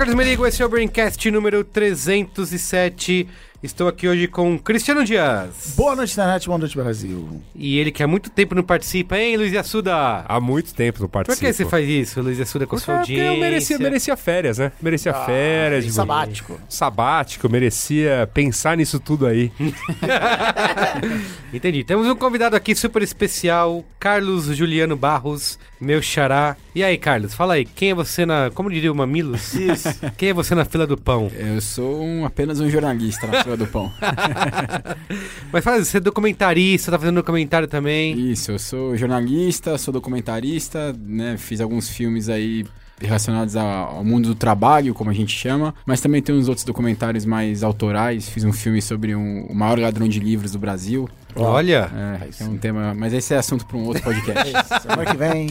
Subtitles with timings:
[0.00, 3.28] Carlos Merigo, esse é o Braincast número 307.
[3.62, 5.74] Estou aqui hoje com Cristiano Dias.
[5.76, 7.42] Boa noite, internet, boa noite, Brasil.
[7.54, 10.24] E ele que há muito tempo não participa, hein, Luiz Assuda?
[10.26, 11.46] Há muito tempo não Por participo.
[11.46, 13.34] que você faz isso, Luiz Assuda, com Porque, sua porque audiência?
[13.34, 14.72] eu merecia, merecia férias, né?
[14.80, 15.84] Merecia férias.
[15.84, 16.58] de- sabático.
[16.70, 19.52] Sabático, merecia pensar nisso tudo aí.
[21.52, 21.84] Entendi.
[21.84, 26.56] Temos um convidado aqui super especial, Carlos Juliano Barros, meu xará.
[26.74, 28.50] E aí, Carlos, fala aí, quem é você na...
[28.54, 29.52] Como diria o Mamilos?
[29.54, 29.88] Isso.
[30.16, 31.30] Quem é você na fila do pão?
[31.36, 33.90] Eu sou um- apenas um jornalista na fila do pão.
[35.52, 38.30] Mas fala, você é documentarista, tá fazendo documentário também.
[38.30, 41.36] Isso, eu sou jornalista, sou documentarista, né?
[41.38, 42.64] Fiz alguns filmes aí
[43.00, 46.64] relacionados a- ao mundo do trabalho, como a gente chama, mas também tem uns outros
[46.66, 48.28] documentários mais autorais.
[48.28, 51.08] Fiz um filme sobre um- o maior ladrão de livros do Brasil.
[51.34, 51.90] Olha,
[52.40, 54.52] É, é um tema, mas esse é assunto para um outro podcast.
[54.82, 55.46] Semana que vem.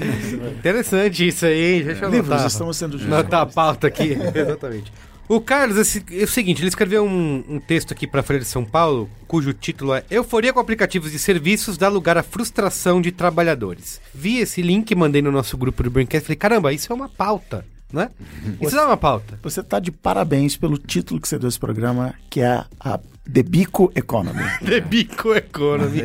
[0.59, 1.83] interessante isso aí, hein?
[1.85, 2.47] Deixa eu Livros anotar.
[2.47, 4.91] estamos sendo Anotar a pauta aqui, exatamente.
[5.29, 8.39] O Carlos, esse- é o seguinte, ele escreveu um, um texto aqui para a Folha
[8.39, 12.99] de São Paulo, cujo título é Euforia com aplicativos de serviços dá lugar à frustração
[12.99, 14.01] de trabalhadores.
[14.13, 17.63] Vi esse link, mandei no nosso grupo do Braincast, falei, caramba, isso é uma pauta,
[17.93, 18.09] né?
[18.59, 19.39] Isso é uma pauta.
[19.43, 22.99] Você tá de parabéns pelo título que você deu esse programa, que é a
[23.31, 24.41] The Bico Economy.
[24.65, 26.01] The Bico Economy.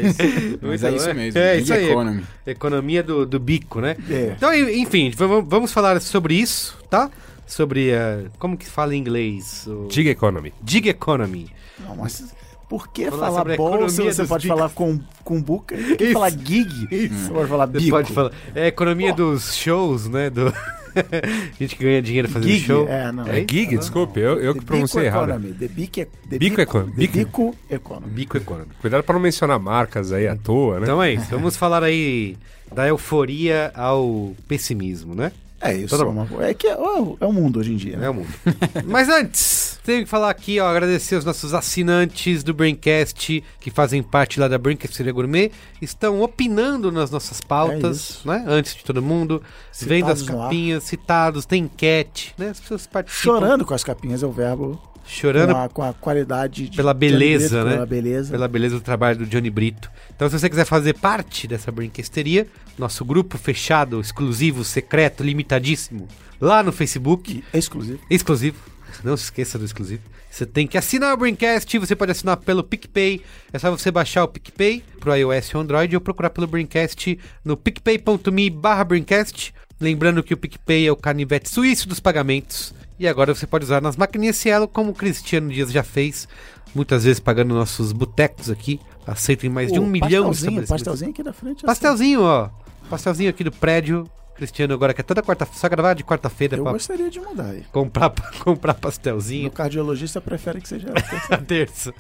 [0.63, 1.91] Mas é Muito isso bom, mesmo, É Big isso aí.
[1.91, 2.23] Economy.
[2.47, 3.97] Economia do, do bico, né?
[4.11, 4.35] É.
[4.37, 7.11] Então, en- enfim, vamos falar sobre isso, tá?
[7.47, 9.67] Sobre, eh, como que fala em inglês?
[9.67, 9.89] O...
[9.91, 10.53] Gig Economy.
[10.67, 11.51] Gig Economy.
[11.81, 12.35] Não, mas
[12.69, 14.59] por que Falar falar sobre a bolsa economia você pode bicos.
[14.59, 15.77] falar com, com buca?
[15.77, 16.89] Por que falar gig?
[16.91, 17.15] Isso.
[17.27, 17.91] Você pode falar Você bico.
[17.91, 18.33] pode falar.
[18.55, 20.31] É a economia dos shows, né?
[20.31, 20.53] Do...
[21.59, 22.89] gente que ganha dinheiro fazendo Gig, show.
[22.89, 23.27] é, não.
[23.27, 25.31] É É gig, desculpe, eu, eu The que pronunciei errado.
[25.31, 25.53] Economy.
[25.53, 26.93] The Bico, the Bico Economy.
[26.97, 28.13] Bico Economy.
[28.13, 28.69] Bico Economy.
[28.81, 30.85] Cuidado para não mencionar marcas aí à toa, né?
[30.87, 31.27] Então é isso.
[31.31, 32.37] Vamos falar aí
[32.75, 35.33] da euforia ao pessimismo, né?
[35.67, 35.97] É isso.
[35.97, 37.97] Todo É, uma- é que é, o- é o mundo hoje em dia.
[37.97, 38.07] né?
[38.07, 38.29] É o mundo.
[38.85, 44.03] Mas antes, tenho que falar aqui, ó, agradecer os nossos assinantes do Braincast, que fazem
[44.03, 48.29] parte lá da Braincasteria Gourmet, estão opinando nas nossas É pautas, isso.
[48.29, 48.45] né?
[48.47, 49.43] Antes de todo mundo,
[49.81, 50.45] vendo as Citados no ar.
[50.45, 52.51] capinhas, citados, tem enquete, né?
[52.51, 53.23] As pessoas participam.
[53.41, 54.81] Chorando com as capinhas é o verbo.
[55.07, 57.73] Chorando com, a, com a qualidade de pela beleza, Brito, né?
[57.75, 58.31] Pela beleza.
[58.31, 59.91] pela beleza do trabalho do Johnny Brito.
[60.15, 62.47] Então, se você quiser fazer parte dessa brinquesteria,
[62.79, 66.09] nosso grupo fechado, exclusivo, secreto, limitadíssimo,
[66.41, 68.01] lá no Facebook, É exclusivo.
[68.09, 68.57] exclusivo,
[69.03, 70.03] não se esqueça do exclusivo.
[70.31, 73.23] Você tem que assinar o Brincast, você pode assinar pelo PicPay,
[73.53, 77.57] é só você baixar o PicPay pro iOS e Android ou procurar pelo Brincast no
[77.57, 79.55] picpay.me barra Brincast.
[79.81, 82.75] Lembrando que o PicPay é o canivete suíço dos pagamentos.
[82.99, 86.29] E agora você pode usar nas maquininhas Cielo, como o Cristiano Dias já fez,
[86.75, 88.81] muitas vezes pagando nossos botecos aqui.
[89.07, 91.59] Aceito em mais de um O milhão de pastelzinho, aqui da frente.
[91.59, 91.67] assim.
[91.67, 92.49] Pastelzinho, ó.
[92.89, 94.09] Pastelzinho aqui do prédio.
[94.37, 97.63] Cristiano agora que é toda quarta só gravar de quarta-feira Eu gostaria de mudar aí.
[97.71, 98.11] comprar,
[98.43, 99.49] comprar O pastelzinho.
[99.51, 100.89] cardiologista prefere que seja.
[101.31, 101.95] Na terça.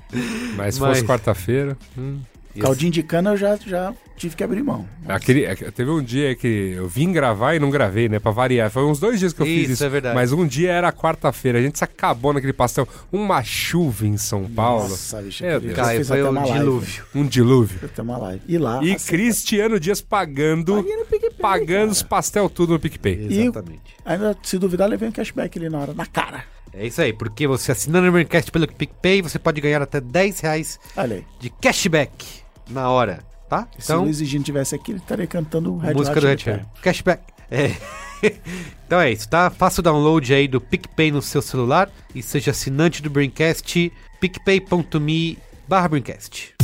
[0.56, 1.76] Mas se Mas- fosse quarta-feira.
[1.96, 2.18] hum.
[2.60, 4.88] Caldinho de cana eu já, já tive que abrir mão.
[5.08, 8.18] Aquele, é teve um dia que eu vim gravar e não gravei, né?
[8.18, 8.70] Pra variar.
[8.70, 9.84] Foi uns dois dias que eu fiz Isso, isso.
[9.84, 10.14] é verdade.
[10.14, 11.58] Mas um dia era quarta-feira.
[11.58, 12.86] A gente se acabou naquele pastel.
[13.12, 14.88] Uma chuva em São Paulo.
[14.88, 15.44] Nossa, bicho.
[15.60, 16.52] Fiz Caio, foi um live.
[16.58, 17.04] dilúvio.
[17.14, 17.78] Um dilúvio.
[17.80, 18.42] Fiz até uma live.
[18.46, 18.80] E lá.
[18.82, 20.84] E assim, Cristiano Dias pagando,
[21.40, 21.90] pagando cara.
[21.90, 23.26] os pastel tudo no PicPay.
[23.28, 23.82] E- Exatamente.
[24.04, 26.44] Ainda, se duvidar, levei um cashback ali na hora, na cara.
[26.72, 30.40] É isso aí, porque você assinando o Braincast pelo PicPay, você pode ganhar até 10
[30.40, 30.80] reais
[31.40, 33.68] de cashback na hora, tá?
[33.78, 36.60] Se o Então, Luiz Egino tivesse aqui, ele estaria cantando Red música Hot do Red.
[36.82, 37.22] Cashback.
[37.50, 37.70] É.
[38.86, 39.50] então é isso, tá?
[39.50, 45.38] Faça o download aí do PicPay no seu celular e seja assinante do Braincast, picpay.me
[45.68, 46.54] barra Braincast.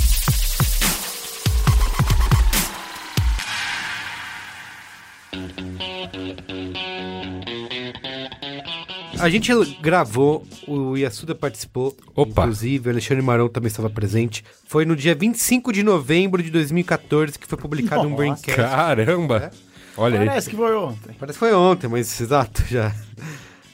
[9.20, 12.42] A gente gravou, o Yasuda participou, Opa.
[12.42, 14.44] inclusive, o Alexandre Marão também estava presente.
[14.66, 18.16] Foi no dia 25 de novembro de 2014 que foi publicado um Nossa.
[18.16, 18.54] Braincast.
[18.56, 19.50] Caramba!
[19.96, 20.26] Olha aí.
[20.26, 21.14] Parece que foi ontem.
[21.18, 22.94] Parece que foi ontem, mas exato, já.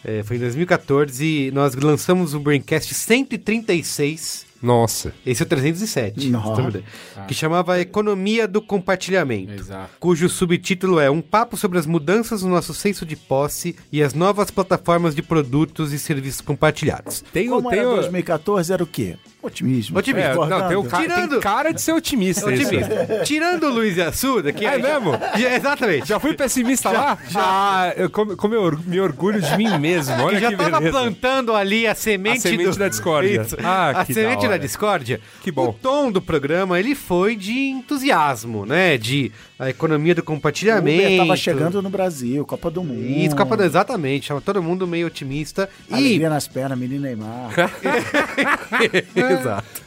[0.04, 4.45] É, foi em 2014 e nós lançamos o Braincast 136.
[4.66, 5.14] Nossa.
[5.24, 6.28] Esse é o 307.
[6.28, 6.62] Nossa.
[6.62, 6.84] ideia.
[7.28, 9.52] Que chamava Economia do Compartilhamento.
[9.52, 9.90] Exato.
[10.00, 14.12] Cujo subtítulo é Um papo sobre as mudanças no nosso senso de posse e as
[14.12, 17.22] novas plataformas de produtos e serviços compartilhados.
[17.32, 19.16] Tem, Como tem era o- 2014, era o quê?
[19.46, 19.98] Otimismo.
[19.98, 20.44] Otimismo.
[20.44, 22.52] É, não, tem, o ca- Tirando- tem cara de ser otimista.
[22.52, 22.66] isso.
[22.66, 23.22] Otimista.
[23.24, 25.12] Tirando o Luiz Assuda, que É mesmo?
[25.38, 26.08] Já- Exatamente.
[26.08, 27.16] Já fui pessimista lá?
[27.34, 30.14] Ah, eu como, como eu or- me orgulho de mim mesmo.
[30.22, 30.90] Olha que já que tava beleza.
[30.98, 33.42] plantando ali a semente, A semente do- da discórdia.
[33.42, 33.56] Isso.
[33.62, 35.20] Ah, a semente da da, discórdia.
[35.42, 35.68] Que bom.
[35.68, 38.98] O tom do programa, ele foi de entusiasmo, né?
[38.98, 41.02] De a economia do compartilhamento.
[41.06, 43.06] Uber tava chegando no Brasil, Copa do Mundo.
[43.06, 43.62] Isso, Copa do...
[43.64, 44.28] Exatamente.
[44.28, 45.68] Tava todo mundo meio otimista.
[45.88, 47.50] E Alegria nas pernas, menino Neymar.
[49.40, 49.82] Exato.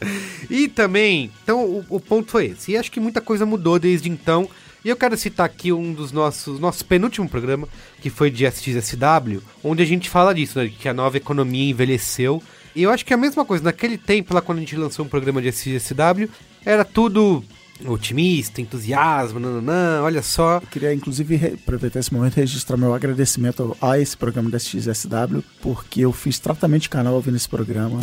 [0.48, 2.72] E também, então o, o ponto foi esse.
[2.72, 4.48] E acho que muita coisa mudou desde então.
[4.84, 7.68] E eu quero citar aqui um dos nossos, nosso penúltimo programa,
[8.00, 10.68] que foi de SXSW, onde a gente fala disso, né?
[10.68, 12.42] Que a nova economia envelheceu.
[12.74, 15.04] E eu acho que é a mesma coisa, naquele tempo, lá quando a gente lançou
[15.04, 16.28] um programa de SXSW,
[16.64, 17.44] era tudo
[17.86, 20.56] otimista, entusiasmo, nananã, olha só.
[20.56, 25.42] Eu queria, inclusive, aproveitar esse momento e registrar meu agradecimento a esse programa da XSW,
[25.60, 28.00] porque eu fiz tratamento de canal ouvindo esse programa.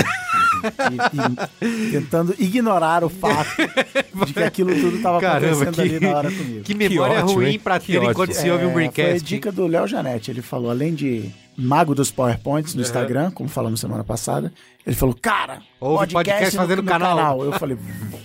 [1.62, 3.50] e, e tentando ignorar o fato
[4.26, 6.64] de que aquilo tudo estava acontecendo que- ali na hora comigo.
[6.64, 7.60] Que memória ótimo, ruim Que
[7.94, 8.12] ter ótimo.
[8.12, 9.26] enquanto se ouve um É, Foi a Braincast.
[9.26, 10.32] dica do Léo Janete.
[10.32, 14.52] Ele falou, além de mago dos PowerPoints no Instagram, como falamos semana passada,
[14.86, 17.44] ele falou, cara, Ouve podcast no- fazendo no canal.
[17.44, 17.78] Eu falei,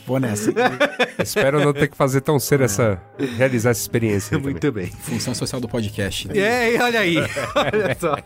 [0.06, 0.52] vou nessa.
[1.22, 3.00] Espero não ter que fazer tão cedo essa.
[3.36, 4.36] realizar essa experiência.
[4.36, 4.52] aí também.
[4.52, 4.86] Muito bem.
[4.86, 6.28] Função social do podcast.
[6.28, 6.38] né?
[6.74, 7.16] É, olha aí.
[7.18, 8.16] Olha só.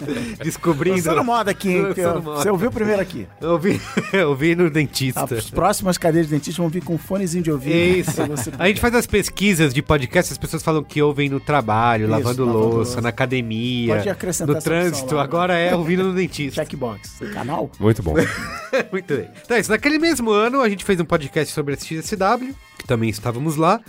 [0.43, 0.97] Descobrindo.
[0.97, 1.83] Lançando moda aqui, hein?
[1.83, 2.21] Moda.
[2.21, 3.27] Você ouviu primeiro aqui.
[3.41, 3.81] Eu vi,
[4.13, 5.25] eu vi no dentista.
[5.35, 7.75] As próximas cadeiras de dentista vão vir com fonezinho de ouvido.
[7.77, 8.23] Isso.
[8.59, 12.11] A gente faz as pesquisas de podcast, as pessoas falam que ouvem no trabalho, Isso,
[12.13, 13.01] lavando lavando louça, louça.
[13.01, 15.15] na academia, Pode acrescentar no trânsito.
[15.17, 15.23] lá.
[15.25, 16.63] Agora é ouvindo no dentista.
[16.63, 17.19] Checkbox.
[17.35, 17.71] Canal?
[17.81, 18.15] Muito bom.
[18.93, 19.71] Muito Então, é isso.
[19.71, 23.81] Naquele mesmo ano, a gente fez um podcast sobre a XSW, que também estávamos lá,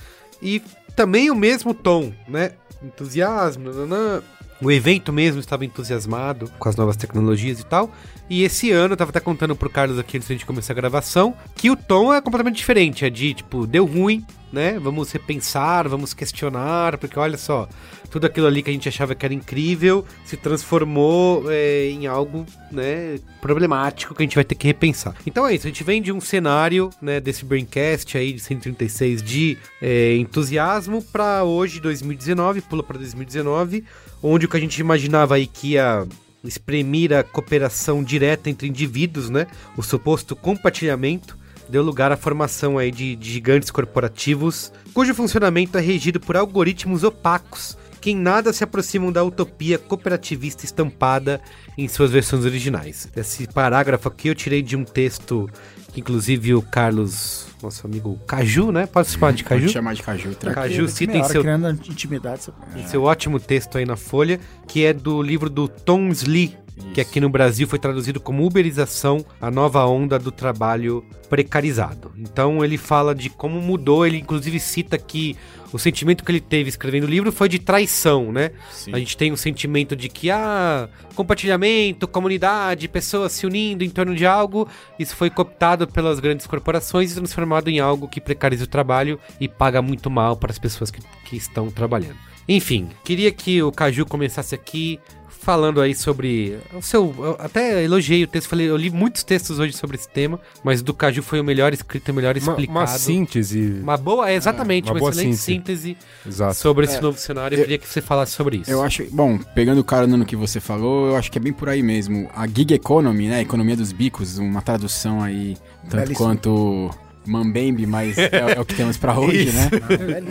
[0.42, 0.62] e
[0.96, 2.52] também o mesmo tom, né?
[2.84, 4.22] Entusiasmo, nananã.
[4.62, 7.92] O evento mesmo estava entusiasmado com as novas tecnologias e tal.
[8.30, 10.76] E esse ano, eu tava até contando pro Carlos aqui antes da gente começar a
[10.76, 13.06] gravação, que o tom é completamente diferente.
[13.06, 14.80] É de, tipo, deu ruim, né?
[14.80, 17.70] Vamos repensar, vamos questionar, porque olha só,
[18.10, 22.46] tudo aquilo ali que a gente achava que era incrível se transformou é, em algo,
[22.72, 25.16] né, problemático que a gente vai ter que repensar.
[25.26, 29.22] Então é isso, a gente vem de um cenário, né, desse Braincast aí de 136
[29.22, 33.84] de é, entusiasmo para hoje, 2019, pula para 2019,
[34.22, 36.06] onde o que a gente imaginava aí que ia
[36.44, 41.38] espremir a cooperação direta entre indivíduos, né, o suposto compartilhamento,
[41.70, 47.04] deu lugar à formação aí de, de gigantes corporativos, cujo funcionamento é regido por algoritmos
[47.04, 51.42] opacos, que em nada se aproximam da utopia cooperativista estampada
[51.78, 53.10] em suas versões originais.
[53.16, 55.50] Esse parágrafo aqui eu tirei de um texto
[55.92, 58.86] que inclusive o Carlos, nosso amigo Caju, né?
[58.86, 59.70] Pode se chamar de Pode Caju?
[59.74, 60.36] chamar de caju.
[60.36, 60.54] tranquilo.
[60.56, 62.42] Caju cita em seu criando intimidade.
[62.44, 66.56] você- em seu ótimo texto aí na Folha, que é do livro do Tom Slee,
[66.94, 72.12] que aqui no Brasil foi traduzido como Uberização, a nova onda do trabalho precarizado.
[72.18, 75.36] Então ele fala de como mudou, ele inclusive cita que
[75.72, 78.52] o sentimento que ele teve escrevendo o livro foi de traição, né?
[78.72, 78.94] Sim.
[78.94, 84.16] A gente tem um sentimento de que, ah, compartilhamento, comunidade, pessoas se unindo em torno
[84.16, 84.68] de algo,
[84.98, 89.48] isso foi cooptado pelas grandes corporações e transformado em algo que precariza o trabalho e
[89.48, 92.18] paga muito mal para as pessoas que, que estão trabalhando.
[92.48, 95.00] Enfim, queria que o Caju começasse aqui
[95.40, 97.14] falando aí sobre o seu.
[97.18, 100.82] Eu até elogiei o texto, falei, eu li muitos textos hoje sobre esse tema, mas
[100.82, 102.80] o do Caju foi o melhor escrito, o melhor Uma, explicado.
[102.80, 103.80] uma síntese.
[103.82, 105.82] Uma boa, é, exatamente, uma uma, boa excelente síntese.
[105.92, 106.56] síntese Exato.
[106.56, 107.56] sobre esse novo cenário.
[107.56, 108.70] Eu eu- queria que você falasse sobre isso.
[108.72, 111.54] Eu acho, bom, pegando o cara no que você falou, eu acho que é bem
[111.54, 112.30] por aí mesmo.
[112.36, 116.18] A gig economy, né, economia dos bicos, uma tradução aí tanto Belíssimo.
[116.18, 116.90] quanto
[117.26, 119.70] Mambembe, mas é, é o que temos pra hoje, né?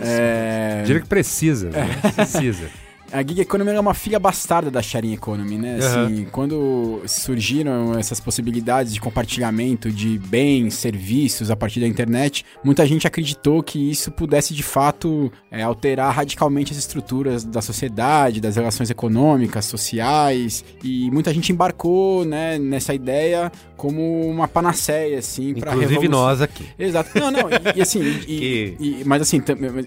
[0.01, 1.69] É, Diria que precisa.
[1.69, 1.87] né?
[2.15, 2.69] Precisa.
[3.11, 5.77] A gig economy é uma filha bastarda da sharing economy, né?
[5.77, 12.85] Assim, quando surgiram essas possibilidades de compartilhamento de bens, serviços a partir da internet, muita
[12.85, 18.55] gente acreditou que isso pudesse de fato é, alterar radicalmente as estruturas da sociedade, das
[18.57, 25.75] relações econômicas, sociais, e muita gente embarcou, né, nessa ideia como uma panaceia, assim, para
[25.75, 26.65] Inclusive nós aqui.
[26.79, 27.11] Exato.
[27.19, 29.41] Não, não, e, e assim, e- Que- e- mas assim,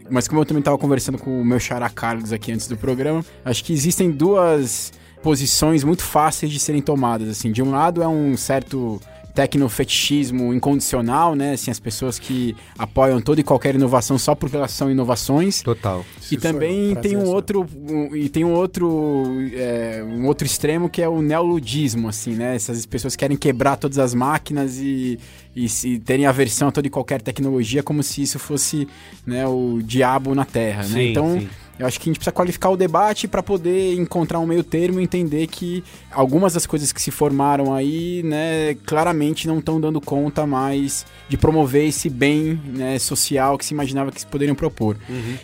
[0.09, 3.10] mas como eu também tava conversando com o meu xará Carlos aqui antes do programa,
[3.45, 7.52] acho que existem duas posições muito fáceis de serem tomadas, assim.
[7.52, 9.00] De um lado é um certo
[9.35, 11.52] tecnofetichismo incondicional, né?
[11.52, 15.62] Assim, as pessoas que apoiam toda e qualquer inovação só porque elas são inovações.
[15.62, 16.05] Total.
[16.31, 21.00] E também tem um outro um, e tem um outro é, um outro extremo que
[21.00, 22.57] é o neoludismo, assim, né?
[22.57, 25.19] Essas pessoas querem quebrar todas as máquinas e,
[25.55, 28.88] e se terem aversão a toda e qualquer tecnologia como se isso fosse
[29.26, 30.88] né, o diabo na Terra, né?
[30.88, 31.49] Sim, Então sim.
[31.81, 35.01] Eu acho que a gente precisa qualificar o debate para poder encontrar um meio termo
[35.01, 35.83] e entender que
[36.13, 41.39] algumas das coisas que se formaram aí, né, claramente não estão dando conta mais de
[41.39, 44.99] promover esse bem né, social que se imaginava que se poderiam propor.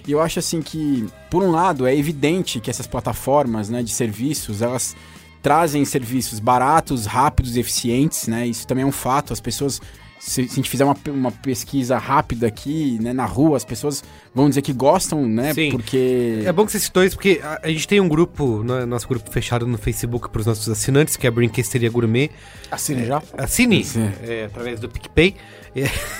[0.07, 3.90] E eu acho assim que, por um lado, é evidente que essas plataformas né, de
[3.90, 4.95] serviços, elas
[5.43, 8.47] trazem serviços baratos, rápidos e eficientes, né?
[8.47, 9.33] Isso também é um fato.
[9.33, 9.81] As pessoas,
[10.18, 14.02] se, se a gente fizer uma, uma pesquisa rápida aqui, né, na rua, as pessoas
[14.35, 15.52] vão dizer que gostam, né?
[15.54, 15.70] Sim.
[15.70, 16.42] Porque.
[16.44, 19.08] É bom que você citou isso, porque a, a gente tem um grupo, né, nosso
[19.08, 22.30] grupo fechado no Facebook para os nossos assinantes, que é a Brinquesteria Gourmet.
[22.70, 23.23] Assine já?
[23.37, 23.85] Assine
[24.23, 25.35] é, através do PicPay.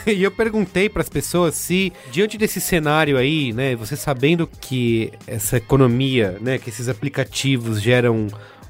[0.07, 4.47] É, E eu perguntei para as pessoas se, diante desse cenário aí, né, você sabendo
[4.61, 8.27] que essa economia, né, que esses aplicativos geram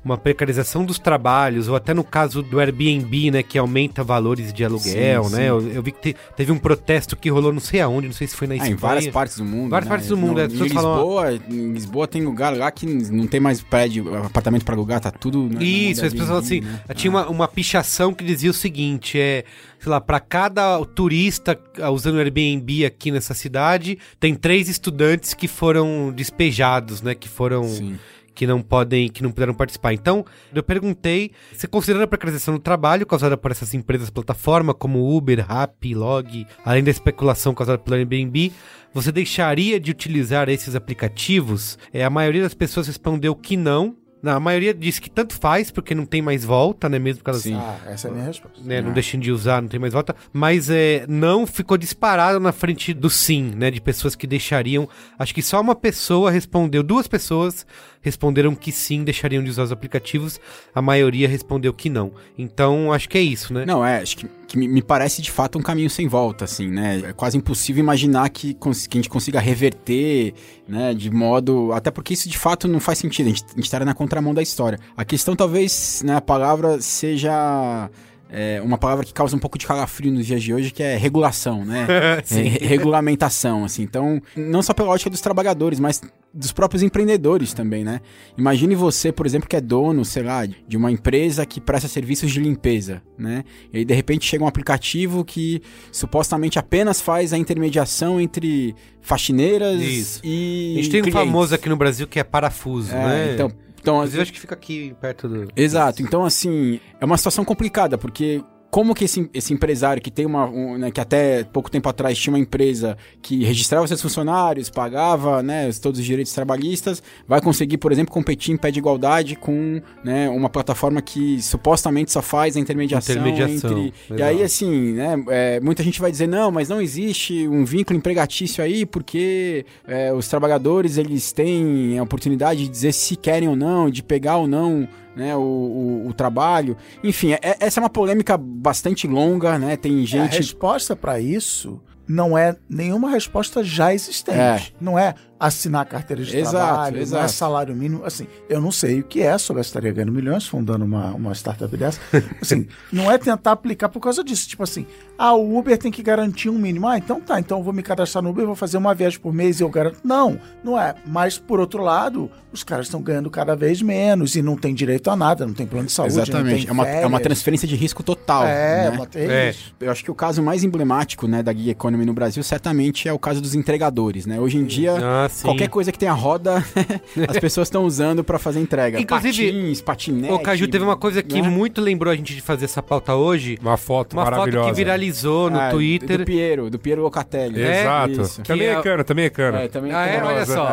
[0.06, 4.64] uma precarização dos trabalhos, ou até no caso do Airbnb, né, que aumenta valores de
[4.64, 5.38] aluguel, Sim, né?
[5.42, 5.44] sim.
[5.46, 8.26] Eu, eu vi que te- teve um protesto que rolou não sei aonde, não sei
[8.28, 8.72] se foi na Ah, Espanha.
[8.72, 9.70] em várias partes do mundo.
[9.70, 9.90] Várias né?
[9.90, 12.86] partes do mundo, No- é, em pessoas falam- Lisboa, em Lisboa tem lugar lá que
[12.86, 15.48] não tem mais prédio, apartamento pra alugar, tá tudo.
[15.48, 16.80] né, Isso, as pessoas falam assim, né?
[16.94, 19.44] tinha uma, uma pichação que dizia o seguinte, é,
[19.80, 25.34] sei lá, pra cada turista ah, usando o Airbnb aqui nessa cidade, tem três estudantes
[25.34, 27.98] que foram despejados, né, que foram Sim.
[28.36, 29.94] Que não podem, que não puderam participar.
[29.94, 30.24] Então,
[30.54, 35.44] eu perguntei, você considerando a precarização do trabalho causada por essas empresas plataforma como Uber,
[35.44, 38.52] Rappi, Log, além da especulação causada pelo Airbnb,
[38.92, 41.78] você deixaria de utilizar esses aplicativos?
[41.92, 43.96] É, a maioria das pessoas respondeu que não.
[44.24, 46.98] A maioria disse que tanto faz, porque não tem mais volta, né?
[46.98, 47.54] Mesmo que elas Sim.
[47.54, 48.60] Ah, essa é a minha resposta.
[48.64, 52.50] né, não deixem de usar, não tem mais volta, mas é, não ficou disparado na
[52.50, 54.88] frente do sim, né, de pessoas que deixariam,
[55.18, 57.66] acho que só uma pessoa respondeu, duas pessoas
[58.06, 60.40] responderam que sim, deixariam de usar os aplicativos,
[60.72, 63.64] a maioria respondeu que não, então acho que é isso, né?
[63.66, 67.02] Não, é, acho que, que me, parece de fato um caminho sem volta, assim, né?
[67.04, 70.32] É quase impossível imaginar que, que a gente consiga reverter,
[70.68, 71.72] né, de modo.
[71.72, 74.32] Até porque isso de fato não faz sentido, a gente, a gente estaria na contramão
[74.32, 74.78] da história.
[74.96, 77.90] A questão, talvez, né, a palavra seja.
[78.30, 80.96] É, uma palavra que causa um pouco de calafrio nos dias de hoje, que é
[80.96, 81.86] regulação, né?
[82.30, 83.82] É, re- regulamentação, assim.
[83.82, 86.00] Então, não só pela ótica dos trabalhadores, mas
[86.34, 88.00] dos próprios empreendedores também, né?
[88.36, 92.30] Imagine você, por exemplo, que é dono, sei lá, de uma empresa que presta serviços
[92.30, 93.42] de limpeza, né?
[93.72, 99.80] E aí, de repente, chega um aplicativo que supostamente apenas faz a intermediação entre faxineiras
[99.80, 100.20] Isso.
[100.24, 100.74] e.
[100.78, 101.12] a gente tem um clientes.
[101.26, 103.30] famoso aqui no Brasil que é parafuso, É, né?
[103.34, 103.50] Então,
[103.86, 105.48] então Inclusive, acho que fica aqui perto do...
[105.54, 106.02] Exato.
[106.02, 108.42] Então, assim, é uma situação complicada, porque
[108.76, 110.44] como que esse, esse empresário que tem uma.
[110.44, 115.42] um, né, que até pouco tempo atrás tinha uma empresa que registrava seus funcionários, pagava
[115.42, 119.80] né, todos os direitos trabalhistas, vai conseguir, por exemplo, competir em pé de igualdade com
[120.04, 123.94] né, uma plataforma que supostamente só faz a intermediação, Intermediação, entre.
[124.14, 127.98] E aí, assim, né, é, muita gente vai dizer, não, mas não existe um vínculo
[127.98, 133.56] empregatício aí, porque é, os trabalhadores eles têm a oportunidade de dizer se querem ou
[133.56, 136.76] não, de pegar ou não né, o, o, o trabalho.
[137.02, 139.76] Enfim, é- essa é uma polêmica bastante longa, né?
[139.76, 140.36] Tem É, a gente.
[140.36, 144.38] resposta pra isso não é nenhuma resposta já existente.
[144.38, 144.62] É.
[144.80, 147.32] Não é assinar carteira de Exato, trabalho, não é exato.
[147.32, 148.04] salário mínimo.
[148.04, 151.74] Assim, eu não sei o que é, só estaria ganhando milhões fundando uma, uma startup
[151.76, 152.00] dessa.
[152.40, 154.48] Assim, não é tentar aplicar por causa disso.
[154.48, 154.86] Tipo assim,
[155.18, 156.86] ah, o Uber tem que garantir um mínimo.
[156.88, 159.32] Ah, então tá, então eu vou me cadastrar no Uber, vou fazer uma viagem por
[159.32, 159.98] mês e eu garanto.
[160.02, 160.94] Não, não é.
[161.06, 165.10] Mas, por outro lado, os caras estão ganhando cada vez menos e não tem direito
[165.10, 166.60] a nada, não tem plano de saúde, não Exatamente.
[166.62, 168.44] tem É uma, é uma transferência de risco total.
[168.46, 169.06] É, né?
[169.14, 169.50] é É.
[169.50, 169.74] isso.
[169.80, 173.12] Eu acho que o caso mais emblemático, né, da Gig Economy no Brasil certamente é
[173.12, 174.40] o caso dos entregadores, né?
[174.40, 175.42] Hoje em dia, Ah, sim.
[175.44, 176.64] qualquer coisa que tenha roda,
[177.28, 179.00] as pessoas estão usando pra fazer entrega.
[179.00, 180.32] Inclusive, Patins, patinete.
[180.32, 181.48] Ô, Caju, teve uma coisa que né?
[181.48, 184.68] muito lembrou a gente de fazer essa pauta hoje, Uma foto uma foto maravilhosa.
[184.70, 186.18] que viralizou no Ah, Twitter.
[186.18, 187.60] Do Piero, do Piero Locatelli.
[187.62, 188.20] É, Exato.
[188.22, 188.42] Isso.
[188.42, 189.58] Também Que é é- cana, também é cana.
[189.62, 190.22] É, também Ah, é?
[190.22, 190.68] Olha só.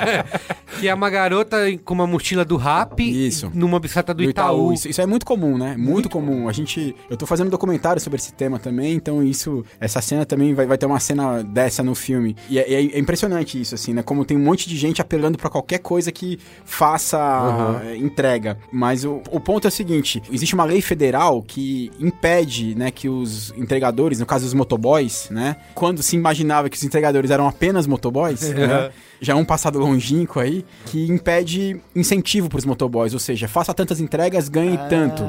[0.80, 3.50] que é uma garota com uma mochila do Rap Isso.
[3.54, 4.72] numa bicicleta do, do Itaú.
[4.72, 5.76] Isso, isso é muito comum, né?
[5.76, 6.48] Muito, comum.
[6.48, 6.94] A gente.
[7.08, 9.64] Eu tô fazendo um documentário sobre esse tema também, então isso.
[9.80, 12.36] Essa cena também vai, vai ter uma cena dessa no filme.
[12.48, 14.02] E é, é- é impressionante isso, assim, né?
[14.02, 18.58] Como tem um monte de gente apelando pra qualquer coisa que faça eh, entrega.
[18.72, 23.08] Mas o, o ponto é o seguinte: existe uma lei federal que impede, né, que
[23.08, 27.86] os entregadores, no caso os motoboys, né, quando se imaginava que os entregadores eram apenas
[27.86, 33.48] motoboys, né, já é um passado longínquo aí, que impede incentivo pros motoboys, ou seja,
[33.48, 35.22] faça tantas entregas, ganhe tanto.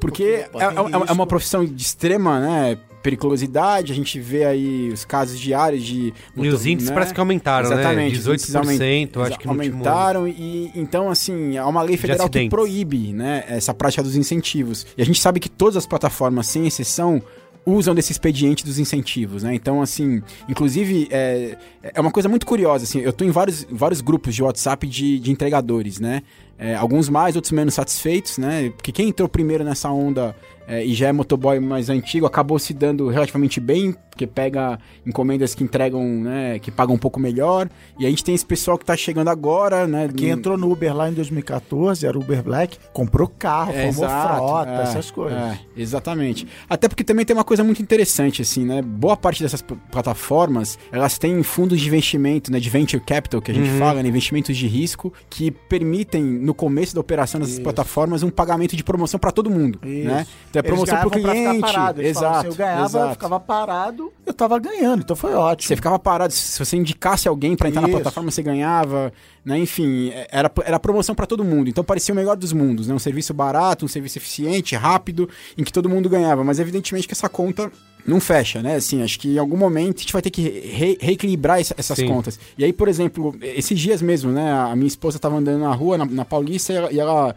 [0.00, 4.90] Porque, porque é, é- é uma profissão de extrema, né, periculosidade, a gente vê aí
[4.92, 6.14] os casos diários de...
[6.36, 6.94] E os índices né?
[6.94, 8.08] parece que aumentaram, Exatamente, né?
[8.08, 12.28] índices aumen- 18%, acho que no último aumentaram e então assim, há uma lei federal
[12.28, 14.86] que proíbe, né, essa prática dos incentivos.
[14.96, 17.22] E a gente sabe que todas as plataformas, sem exceção,
[17.64, 19.54] usam desse expediente dos incentivos, né?
[19.54, 24.00] Então, assim, inclusive, é, é uma coisa muito curiosa, assim, eu tô em vários, vários
[24.00, 26.22] grupos de WhatsApp de, de entregadores, né?
[26.58, 28.70] É, alguns mais, outros menos satisfeitos, né?
[28.70, 30.34] Porque quem entrou primeiro nessa onda
[30.66, 35.54] é, e já é motoboy mais antigo acabou se dando relativamente bem, porque pega encomendas
[35.54, 37.68] que entregam, né, que pagam um pouco melhor.
[37.98, 40.08] E a gente tem esse pessoal que tá chegando agora, né?
[40.14, 44.04] Quem entrou no Uber lá em 2014 era o Uber Black, comprou carro, É, formou
[44.04, 45.38] exato, frota, é, essas coisas.
[45.38, 46.46] é, exatamente.
[46.68, 48.82] Até porque também tem uma coisa muito interessante, assim, né?
[48.82, 52.60] Boa parte dessas pl- plataformas, elas têm fundos de investimento, né?
[52.60, 54.08] De venture capital, que a gente fala, né?
[54.08, 57.62] Investimentos de risco, que permitem, no começo da operação dessas Isso.
[57.62, 60.06] plataformas, um pagamento de promoção para todo mundo, Isso.
[60.06, 60.26] né?
[60.50, 61.60] Então é promoção pro cliente.
[61.60, 62.02] parado.
[62.02, 62.36] Exato.
[62.38, 63.12] assim, eu ganhava, exato.
[63.12, 65.68] ficava parado, eu tava ganhando, então foi ótimo.
[65.68, 67.96] Você ficava parado, se você indicasse alguém pra entrar na Isso.
[67.96, 69.12] plataforma, você ganhava,
[69.44, 69.58] né?
[69.58, 71.68] Enfim, é- era, era promoção pra todo mundo.
[71.68, 72.94] Então parecia o melhor dos mundos, né?
[72.94, 76.42] Um serviço barato, um serviço eficiente, rápido, em que todo mundo ganhava.
[76.44, 77.70] Mas evidentemente que essa conta
[78.06, 78.76] não fecha, né?
[78.76, 81.96] Assim, acho que em algum momento a gente vai ter que re- reequilibrar essa- essas
[81.96, 82.06] Sim.
[82.08, 82.38] contas.
[82.58, 84.52] E aí, por exemplo, esses dias mesmo, né?
[84.52, 87.34] A minha esposa tava andando na rua, na, na Paulista, e ela, e ela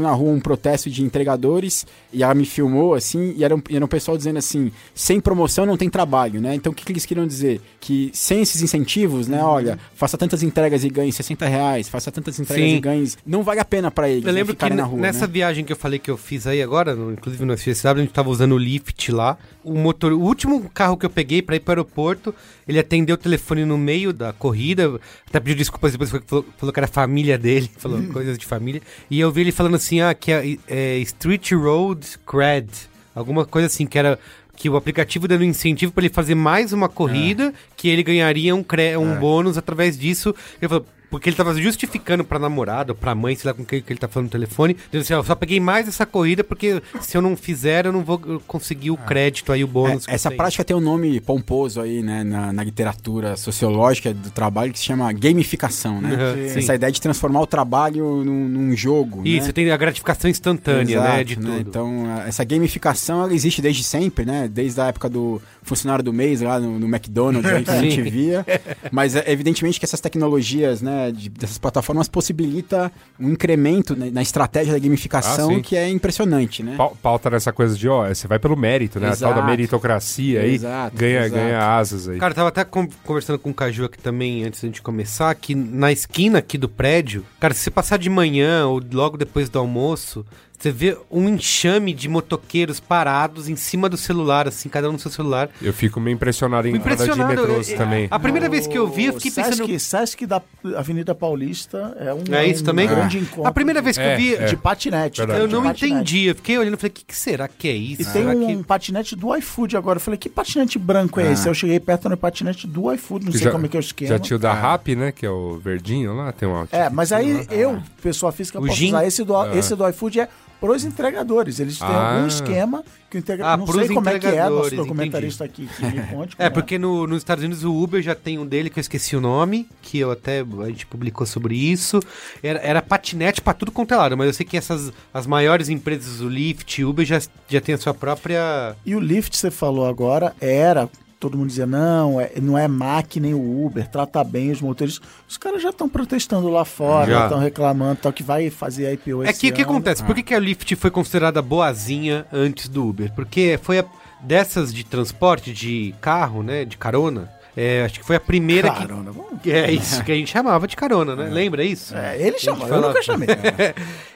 [0.00, 3.84] na rua um protesto de entregadores, e ela me filmou, assim, e era um, era
[3.84, 6.54] um pessoal dizendo assim, sem promoção não tem trabalho, né?
[6.54, 7.60] Então o que, que eles queriam dizer?
[7.80, 9.42] Que sem esses incentivos, né?
[9.42, 12.76] Olha, faça tantas entregas e ganhe 60 reais, faça tantas entregas Sim.
[12.76, 13.08] e ganhe...
[13.26, 15.32] Não vale a pena pra eles, Eu né, lembro que ficarem na rua, nessa né?
[15.32, 18.28] viagem que eu falei que eu fiz aí agora, inclusive no SXW, a gente tava
[18.30, 19.36] usando o Lyft lá.
[19.62, 22.34] O motor, o último carro que eu peguei pra ir pro aeroporto,
[22.66, 24.98] ele atendeu o telefone no meio da corrida,
[25.28, 28.80] até pediu desculpas depois falou, falou que era a família dele, falou coisas de família.
[29.10, 32.68] E eu vi ele falando assim, ah, que é, é Street Road Cred,
[33.14, 34.18] alguma coisa assim, que era
[34.56, 38.62] que o aplicativo dando incentivo pra ele fazer mais uma corrida, que ele ganharia um,
[38.62, 40.34] cre- um bônus através disso.
[40.60, 43.92] Ele falou, porque ele tava justificando pra namorada pra mãe, sei lá com quem que
[43.92, 46.80] ele tá falando no telefone, dizendo assim, ó, eu só peguei mais essa corrida porque
[47.00, 50.06] se eu não fizer, eu não vou conseguir o crédito aí, o bônus.
[50.06, 54.30] É, essa tenho." prática tem um nome pomposo aí, né, na, na literatura sociológica do
[54.30, 56.10] trabalho que se chama gamificação, né?
[56.10, 56.58] Uhum.
[56.58, 59.22] Essa ideia de transformar o trabalho num, num jogo.
[59.26, 59.52] Isso, né?
[59.52, 61.58] tem a gratificação instantânea, né, Exato, de tudo.
[61.58, 64.48] Então, essa gamificação ela existe desde sempre, né?
[64.48, 68.02] Desde a época do funcionário do mês lá no, no McDonald's, aí que a gente
[68.02, 68.44] via.
[68.90, 74.20] Mas é evidentemente que essas tecnologias, né, de- dessas plataformas possibilita um incremento né, na
[74.22, 76.74] estratégia da gamificação Ah, que é impressionante, né?
[76.76, 79.08] Pau- Pauta nessa coisa de, ó, você vai pelo mérito, né?
[79.08, 79.46] A tal da Exato.
[79.46, 80.54] meritocracia aí.
[80.54, 81.34] Exato, ganha, exato.
[81.42, 82.18] ganha asas aí.
[82.18, 85.54] Cara, tava até con- conversando com o Caju aqui também, antes da gente começar, que
[85.54, 89.58] na esquina aqui do prédio, cara, se você passar de manhã ou logo depois do
[89.58, 90.26] almoço,
[90.60, 94.98] você vê um enxame de motoqueiros parados em cima do celular, assim, cada um no
[94.98, 95.48] seu celular.
[95.62, 97.28] Eu fico meio impressionado em andar de Impressionado.
[97.34, 98.08] metrôs eu- também.
[98.10, 99.66] A primeira vez que eu vi, eu fiquei pensando...
[99.66, 100.42] Sesc, Sesc da
[100.76, 102.86] Avenida Paulista é um, É isso um também?
[102.86, 103.20] grande É.
[103.22, 104.44] encontro A primeira vez que É, eu vi, é.
[104.44, 105.18] de patinete.
[105.18, 105.40] Verdade.
[105.40, 105.94] eu não patinete.
[105.94, 106.26] entendi.
[106.26, 108.02] Eu fiquei olhando e falei, o que, que será que é isso?
[108.02, 108.64] E tem será um que...
[108.64, 109.96] patinete do iFood agora.
[109.96, 111.48] Eu falei, que patinete branco é esse?
[111.48, 113.80] Eu cheguei perto no patinete do iFood, não sei Já- como é que é o
[113.80, 114.08] esquema.
[114.10, 115.10] Já tinha o da RAP, né?
[115.10, 118.76] Que é o verdinho lá, tem um É, mas aí eu, pessoa física, O posso
[118.76, 118.88] Gin?
[118.88, 119.06] usar.
[119.06, 120.28] Esse do, esse do iFood é
[120.60, 121.58] pros entregadores.
[121.58, 122.14] Eles têm Ah.
[122.16, 123.58] algum esquema que o Ah, entregador.
[123.58, 125.66] não pros sei como é que é, nosso documentarista aqui.
[125.76, 128.46] Que me conte É, como porque no- nos Estados Unidos o Uber já tem um
[128.46, 131.98] dele que eu esqueci o nome, que eu até a gente publicou sobre isso.
[132.42, 135.68] Era, era patinete pra tudo quanto é lado, mas eu sei que essas as maiores
[135.68, 138.76] empresas, o Lyft, o Uber já, já tem a sua própria.
[138.84, 140.88] E o Lyft, você falou agora, era.
[141.20, 145.06] Todo mundo dizia, não, é, não é Mac nem o Uber, trata bem os motoristas.
[145.28, 149.22] Os caras já estão protestando lá fora, estão reclamando, tal, que vai fazer a IPO
[149.24, 150.02] É esse que o que acontece?
[150.02, 153.12] Por que, que a Lyft foi considerada boazinha antes do Uber?
[153.12, 153.84] Porque foi a,
[154.22, 156.64] dessas de transporte de carro, né?
[156.64, 157.30] De carona.
[157.54, 159.52] é, acho que foi a primeira Carona, vamos- que.
[159.52, 161.28] É isso que a gente chamava de carona, né?
[161.28, 161.94] Lembra isso?
[161.94, 163.28] É, ele chamou, eu nunca chamei.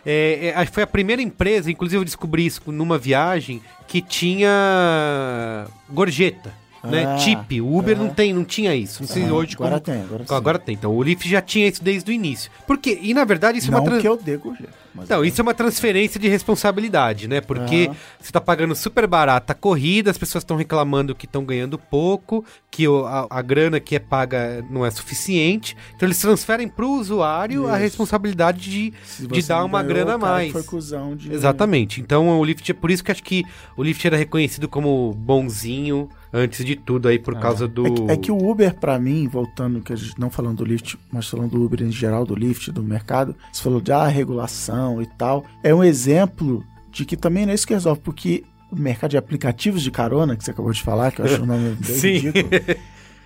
[0.07, 5.67] É, é, que foi a primeira empresa, inclusive eu descobri isso numa viagem, que tinha
[5.89, 6.64] gorjeta.
[6.85, 7.05] Né?
[7.07, 7.61] Ah, Tip.
[7.61, 7.99] O Uber é.
[7.99, 9.03] não tem, não tinha isso.
[9.03, 9.97] Não sei Ah, hoje agora como...
[9.97, 10.25] tem, agora.
[10.31, 10.75] Agora tem.
[10.75, 12.51] Então o Lyft já tinha isso desde o início.
[12.67, 13.91] Porque, e na verdade isso é Não uma...
[13.91, 14.73] tran- que eu dê gorjeta.
[14.95, 17.41] mas Não, isso é uma transferência de responsabilidade, né?
[17.41, 21.79] Porque você tá pagando super barata a corrida, as pessoas estão reclamando que estão ganhando
[21.79, 25.77] pouco, que o- a, a grana que é paga não é suficiente.
[25.95, 27.81] Então eles transferem pro usuário a Isso.
[27.83, 28.93] responsabilidade de,
[29.29, 30.53] de dar uma ganhou, grana a o mais.
[30.53, 31.33] Foi cuzão de...
[31.33, 32.01] Exatamente.
[32.01, 33.45] Então o Lyft, é por isso que acho que
[33.77, 37.87] o Lyft era reconhecido como bonzinho antes de tudo aí por causa do.
[37.87, 40.65] É que, é que o Uber, pra mim, voltando, que a gente não falando do
[40.65, 44.09] Lyft, mas falando do Uber em geral, do Lyft, do mercado, você falou de ah,
[44.09, 48.43] regulação e tal, é um exemplo de que também não é isso que resolve, porque
[48.71, 51.47] o mercado de aplicativos de carona, que você acabou de falar, que eu acho o
[51.47, 52.19] nome bem Sim.
[52.19, 52.49] ridículo,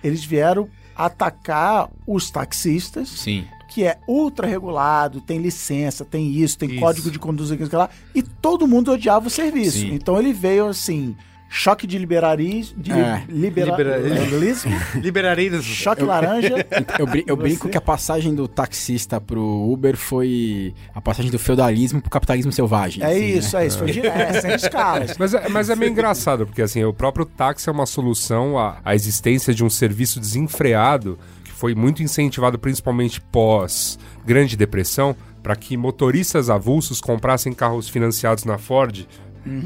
[0.03, 3.45] eles vieram atacar os taxistas, Sim.
[3.69, 6.79] que é ultra regulado, tem licença, tem isso, tem Isso.
[6.79, 9.79] código de conduta, aquilo que lá, e todo mundo odiava o serviço.
[9.79, 9.93] Sim.
[9.93, 11.15] Então ele veio assim,
[11.51, 13.23] choque de liberarismo, de É.
[13.27, 15.65] libera- Libera- liberalismo, Liberarei dos.
[15.65, 16.65] choque laranja.
[16.99, 21.39] Eu, brin- eu brinco que a passagem do taxista pro Uber foi a passagem do
[21.39, 23.03] feudalismo pro capitalismo selvagem.
[23.03, 23.25] É assim, né?
[23.25, 25.17] isso, é isso, foi direto, é, sem escalas.
[25.17, 28.77] Mas é, mas é meio engraçado, porque assim, o próprio táxi é uma solução à,
[28.85, 35.55] à existência de um serviço desenfreado, que foi muito incentivado principalmente pós Grande Depressão, para
[35.55, 39.07] que motoristas avulsos comprassem carros financiados na Ford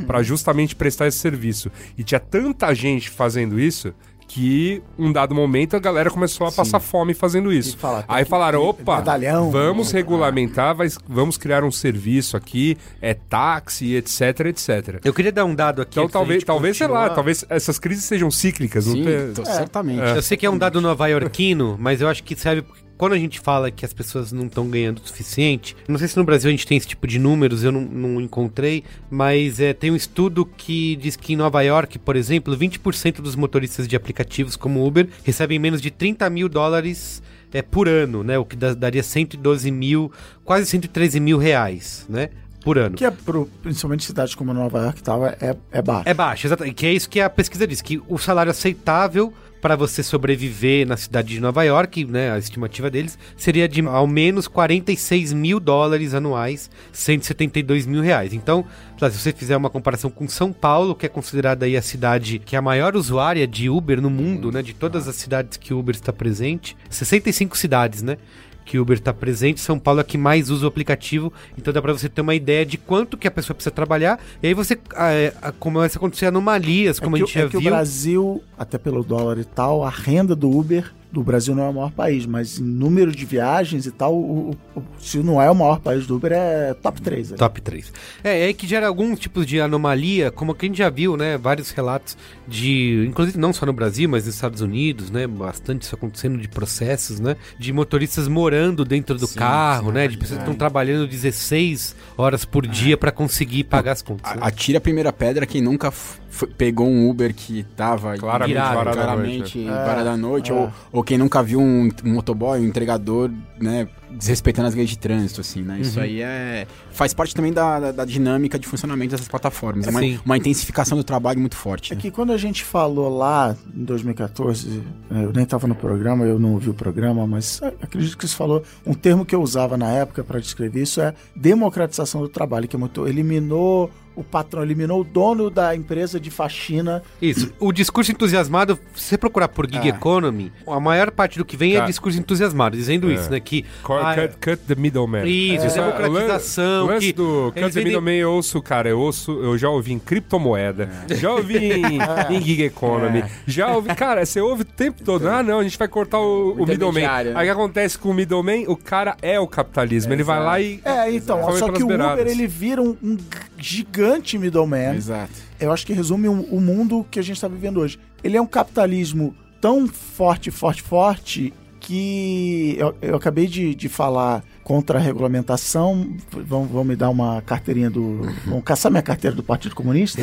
[0.08, 1.72] para justamente prestar esse serviço.
[1.98, 3.94] E tinha tanta gente fazendo isso
[4.26, 7.78] que um dado momento a galera começou a passar fome fazendo isso.
[7.78, 9.52] Fala, tem Aí que- falaram, que- opa, medalhão.
[9.52, 15.00] vamos regulamentar, vai- vamos criar um serviço aqui, é táxi, etc, etc.
[15.04, 16.00] Eu queria dar um dado aqui.
[16.00, 17.16] Então talvez, talvez sei lá, continuar.
[17.16, 19.34] talvez essas crises sejam cíclicas, não Sim, tem...
[19.34, 20.00] tô- certamente.
[20.16, 22.64] Eu sei que é um dado nova-iorquino, mas eu acho que serve
[23.04, 26.16] quando a gente fala que as pessoas não estão ganhando o suficiente, não sei se
[26.16, 29.74] no Brasil a gente tem esse tipo de números, eu não, não encontrei, mas é,
[29.74, 33.98] tem um estudo que diz que em Nova York, por exemplo, 20% dos motoristas de
[33.98, 38.40] aplicativos como Uber recebem menos de 30 mil dólares é, por ano, né?
[38.40, 40.10] O que daria 112 mil,
[40.46, 42.30] quase 113 mil reais, né?
[42.64, 42.96] Por ano.
[42.96, 46.08] Que é pro, principalmente cidades como Nova York e tal, é, é baixo.
[46.08, 46.76] É baixo, exatamente.
[46.76, 50.98] Que é isso que a pesquisa diz, que o salário aceitável para você sobreviver na
[50.98, 56.14] cidade de Nova York, né, a estimativa deles, seria de ao menos 46 mil dólares
[56.14, 58.34] anuais, 172 mil reais.
[58.34, 58.66] Então,
[59.00, 62.58] se você fizer uma comparação com São Paulo, que é considerada aí a cidade que
[62.58, 65.80] é a maior usuária de Uber no mundo, né, de todas as cidades que o
[65.80, 68.18] Uber está presente, 65 cidades, né,
[68.66, 71.74] que o Uber está presente, São Paulo é a que mais usa o aplicativo, então
[71.74, 74.54] dá para você ter uma ideia de quanto que a pessoa precisa trabalhar, e aí
[74.54, 77.58] você ah, é, começa a acontecer anomalias, como é a que, gente já é que
[77.58, 77.70] o viu.
[77.70, 81.74] Brasil, até pelo dólar e tal, a renda do Uber do Brasil não é o
[81.74, 85.50] maior país, mas em número de viagens e tal, o, o- o- se não é
[85.50, 87.30] o maior país do Uber, é top 3.
[87.38, 87.94] Top 3.
[88.24, 91.16] É, é aí que gera alguns tipos de anomalia, como que a gente já viu,
[91.16, 91.38] né?
[91.38, 95.28] Vários relatos de, inclusive não só no Brasil, mas nos Estados Unidos, né?
[95.28, 97.36] Bastante isso acontecendo de processos, né?
[97.60, 100.06] De motoristas morando dentro do Sim, carro, sim, né?
[100.06, 104.34] é De pessoas que estão trabalhando 16 horas por dia para conseguir pagar as contas.
[104.36, 104.40] né?
[104.42, 105.92] A- Atire a primeira pedra quem nunca
[106.34, 109.66] foi- pegou um Uber que tava Claramente Virado, à claramente noite.
[109.66, 110.54] varado à noite, É.
[110.54, 113.30] ou, ou quem nunca viu um, um motoboy, um entregador,
[113.62, 115.80] né, desrespeitando as leis de trânsito, assim, né?
[115.82, 116.06] Isso Uhum.
[116.06, 119.88] aí é faz parte também da, da, da dinâmica de funcionamento dessas plataformas.
[119.88, 121.92] É uma, uma intensificação do trabalho muito forte.
[121.94, 122.02] É né?
[122.02, 126.38] que quando a gente falou lá em 2014, né, eu nem estava no programa, eu
[126.40, 129.90] não ouvi o programa, mas acredito que você falou um termo que eu usava na
[129.90, 135.02] época para descrever isso é democratização do trabalho, que é muito eliminou o patrão, eliminou
[135.02, 137.02] o dono da empresa de faxina.
[137.20, 137.52] Isso.
[137.60, 139.90] O discurso entusiasmado, se você procurar por gig É.
[139.90, 141.88] economy, a maior parte do que vem é Cara.
[141.88, 143.16] discurso entusiasmado, dizendo É.
[143.16, 143.40] isso, né?
[143.40, 143.66] Que
[144.04, 145.26] ah, cut, cut the middleman.
[145.26, 149.00] Isso, Essa- democratização, O lance que do cut the vendem- middleman eu ouço, cara, eu
[149.00, 152.00] ouço, eu já ouvi em criptomoeda, já ouvi em,
[152.36, 155.78] em gig economy, já ouvi, cara, você ouve o tempo todo, ah não, a gente
[155.78, 157.02] vai cortar o, o middleman.
[157.02, 157.34] né?
[157.36, 158.66] Aí o que acontece com o middleman?
[158.68, 160.80] O cara é o capitalismo, ele vai lá e...
[160.84, 163.18] É, então, só que o Uber ele vira um, um
[163.58, 164.96] gigante middleman.
[164.96, 165.32] Exato.
[165.60, 168.00] eu acho que resume o, o mundo que a gente está vivendo hoje.
[168.24, 174.42] Ele é um capitalismo tão forte, forte, forte, que eu, eu acabei de, de falar
[174.64, 176.16] contra a regulamentação.
[176.32, 178.22] Vão, vão me dar uma carteirinha do.
[178.46, 180.22] Vão caçar minha carteira do Partido Comunista.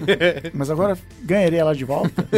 [0.52, 2.28] Mas agora ganharei ela de volta.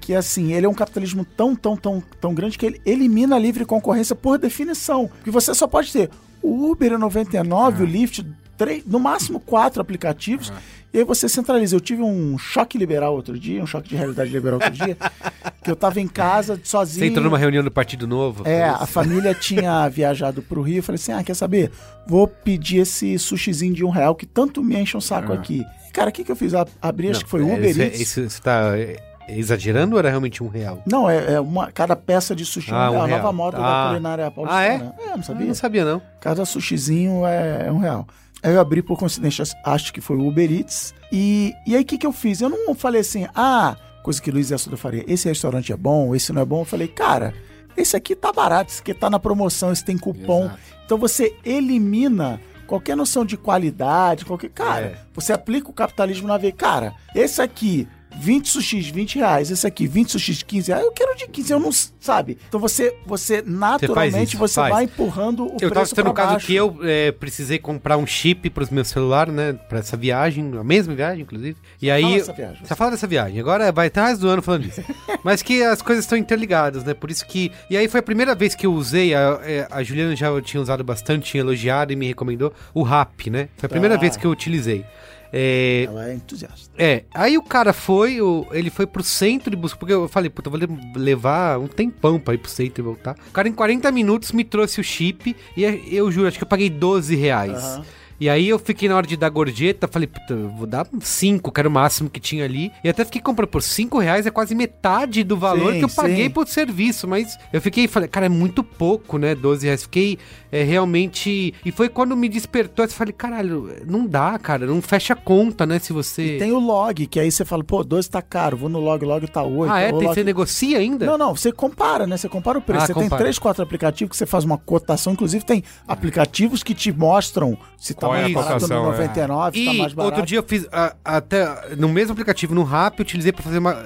[0.00, 3.38] Que assim, ele é um capitalismo tão, tão, tão, tão grande que ele elimina a
[3.38, 5.06] livre concorrência por definição.
[5.06, 6.10] Porque você só pode ter
[6.42, 10.52] o Uber é 99, o Lyft, três, no máximo quatro aplicativos.
[10.92, 11.76] E aí você centraliza.
[11.76, 14.96] Eu tive um choque liberal outro dia, um choque de realidade liberal outro dia,
[15.62, 17.04] que eu tava em casa sozinho.
[17.04, 18.42] Você entrou numa reunião do Partido Novo?
[18.46, 20.78] É, a família tinha viajado pro Rio.
[20.78, 21.70] Eu falei assim: ah, quer saber?
[22.06, 25.64] Vou pedir esse sushizinho de um real que tanto me enche um saco aqui.
[25.92, 26.54] Cara, o que, que eu fiz?
[26.54, 28.00] A- Abri, acho Não, que foi é, Uber isso, é- Eats.
[28.00, 28.96] isso está é,
[29.28, 30.82] exagerando ou era realmente um real?
[30.86, 33.08] Não, é, é uma, cada peça de sushi Ah, é um real.
[33.08, 33.84] nova moda Ah.
[33.84, 34.60] da culinária paulistana.
[34.60, 34.74] Ah, é?
[34.74, 35.46] É, não Ah, sabia?
[35.46, 36.02] não sabia, não.
[36.20, 38.06] Cada sushizinho é, é um real.
[38.42, 40.94] Aí eu abri por coincidência, acho que foi o Uber Eats.
[41.12, 42.40] E, e aí o que, que eu fiz?
[42.40, 46.32] Eu não falei assim, ah, coisa que Luiz Assuda faria, esse restaurante é bom, esse
[46.32, 46.60] não é bom.
[46.60, 47.34] Eu falei, cara,
[47.76, 50.44] esse aqui tá barato, esse aqui tá na promoção, esse tem cupom.
[50.44, 50.60] Exato.
[50.86, 54.50] Então você elimina qualquer noção de qualidade, qualquer.
[54.50, 54.98] Cara, É.
[55.12, 56.52] você aplica o capitalismo na veia.
[56.52, 57.86] Cara, esse aqui.
[58.18, 59.50] 20 sushis, 20 reais.
[59.50, 60.84] Esse aqui, 20 sushis, 15 reais.
[60.84, 61.70] Eu quero de 15, eu não.
[62.00, 62.38] Sabe?
[62.48, 66.28] Então você, você naturalmente, isso, você, vai empurrando o Eu tava preço citando pra o
[66.28, 69.52] caso que eu é, precisei comprar um chip pros meus celulares, né?
[69.52, 71.56] Pra essa viagem, a mesma viagem, inclusive.
[71.80, 72.02] E aí.
[72.02, 72.66] fala dessa viagem.
[72.66, 73.40] Só fala dessa viagem.
[73.40, 74.82] Agora vai resto do ano falando disso.
[75.22, 76.94] Mas que as coisas estão interligadas, né?
[76.94, 77.52] Por isso que.
[77.68, 80.60] E aí foi a primeira vez que eu usei, a, é, a Juliana já tinha
[80.60, 83.48] usado bastante, tinha elogiado e me recomendou, o RAP, né?
[83.56, 83.98] Foi a primeira Ah.
[83.98, 84.84] vez que eu utilizei.
[85.32, 86.70] É, Ela é entusiasta.
[86.76, 90.28] é, aí o cara foi, o- ele foi pro centro de busca, porque eu falei,
[90.28, 93.16] puta, eu vou le- levar um tempão pra ir pro centro e voltar.
[93.28, 96.44] O cara em 40 minutos me trouxe o chip e eu, eu juro, acho que
[96.44, 97.62] eu paguei 12 reais.
[97.62, 97.84] Aham.
[98.20, 101.58] E aí eu fiquei na hora de dar gorjeta, falei, puta, vou dar 5, que
[101.58, 102.70] era o máximo que tinha ali.
[102.84, 105.88] E até fiquei comprando por 5 reais, é quase metade do valor Sim, que eu
[105.88, 106.30] paguei sim.
[106.30, 107.08] pro serviço.
[107.08, 109.34] Mas eu fiquei, falei, cara, é muito pouco, né?
[109.34, 109.84] 12 reais.
[109.84, 110.18] Fiquei
[110.52, 111.54] é, realmente.
[111.64, 115.64] E foi quando me despertou, eu falei, caralho, não dá, cara, não fecha a conta,
[115.64, 115.78] né?
[115.78, 116.36] Se você.
[116.38, 119.26] Tem o log, que aí você fala, pô, 12 tá caro, vou no log, log
[119.28, 119.72] tá 8.
[119.72, 119.86] ah, é?
[119.86, 121.06] Tem, log- você negocia ainda?
[121.06, 122.18] Não, não, você compara, né?
[122.18, 122.84] Você compara o preço.
[122.84, 123.10] Ah, você compara.
[123.10, 125.14] tem três, quatro aplicativos que você faz uma cotação.
[125.14, 128.90] Inclusive, tem aplicativos que te mostram se tá Qual é a cotação, é.
[128.90, 132.98] 99, se tá E outro dia eu fiz a- até no mesmo aplicativo, no Rap,
[132.98, 133.76] eu utilizei pra fazer uma.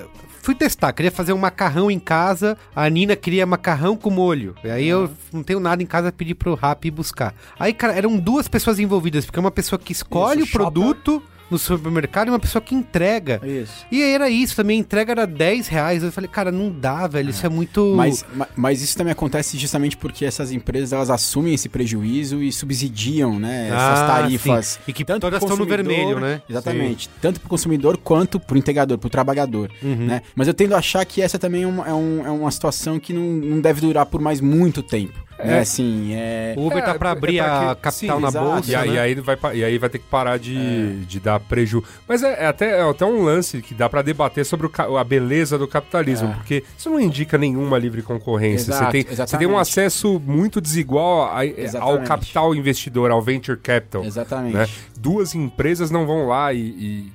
[0.42, 2.54] Fui testar, queria fazer um macarrão em casa.
[2.76, 4.54] A Nina queria macarrão com molho.
[4.62, 7.34] E aí eu não tenho nada em casa, pedi pro Rap ir buscar.
[7.58, 11.22] Aí, cara, eram duas pessoas envolvidas, porque é uma pessoa que escolhe Isso, o produto
[11.50, 13.40] no supermercado e uma pessoa que entrega.
[13.44, 13.84] Isso.
[13.90, 16.02] E aí era isso também, a entrega era 10 reais.
[16.02, 17.94] Eu falei, cara, não dá, velho, isso é muito.
[17.96, 22.50] Mas, ma- mas isso também acontece justamente porque essas empresas elas assumem esse prejuízo e
[22.52, 24.66] subsidiam, né, essas Ah, tarifas.
[24.66, 24.78] sim.
[24.88, 26.42] E que tanto todas estão no consumidor- vermelho, né?
[26.48, 27.08] Exatamente.
[27.20, 29.70] Tanto para o consumidor quanto para o integrador, para o trabalhador.
[29.82, 30.06] Uhum.
[30.06, 30.22] Né?
[30.34, 32.98] Mas eu tendo a achar que essa também é uma, é um- é uma situação
[32.98, 35.23] que não, não deve durar por mais muito tempo.
[35.38, 35.58] Né?
[35.60, 36.54] Assim, é...
[36.56, 38.44] O Uber tá pra é abrir pra a que- capital sim, na exato.
[38.46, 38.70] bolsa.
[38.70, 39.00] E aí, né?
[39.00, 41.82] aí vai, e aí vai ter que parar de, de dar preju.
[42.08, 45.04] Mas é, é até, é até um lance que dá pra debater sobre o a
[45.04, 46.34] beleza do capitalismo, É.
[46.34, 48.70] porque isso não indica nenhuma livre concorrência.
[48.70, 51.40] Exato, você, tem, você tem um acesso muito desigual a-
[51.80, 54.04] ao capital investidor, ao venture capital.
[54.04, 54.54] Exatamente.
[54.56, 54.68] né?
[55.04, 57.12] Duas empresas não vão lá e, e,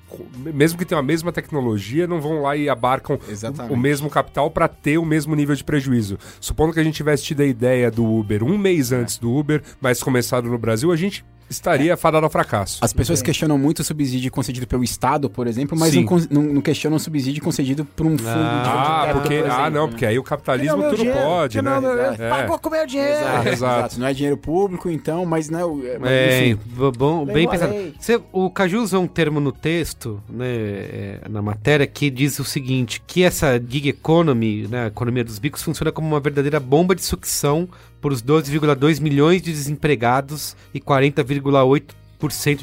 [0.54, 3.74] mesmo que tenham a mesma tecnologia, não vão lá e abarcam Exatamente.
[3.74, 6.20] o mesmo capital para ter o mesmo nível de prejuízo.
[6.40, 9.64] Supondo que a gente tivesse tido a ideia do Uber um mês antes do Uber,
[9.82, 12.80] mas começado no Brasil, a gente estaria fadado ao fracasso.
[12.82, 16.62] As pessoas questionam muito o subsídio concedido pelo Estado, por exemplo, mas não, não, não
[16.62, 19.86] questionam o subsídio concedido por um fundo de Ah, capital, porque por ah, exemplo, não,
[19.86, 19.90] né?
[19.92, 21.80] porque aí o capitalismo meu tudo dinheiro, pode, né?
[21.80, 22.30] não, É.
[22.30, 23.12] Pagou com meu dinheiro.
[23.12, 23.50] Exato, Exato.
[23.50, 24.00] exato.
[24.00, 25.82] Não é dinheiro público, então, mas não.
[25.84, 26.60] é- mas, É, enfim.
[26.66, 27.74] b- bom, bem pensado.
[28.00, 32.44] Você- o Caju usa um termo no texto, né, é, na matéria, que diz o
[32.46, 36.96] seguinte, que essa gig economy, né, a economia dos bicos, funciona como uma verdadeira bomba
[36.96, 37.68] de sucção
[38.02, 42.00] por os 12,2 milhões de desempregados e 40,8%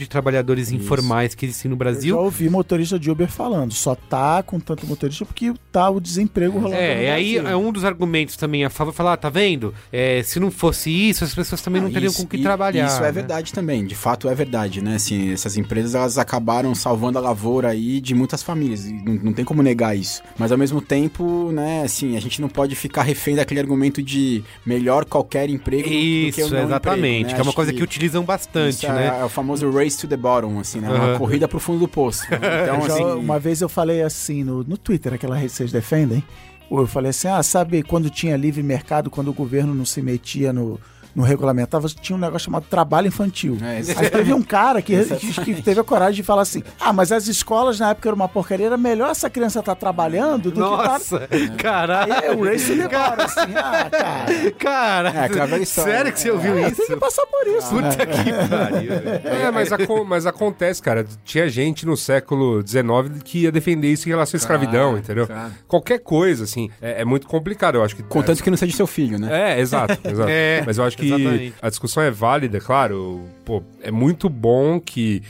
[0.01, 2.15] de trabalhadores informais que existem no Eu Brasil.
[2.15, 6.59] já ouvi motorista de Uber falando, só tá com tanto motorista porque tá o desemprego
[6.59, 6.77] rolando.
[6.81, 9.73] É, e aí é um dos argumentos também a favor, falar, ah, tá vendo?
[9.93, 12.43] É, se não fosse isso, as pessoas também não Ah, teriam isso- com que e-
[12.43, 12.87] trabalhar.
[12.87, 13.13] Isso é né?
[13.13, 14.97] verdade também, de fato é verdade, né?
[14.97, 19.33] Assim, essas empresas elas acabaram salvando a lavoura aí de muitas famílias, e não, não
[19.33, 20.23] tem como negar isso.
[20.39, 24.43] Mas ao mesmo tempo, né, assim, a gente não pode ficar refém daquele argumento de
[24.65, 27.35] melhor qualquer emprego do que o Isso, não exatamente, emprego, né?
[27.35, 29.07] que é uma Acho coisa que, utilizam bastante, isso né?
[29.17, 30.91] É, é o famoso race to the bottom, assim, né?
[30.91, 32.25] Uma corrida pro fundo do poço.
[32.67, 36.23] Então, assim, uma vez eu falei assim no, no Twitter, aquela rede que vocês defendem,
[36.71, 40.53] eu falei assim, ah, sabe quando tinha livre mercado, quando o governo não se metia
[40.53, 40.81] no,
[41.17, 43.57] no regulamentava, tinha um negócio chamado trabalho infantil.
[43.63, 44.95] É, Aí teve um cara que,
[45.43, 48.29] que, teve a coragem de falar assim, ah, mas as escolas na época era uma
[48.29, 51.55] porcaria, era melhor essa criança estar trabalhando do Nossa, que tá...
[51.57, 52.13] caralho.
[52.13, 53.91] Aí é o race to the bottom, assim, ah,
[54.59, 55.13] cara...
[55.29, 56.77] Cara, É, história, sério que você ouviu É, isso?
[56.77, 57.75] tem que passar por isso.
[57.75, 57.91] né?
[57.91, 58.93] Puta que pariu.
[59.25, 59.71] É, mas,
[60.07, 61.07] mas acontece, cara.
[61.25, 65.27] Tinha gente no século XIX que ia defender isso em relação à escravidão, entendeu?
[65.27, 65.53] claro.
[65.67, 67.77] Qualquer coisa, assim, é, é muito complicado.
[67.77, 68.03] Eu acho que.
[68.03, 69.55] Contanto que não seja seu filho, né?
[69.55, 70.27] É, exato, exato.
[70.37, 71.55] É, Mas eu acho que exatamente.
[71.61, 73.23] a discussão é válida, claro.
[73.45, 75.23] Pô, é muito bom que,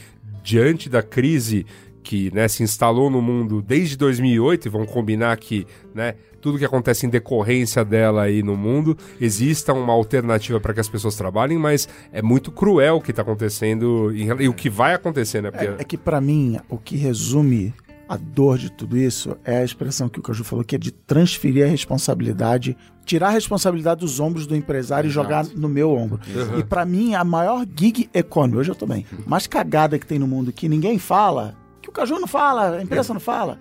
[0.43, 1.65] diante da crise
[2.03, 6.65] que né, se instalou no mundo desde 2008, e vamos combinar que né, tudo que
[6.65, 11.59] acontece em decorrência dela aí no mundo, exista uma alternativa para que as pessoas trabalhem,
[11.59, 15.51] mas é muito cruel o que está acontecendo rela- e o que vai acontecer, né?
[15.51, 17.75] Porque, É, é que pra mim, o que resume
[18.09, 20.93] a dor de tudo isso é a expressão que o Caju falou, que é de
[20.93, 25.21] transferir a responsabilidade, tirar a responsabilidade dos ombros do empresário Exato.
[25.21, 26.21] e jogar no meu ombro.
[26.59, 30.19] E pra mim, a maior gig economy, hoje eu tô bem, mais cagada que tem
[30.19, 33.61] no mundo que ninguém fala, que o Caju não fala, a imprensa não fala,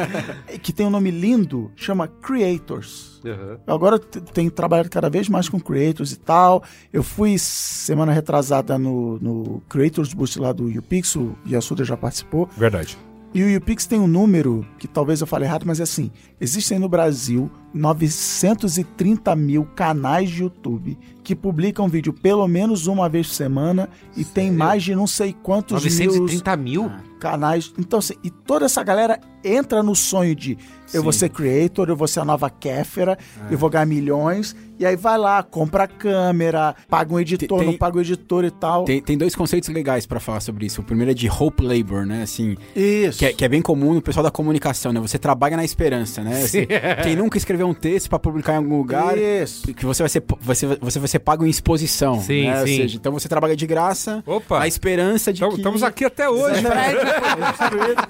[0.62, 3.20] que tem um nome lindo, chama Creators.
[3.22, 3.58] Uhum.
[3.66, 6.62] Eu agora tenho trabalhado cada vez mais com creators e tal.
[6.90, 12.48] Eu fui semana retrasada no, no Creators Boost lá do UPix, o Yasuda já participou.
[12.56, 12.96] Verdade.
[13.34, 16.78] E o UPix tem um número, que talvez eu fale errado, mas é assim: existem
[16.78, 23.34] no Brasil 930 mil canais de YouTube que publicam vídeo pelo menos uma vez por
[23.34, 26.90] semana e tem mais de não sei quantos mil 930 mil?
[27.18, 27.72] canais.
[27.76, 30.56] Então, assim, e toda essa galera entra no sonho de
[30.94, 33.18] eu vou ser creator, eu vou ser a nova Kéfera,
[33.50, 37.66] eu vou ganhar milhões, e aí vai lá, compra a câmera, paga um editor, Tem-
[37.66, 38.84] não paga o editor e tal.
[38.84, 40.80] Tem, tem dois conceitos legais pra falar sobre isso.
[40.80, 42.22] O primeiro é de hope labor, né?
[42.22, 43.18] Assim, Isso.
[43.18, 45.00] que é, que é bem comum no pessoal da comunicação, né?
[45.00, 46.42] Você trabalha na esperança, né?
[46.42, 46.66] Assim,
[47.02, 49.72] quem nunca escreveu um texto pra publicar em algum lugar, Isso.
[49.74, 52.20] que você vai ser, você, vai- você vai ser pago em exposição.
[52.20, 52.60] Sim, né?
[52.60, 52.76] Ou sim.
[52.76, 54.60] seja, então você trabalha de graça, Opa.
[54.60, 55.56] na esperança de Então, que...
[55.56, 56.60] Estamos aqui até hoje.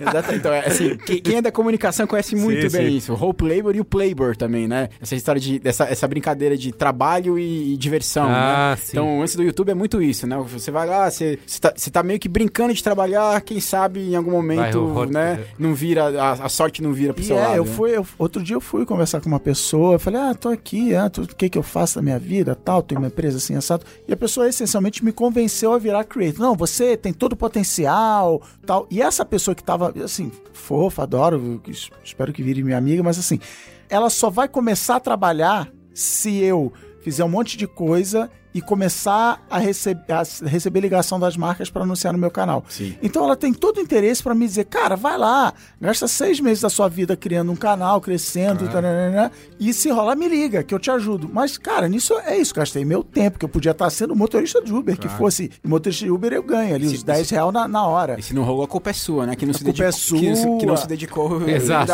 [0.00, 0.28] Exato.
[0.38, 2.96] Então, é, assim, que- quem é da comunicação conhece muito Sim, bem sim.
[2.96, 3.12] isso.
[3.12, 4.88] O hope labor e o playbor também, né?
[5.00, 8.76] Essa história de dessa, essa brincadeira de trabalho e, e diversão, Ah, né?
[8.76, 8.90] sim.
[8.92, 10.36] Então, antes do YouTube é muito isso, né?
[10.52, 14.00] Você vai lá, você, você, tá, você tá meio que brincando de trabalhar, quem sabe
[14.12, 15.44] em algum momento, Vai, né?
[15.58, 17.56] Não vira, a, a sorte não vira pro E seu é, lado.
[17.56, 17.70] eu né?
[17.72, 20.94] fui, eu- outro dia eu fui conversar com uma pessoa, eu falei, ah, tô aqui,
[20.94, 23.84] ah, o que que eu faço na minha vida, tal, tenho uma empresa assim, assado.
[24.06, 26.40] E a pessoa essencialmente me convenceu a virar creator.
[26.40, 28.86] Não, você tem todo o potencial, tal.
[28.90, 33.18] E essa pessoa que tava, assim, fofa, adoro, es- espero que vire minha amiga, mas
[33.18, 33.38] assim,
[33.88, 36.72] ela só vai começar a trabalhar se eu
[37.02, 41.82] fizer um monte de coisa e começar a, receb a receber ligação das marcas para
[41.82, 42.64] anunciar no meu canal.
[42.68, 42.96] Sim.
[43.02, 46.62] Então ela tem todo o interesse para me dizer, cara, vai lá, gasta seis meses
[46.62, 49.30] da sua vida criando um canal, crescendo, taranana,
[49.60, 51.28] e se rolar, me liga, que eu te ajudo.
[51.32, 54.72] Mas, cara, nisso é isso, gastei meu tempo, que eu podia estar sendo motorista de
[54.72, 57.86] Uber, que fosse motorista de Uber eu ganho ali, Se- os 10 reais na, na
[57.86, 58.16] hora.
[58.18, 59.36] E se não rolou, a culpa é sua, né?
[59.36, 60.82] Que não, A se, culpa é dedicou, que, não se- que não sua.
[60.82, 61.92] se dedicou Exato.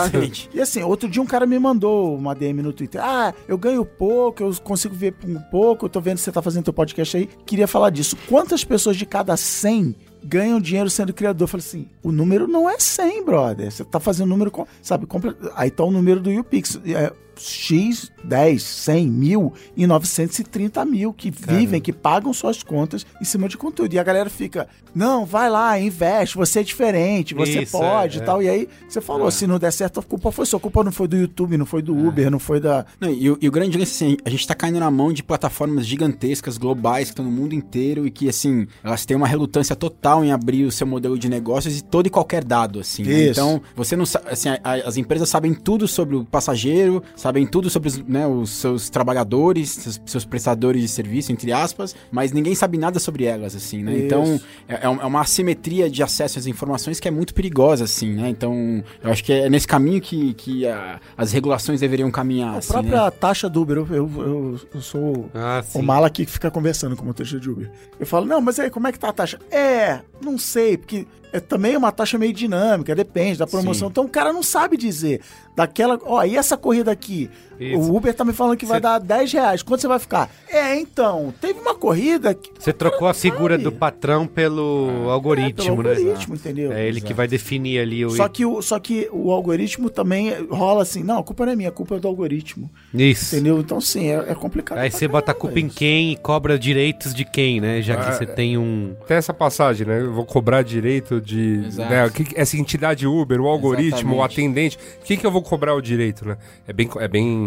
[0.55, 3.01] E assim, outro dia um cara me mandou uma DM no Twitter.
[3.05, 6.43] Ah, eu ganho pouco, eu consigo ver um pouco, eu tô vendo que você tá
[6.45, 7.29] fazendo teu podcast aí.
[7.47, 8.17] Queria falar disso.
[8.29, 11.45] Quantas pessoas de cada 100 ganham dinheiro sendo criador?
[11.45, 13.71] Eu falei assim, o número não é 100, brother.
[13.73, 16.79] Você tá fazendo número, com, sabe, comple- aí tá o número do YouPix.
[16.87, 23.25] É X, 10, 100, mil e 930 mil que vivem, que pagam suas contas em
[23.25, 23.93] cima de conteúdo.
[23.95, 28.21] E a galera fica, não, vai lá, investe, você é diferente, você Isso, pode é,
[28.21, 28.25] e é.
[28.25, 28.43] tal.
[28.43, 30.59] E aí você falou, se não der certo, a culpa foi sua.
[30.59, 32.87] A culpa não foi do YouTube, não foi do Uber, não foi da.
[33.01, 35.23] Não, e, o- e o grande lance, assim, a gente tá caindo na mão de
[35.23, 39.75] plataformas gigantescas, globais, que estão no mundo inteiro e que, assim, elas têm uma relutância
[39.77, 43.03] total em abrir o seu modelo de negócios e todo e qualquer dado, assim.
[43.03, 43.29] né?
[43.29, 47.47] Então, você não sabe, assim, a- a- as empresas sabem tudo sobre o passageiro, sabem
[47.47, 52.33] tudo sobre os, né, os seus trabalhadores, seus, seus prestadores de serviço, entre aspas, mas
[52.33, 53.95] ninguém sabe nada sobre elas, assim, né?
[53.95, 54.05] Isso.
[54.05, 58.13] Então, é, é é uma assimetria de acesso às informações que é muito perigosa, assim,
[58.13, 58.29] né?
[58.29, 62.59] Então, eu acho que é nesse caminho que, que a- as regulações deveriam caminhar, A
[62.59, 63.11] assim, própria né?
[63.13, 66.95] taxa do Uber, eu, eu, eu- eu sou Ah, o mala aqui que fica conversando
[66.95, 67.71] com o motorista de Uber.
[67.99, 69.39] Eu falo, não, mas aí, como é que tá a taxa?
[69.51, 73.89] É, não sei, porque é também uma taxa meio dinâmica, depende da promoção.
[73.89, 73.91] Sim.
[73.91, 75.21] Então o cara não sabe dizer.
[75.55, 77.31] Daquela, ó, e essa corrida aqui?
[77.59, 77.79] Isso.
[77.79, 79.63] O Uber tá me falando que vai Cê- dar 10 reais.
[79.63, 80.31] Quanto você vai ficar?
[80.49, 82.51] É, então, teve uma corrida que.
[82.59, 83.65] Você trocou a figura sabe.
[83.65, 85.91] do patrão pelo algoritmo, é, pelo né?
[85.97, 86.73] algoritmo, entendeu?
[86.73, 88.11] É ele que vai definir ali o.
[88.11, 91.57] Só que, o, só que o algoritmo também rola assim, não, a culpa não é
[91.57, 92.71] minha, a culpa é do algoritmo.
[92.93, 93.35] Isso.
[93.35, 93.59] Entendeu?
[93.61, 94.79] Então, sim, é, é complicado.
[94.79, 95.77] Aí você bota a culpa em isso.
[95.77, 97.83] quem e cobra direitos de quem, né?
[97.83, 98.95] Já que Ah, você tem um.
[99.07, 100.01] Tem essa passagem, né?
[100.01, 101.65] Eu vou cobrar direito de.
[101.67, 101.91] Exato.
[101.91, 104.33] Né, o essa entidade Uber, o algoritmo, o Exatamente.
[104.33, 104.79] atendente.
[105.01, 106.37] O que, que eu vou cobrar o direito, né?
[106.67, 106.89] É bem.
[106.99, 107.44] É bem...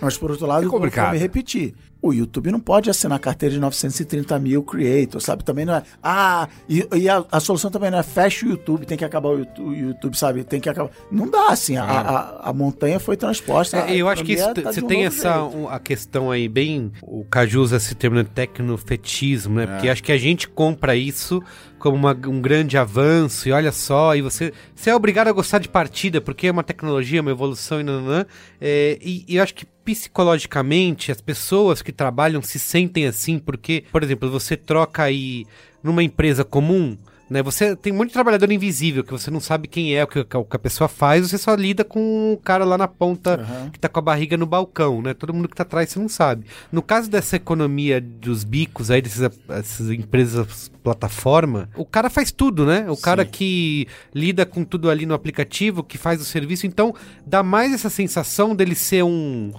[0.00, 1.04] Mas por outro lado, É complicado.
[1.06, 1.74] vou me repetir.
[2.06, 5.42] O YouTube não pode assinar carteira de 930 mil creators, sabe?
[5.42, 5.82] Também não é.
[6.02, 9.30] Ah, e, e a, a solução também não é fecha o YouTube, tem que acabar
[9.30, 10.44] o YouTube, o YouTube, sabe?
[10.44, 10.90] Tem que acabar.
[11.10, 11.76] Não dá assim.
[11.78, 13.78] A, a, a montanha foi transposta.
[13.78, 16.92] É, eu acho que tá você de um tem essa um- a questão aí bem.
[17.02, 19.62] O Caju usa esse termo de tecnofetismo, né?
[19.64, 19.66] É.
[19.66, 21.42] Porque acho que a gente compra isso
[21.78, 25.58] como uma- um grande avanço, e olha só, e você, você é obrigado a gostar
[25.58, 28.24] de partida, porque é uma tecnologia, uma evolução e nananã.
[28.58, 33.84] É, e, e eu acho que psicologicamente as pessoas que trabalham se sentem assim, porque,
[33.90, 35.46] por exemplo, você troca aí
[35.82, 36.96] numa empresa comum.
[37.28, 37.42] Né?
[37.42, 40.56] Você tem muito trabalhador invisível que você não sabe quem é, o que, o que
[40.56, 43.70] a pessoa faz, você só lida com o cara lá na ponta Aham.
[43.70, 45.14] que tá com a barriga no balcão, né?
[45.14, 46.46] Todo mundo que tá atrás você não sabe.
[46.70, 52.84] No caso dessa economia dos bicos aí, dessas empresas plataforma, o cara faz tudo, né?
[52.90, 56.94] O cara que lida com tudo ali no aplicativo, que faz o serviço, então
[57.26, 59.50] dá mais essa sensação dele ser um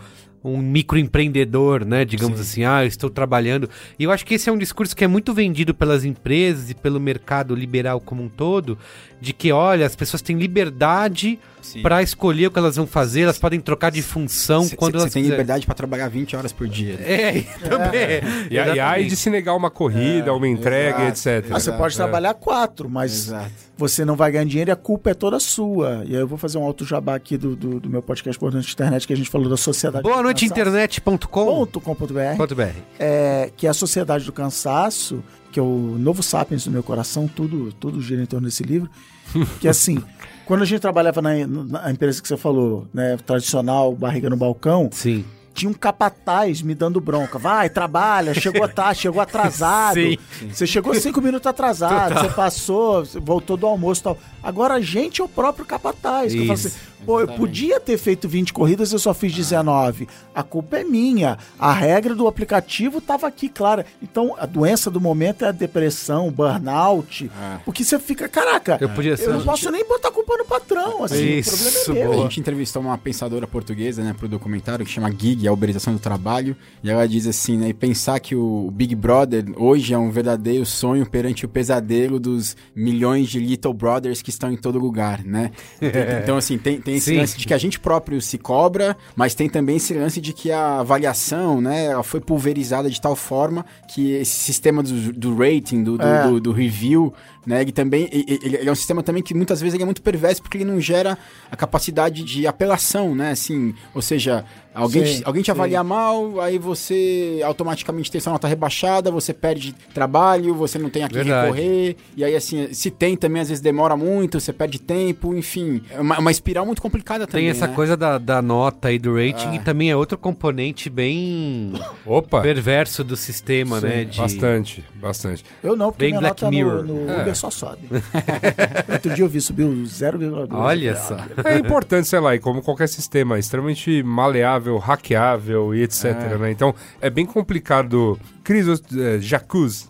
[0.53, 2.05] um microempreendedor, né?
[2.05, 3.69] Digamos assim, ah, eu estou trabalhando.
[3.97, 6.73] E eu acho que esse é um discurso que é muito vendido pelas empresas e
[6.73, 8.77] pelo mercado liberal como um todo,
[9.21, 11.81] de que, olha, as pessoas têm liberdade Sim.
[11.81, 14.97] para escolher o que elas vão fazer, elas podem trocar de função Cê- quando cê-
[14.99, 16.95] elas Você tem liberdade pra trabalhar 20 horas por dia.
[17.05, 18.21] É, e também.
[18.51, 21.29] E, a- e aí de se negar uma corrida, uma entrega, exato.
[21.29, 21.51] etc.
[21.51, 23.51] Ah, você pode trabalhar quatro, mas Exato.
[23.77, 26.03] Você não vai ganhar dinheiro e a culpa é toda sua.
[26.05, 28.51] E aí eu vou fazer um alto jabá aqui do, do, do meu podcast Por
[28.51, 30.61] Dentro da Internet, que a gente falou da sociedade Boa do noite, cansaço.
[30.61, 31.45] internet.com.
[31.45, 32.71] Ponto com ponto BR, Ponto BR.
[32.99, 37.27] é, que é a sociedade do cansaço, que é o novo sapiens do meu coração,
[37.27, 38.89] tudo, tudo gira em torno desse livro.
[39.59, 40.01] Que assim,
[40.45, 44.87] quando a gente trabalhava na, na empresa que você falou, né, tradicional, barriga no balcão,
[44.93, 45.25] Sim.
[45.55, 47.39] Tinha um capataz me dando bronca.
[47.39, 49.95] Vai, trabalha, chegou tarde, chegou atrasado.
[49.95, 50.17] Sim.
[50.51, 54.17] Você chegou cinco minutos atrasado, você passou, você voltou do almoço e tal.
[54.43, 56.33] Agora a gente é o próprio capataz.
[56.33, 56.71] Que eu falo assim,
[57.05, 60.07] Pô, eu podia ter feito 20 corridas, eu só fiz 19.
[60.33, 61.37] A culpa é minha.
[61.57, 63.85] A regra do aplicativo estava aqui, clara.
[64.01, 67.29] Então, a doença do momento é a depressão, burnout.
[67.35, 67.59] Ah.
[67.63, 69.29] Porque você fica, caraca, Eu podia ser.
[69.29, 71.03] eu não posso nem botar a culpa no patrão.
[71.03, 72.19] Assim, Isso, o problema é meu.
[72.19, 75.99] A gente entrevistou uma pensadora portuguesa, né, pro documentário que chama Gig, a uberização do
[75.99, 80.09] trabalho, e ela diz assim, né, e pensar que o Big Brother hoje é um
[80.09, 85.23] verdadeiro sonho perante o pesadelo dos milhões de Little Brothers que estão em todo lugar,
[85.23, 85.51] né?
[86.23, 87.17] Então, assim, tem, tem esse Sim.
[87.17, 90.51] lance de que a gente próprio se cobra, mas tem também esse lance de que
[90.51, 95.83] a avaliação, né, ela foi pulverizada de tal forma que esse sistema do, do rating,
[95.83, 96.27] do, do, É.
[96.27, 97.11] do- do review,
[97.45, 97.61] né?
[97.61, 100.41] Ele também ele, ele é um sistema também que muitas vezes ele é muito perverso
[100.41, 101.17] porque ele não gera
[101.51, 103.31] a capacidade de apelação, né?
[103.31, 104.43] Assim, ou seja,
[104.73, 109.33] alguém, Sim, te, alguém te avalia mal, aí você automaticamente tem sua nota rebaixada, você
[109.33, 111.45] perde trabalho, você não tem a quem Verdade.
[111.47, 115.81] recorrer, e aí assim, se tem também às vezes demora muito, você perde tempo, enfim,
[115.91, 117.43] é uma, uma espiral muito complicada também.
[117.45, 117.73] Tem essa né?
[117.73, 119.55] coisa da, da nota e do rating Ah.
[119.55, 121.73] e também é outro componente bem
[122.05, 124.03] Opa, perverso do sistema, né?
[124.05, 124.17] De...
[124.17, 125.43] bastante, bastante.
[125.63, 126.83] Eu não, porque Bem minha Black nota Mirror.
[126.83, 127.21] no, no É.
[127.21, 127.87] Uber só sobe.
[128.91, 130.47] Outro dia eu vi, subiu 0,2.
[130.51, 131.17] Olha só.
[131.43, 136.05] É importante, sei lá, e como qualquer sistema, extremamente maleável, hackeável e etc,
[136.39, 136.51] né?
[136.51, 138.19] Então, é bem complicado.
[138.43, 138.67] Cris,
[138.97, 139.87] é, jacuzzi.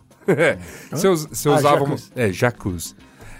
[0.94, 1.80] se eu, se eu Ah, usava...
[1.80, 2.12] jacuzzi.
[2.16, 2.96] É, jacuzzi.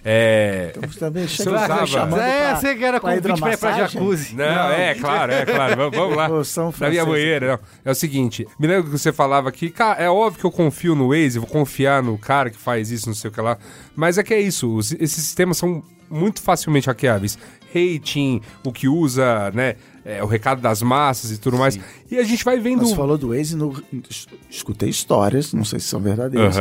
[0.08, 0.68] É...
[0.76, 3.72] Estamos também Você chegando usava- me chamando É, pra- você que era pra convite pra
[3.88, 4.36] jacuzzi.
[4.36, 5.76] Não, é, claro, é claro.
[5.76, 6.30] Vamos, vamos lá.
[6.46, 7.60] São Na minha banheira, não.
[7.84, 10.94] É o seguinte, me lembro que você falava que, cara, é óbvio que eu confio
[10.94, 13.58] no Waze, vou confiar no cara que faz isso, não sei o que lá.
[13.96, 17.36] Mas é que é isso, os- esses sistemas são muito facilmente hackeáveis.
[17.74, 19.76] Rating, o que usa, né,
[20.06, 21.78] é, o recado das massas e tudo mais.
[22.10, 22.86] E a gente vai vendo...
[22.86, 23.74] Você falou do Waze, no,
[24.10, 26.56] es- escutei histórias, não sei se são verdadeiras.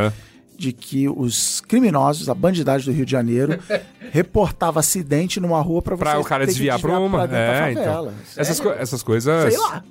[0.57, 3.59] De que os criminosos, a bandidagem do Rio de Janeiro,
[4.13, 7.25] reportava acidente numa rua pra você Pra o cara que desviar pra uma.
[7.25, 8.13] É, então.
[8.37, 9.53] Essas, co- essas coisas...
[9.53, 9.83] Sei lá.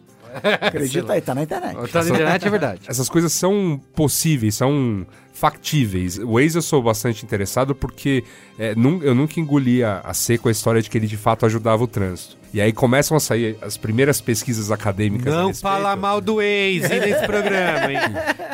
[0.61, 1.91] Acredita aí, tá na internet.
[1.91, 2.81] Tá na internet, é verdade.
[2.87, 6.17] Essas coisas são possíveis, são factíveis.
[6.19, 8.23] O Waze eu sou bastante interessado porque
[8.57, 11.45] é, nun- eu nunca engoli a, a seco a história de que ele de fato
[11.45, 12.37] ajudava o trânsito.
[12.53, 15.33] E aí começam a sair as primeiras pesquisas acadêmicas.
[15.33, 17.97] Não fala mal do Waze nesse programa, hein?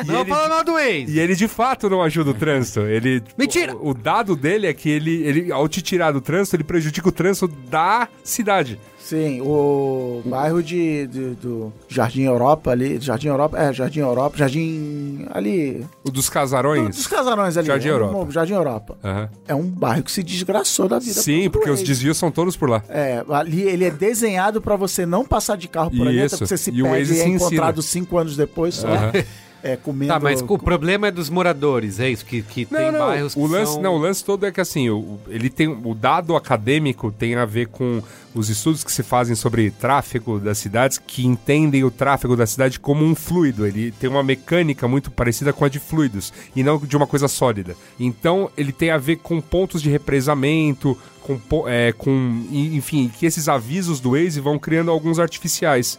[0.06, 1.04] Não ele- fala mal do Waze.
[1.08, 2.80] E ele de fato não ajuda o trânsito.
[2.80, 3.76] Ele, Mentira!
[3.76, 7.08] O, o dado dele é que ele, ele, ao te tirar do trânsito, ele prejudica
[7.08, 8.80] o trânsito da cidade.
[9.10, 15.26] Sim, o bairro de, de- do Jardim Europa ali, Jardim Europa, é, Jardim Europa, Jardim
[15.32, 16.94] ali, O dos do- casarões.
[16.94, 17.66] dos casarões ali.
[17.66, 18.30] Jardim é um- Europa.
[18.30, 18.96] Jardim Europa.
[19.02, 19.28] Aham.
[19.48, 21.20] É um bairro que se desgraçou da vida.
[21.20, 22.84] Sim, por porque os desvios são todos por lá.
[22.88, 26.46] É, ali ele é desenhado pra você não passar de carro por ali, até porque
[26.46, 27.34] você se E perde e é se ensina.
[27.34, 28.86] encontrado cinco anos depois só.
[29.62, 30.12] É, comendo.
[30.12, 32.24] Tá, mas o problema é dos moradores, é isso?
[32.24, 33.82] Que, que tem Não, não, bairros que o lance, são...
[33.82, 37.44] não, o lance todo é que assim, o, ele tem o dado acadêmico tem a
[37.44, 38.02] ver com
[38.34, 42.78] os estudos que se fazem sobre tráfego das cidades, que entendem o tráfego da cidade
[42.78, 43.66] como um fluido.
[43.66, 47.28] Ele tem uma mecânica muito parecida com a de fluidos e não de uma coisa
[47.28, 47.76] sólida.
[47.98, 53.48] Então, ele tem a ver com pontos de represamento, com, é, com enfim, que esses
[53.48, 55.98] avisos do Waze vão criando alguns artificiais.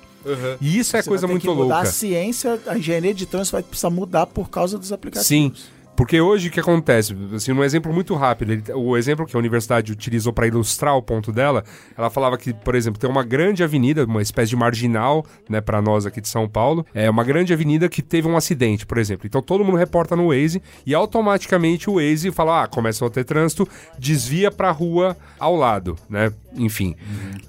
[0.59, 1.89] E isso é Você coisa vai ter muito que mudar louca.
[1.89, 5.27] A ciência, a engenharia de trânsito vai precisar mudar por causa dos aplicativos.
[5.27, 5.53] Sim.
[5.95, 7.15] Porque hoje o que acontece?
[7.35, 11.01] Assim, um exemplo muito rápido, ele- o exemplo que a universidade utilizou para ilustrar o
[11.01, 11.63] ponto dela,
[11.95, 15.81] ela falava que, por exemplo, tem uma grande avenida, uma espécie de marginal, né, para
[15.81, 19.27] nós aqui de São Paulo, é uma grande avenida que teve um acidente, por exemplo.
[19.27, 23.23] Então todo mundo reporta no Waze e automaticamente o Waze fala: "Ah, começa a ter
[23.23, 23.67] trânsito,
[23.99, 26.31] desvia para a rua ao lado", né?
[26.55, 26.95] Enfim.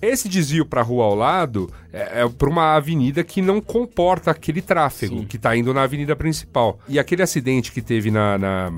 [0.01, 4.31] Esse desvio para a rua ao lado é, é para uma avenida que não comporta
[4.31, 6.79] aquele tráfego que está indo na avenida principal.
[6.89, 8.71] E aquele acidente que teve na, na-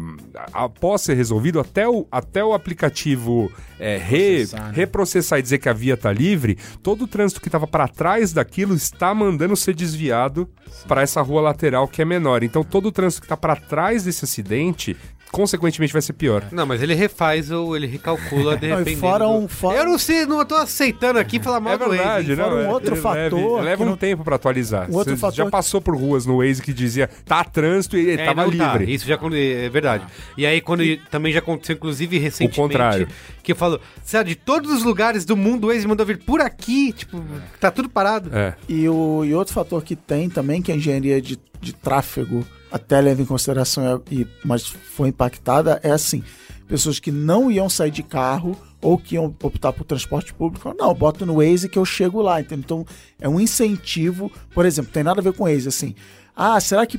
[0.52, 4.72] após ser resolvido, até o, até o aplicativo é, re- Processar, né?
[4.74, 8.32] reprocessar e dizer que a via está livre, todo o trânsito que estava para trás
[8.32, 10.48] daquilo está mandando ser desviado
[10.86, 12.42] para essa rua lateral que é menor.
[12.42, 14.96] Então todo o trânsito que está para trás desse acidente,
[15.35, 16.45] consequentemente, vai ser pior.
[16.53, 19.01] Não, mas ele refaz ou ele recalcula de Não, e repente.
[19.01, 21.97] fora um- fora- Eu não sei, não tô aceitando aqui falar mal É do Waze.
[21.97, 22.55] verdade, não.
[22.55, 24.89] um é- outro fator Leva, leva que um não- tempo para atualizar.
[24.91, 28.12] Um outro Você fator já passou por ruas no Waze que dizia tá trânsito e
[28.12, 28.72] É, tava não tá.
[28.76, 28.95] livre.
[28.95, 30.05] Isso já é verdade.
[30.39, 32.57] E aí, quando também já aconteceu, inclusive, recentemente.
[32.61, 33.09] contrário.
[33.43, 36.41] Que eu falo, sabe, de todos os lugares do mundo, o Waze mandou vir por
[36.41, 37.22] aqui, tipo,
[37.61, 38.30] tá tudo parado.
[38.32, 38.55] É.
[38.68, 43.01] E, o, e outro fator que tem também, que a engenharia de, de tráfego até
[43.01, 46.25] leva em consideração, é- e, mas foi impactada, é assim:
[46.66, 50.93] pessoas que não iam sair de carro ou que iam optar por transporte público, não,
[50.93, 52.41] boto no Waze que eu chego lá.
[52.41, 52.64] entendeu?
[52.64, 52.87] Então
[53.20, 55.95] é um incentivo, por exemplo, tem nada a ver com Waze, assim.
[56.35, 56.99] Ah, será que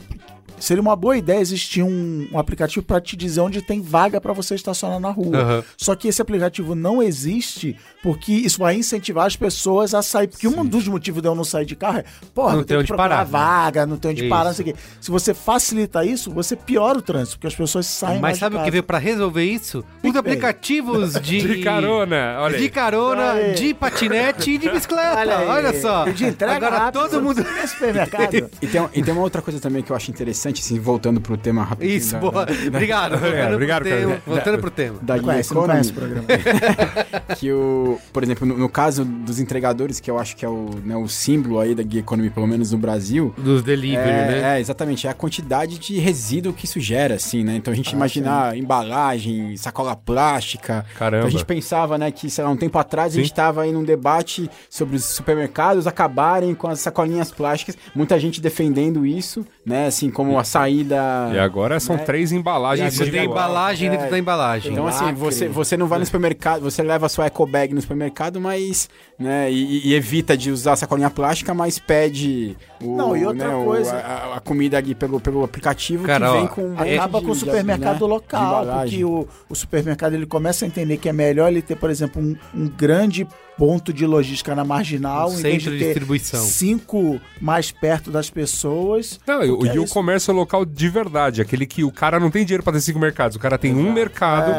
[0.60, 4.34] seria uma boa ideia existir um, um aplicativo para te dizer onde tem vaga para
[4.34, 5.38] você estacionar na rua?
[5.38, 5.64] Aham.
[5.78, 10.28] Só que esse aplicativo não existe porque isso vai incentivar as pessoas a sair.
[10.28, 12.78] Porque um dos motivos de eu não sair de carro é, porra, Não tem tem
[12.78, 13.32] onde parar, né?
[13.32, 14.30] vaga, não tem onde Isso.
[14.30, 14.80] parar, não sei o quê.
[15.02, 18.56] Se você facilita isso, você piora o trânsito, porque as pessoas saem mais Mas sabe
[18.56, 19.84] de o que veio pra resolver isso?
[20.04, 21.42] Os aplicativos de...
[21.42, 22.62] De carona, olha aí.
[22.62, 23.54] De carona, Olha aí.
[23.54, 25.18] de patinete e de bicicleta.
[25.18, 25.82] Olha, aí.
[25.82, 26.08] só.
[26.08, 27.44] E de entrega Agora rápida, todo mundo...
[27.44, 28.36] no supermercado.
[28.62, 31.38] E tem, e tem uma outra coisa também que eu acho interessante, assim, voltando pro
[31.38, 31.98] tema rapidinho.
[31.98, 32.46] Isso, da- boa.
[32.46, 33.18] da- Obrigado.
[33.18, 34.22] Voltando obrigado, pro tema.
[34.26, 35.00] Voltando pro tema.
[35.02, 36.28] Da Não conhece, não Economy, conhece o programa.
[37.38, 40.70] que o, por exemplo, no, no caso dos entregadores, que eu acho que é o,
[40.84, 44.58] né, o símbolo aí da Gig Economy, pelo menos no Brasil, Dos delivery, é, né?
[44.58, 47.56] é, exatamente, é a quantidade de resíduo que isso gera, assim, né?
[47.56, 50.86] Então a gente imaginar embalagem, sacola plástica.
[50.98, 51.18] Caramba.
[51.18, 53.32] Então a gente pensava, né, que, sei lá, um tempo atrás a gente Sim.
[53.34, 57.78] estava aí num debate sobre os supermercados acabarem com as sacolinhas plásticas.
[57.94, 59.88] Muita gente defendendo isso, né?
[59.88, 60.96] Assim, como a saída.
[61.34, 62.04] E agora são né?
[62.04, 64.10] três embalagens Você tem embalagem dentro É.
[64.10, 64.72] da embalagem.
[64.74, 65.20] Então, assim, Lacre.
[65.20, 68.90] você, você não vai no supermercado, você leva a sua eco bag no supermercado, mas,
[69.18, 73.56] né, e, e evita de usar sacolinha plástica, mas pede o, Não, e outra né,
[73.56, 77.26] o- coisa- a, a comida ali pelo, pelo aplicativo Cara, que vem com Acaba de-
[77.26, 81.10] com o supermercado né, de local, porque o, o supermercado ele começa a entender que
[81.10, 83.28] é melhor ele ter, por exemplo, um, um grande
[83.58, 86.44] ponto de logística na marginal, Um em vez centro de de ter distribuição.
[86.44, 89.20] cinco mais perto das pessoas.
[89.26, 92.30] Não, e, o- e é o comércio local de verdade, aquele que o cara não
[92.32, 94.52] tem dinheiro pra ter cinco mercados, o cara tem um mercado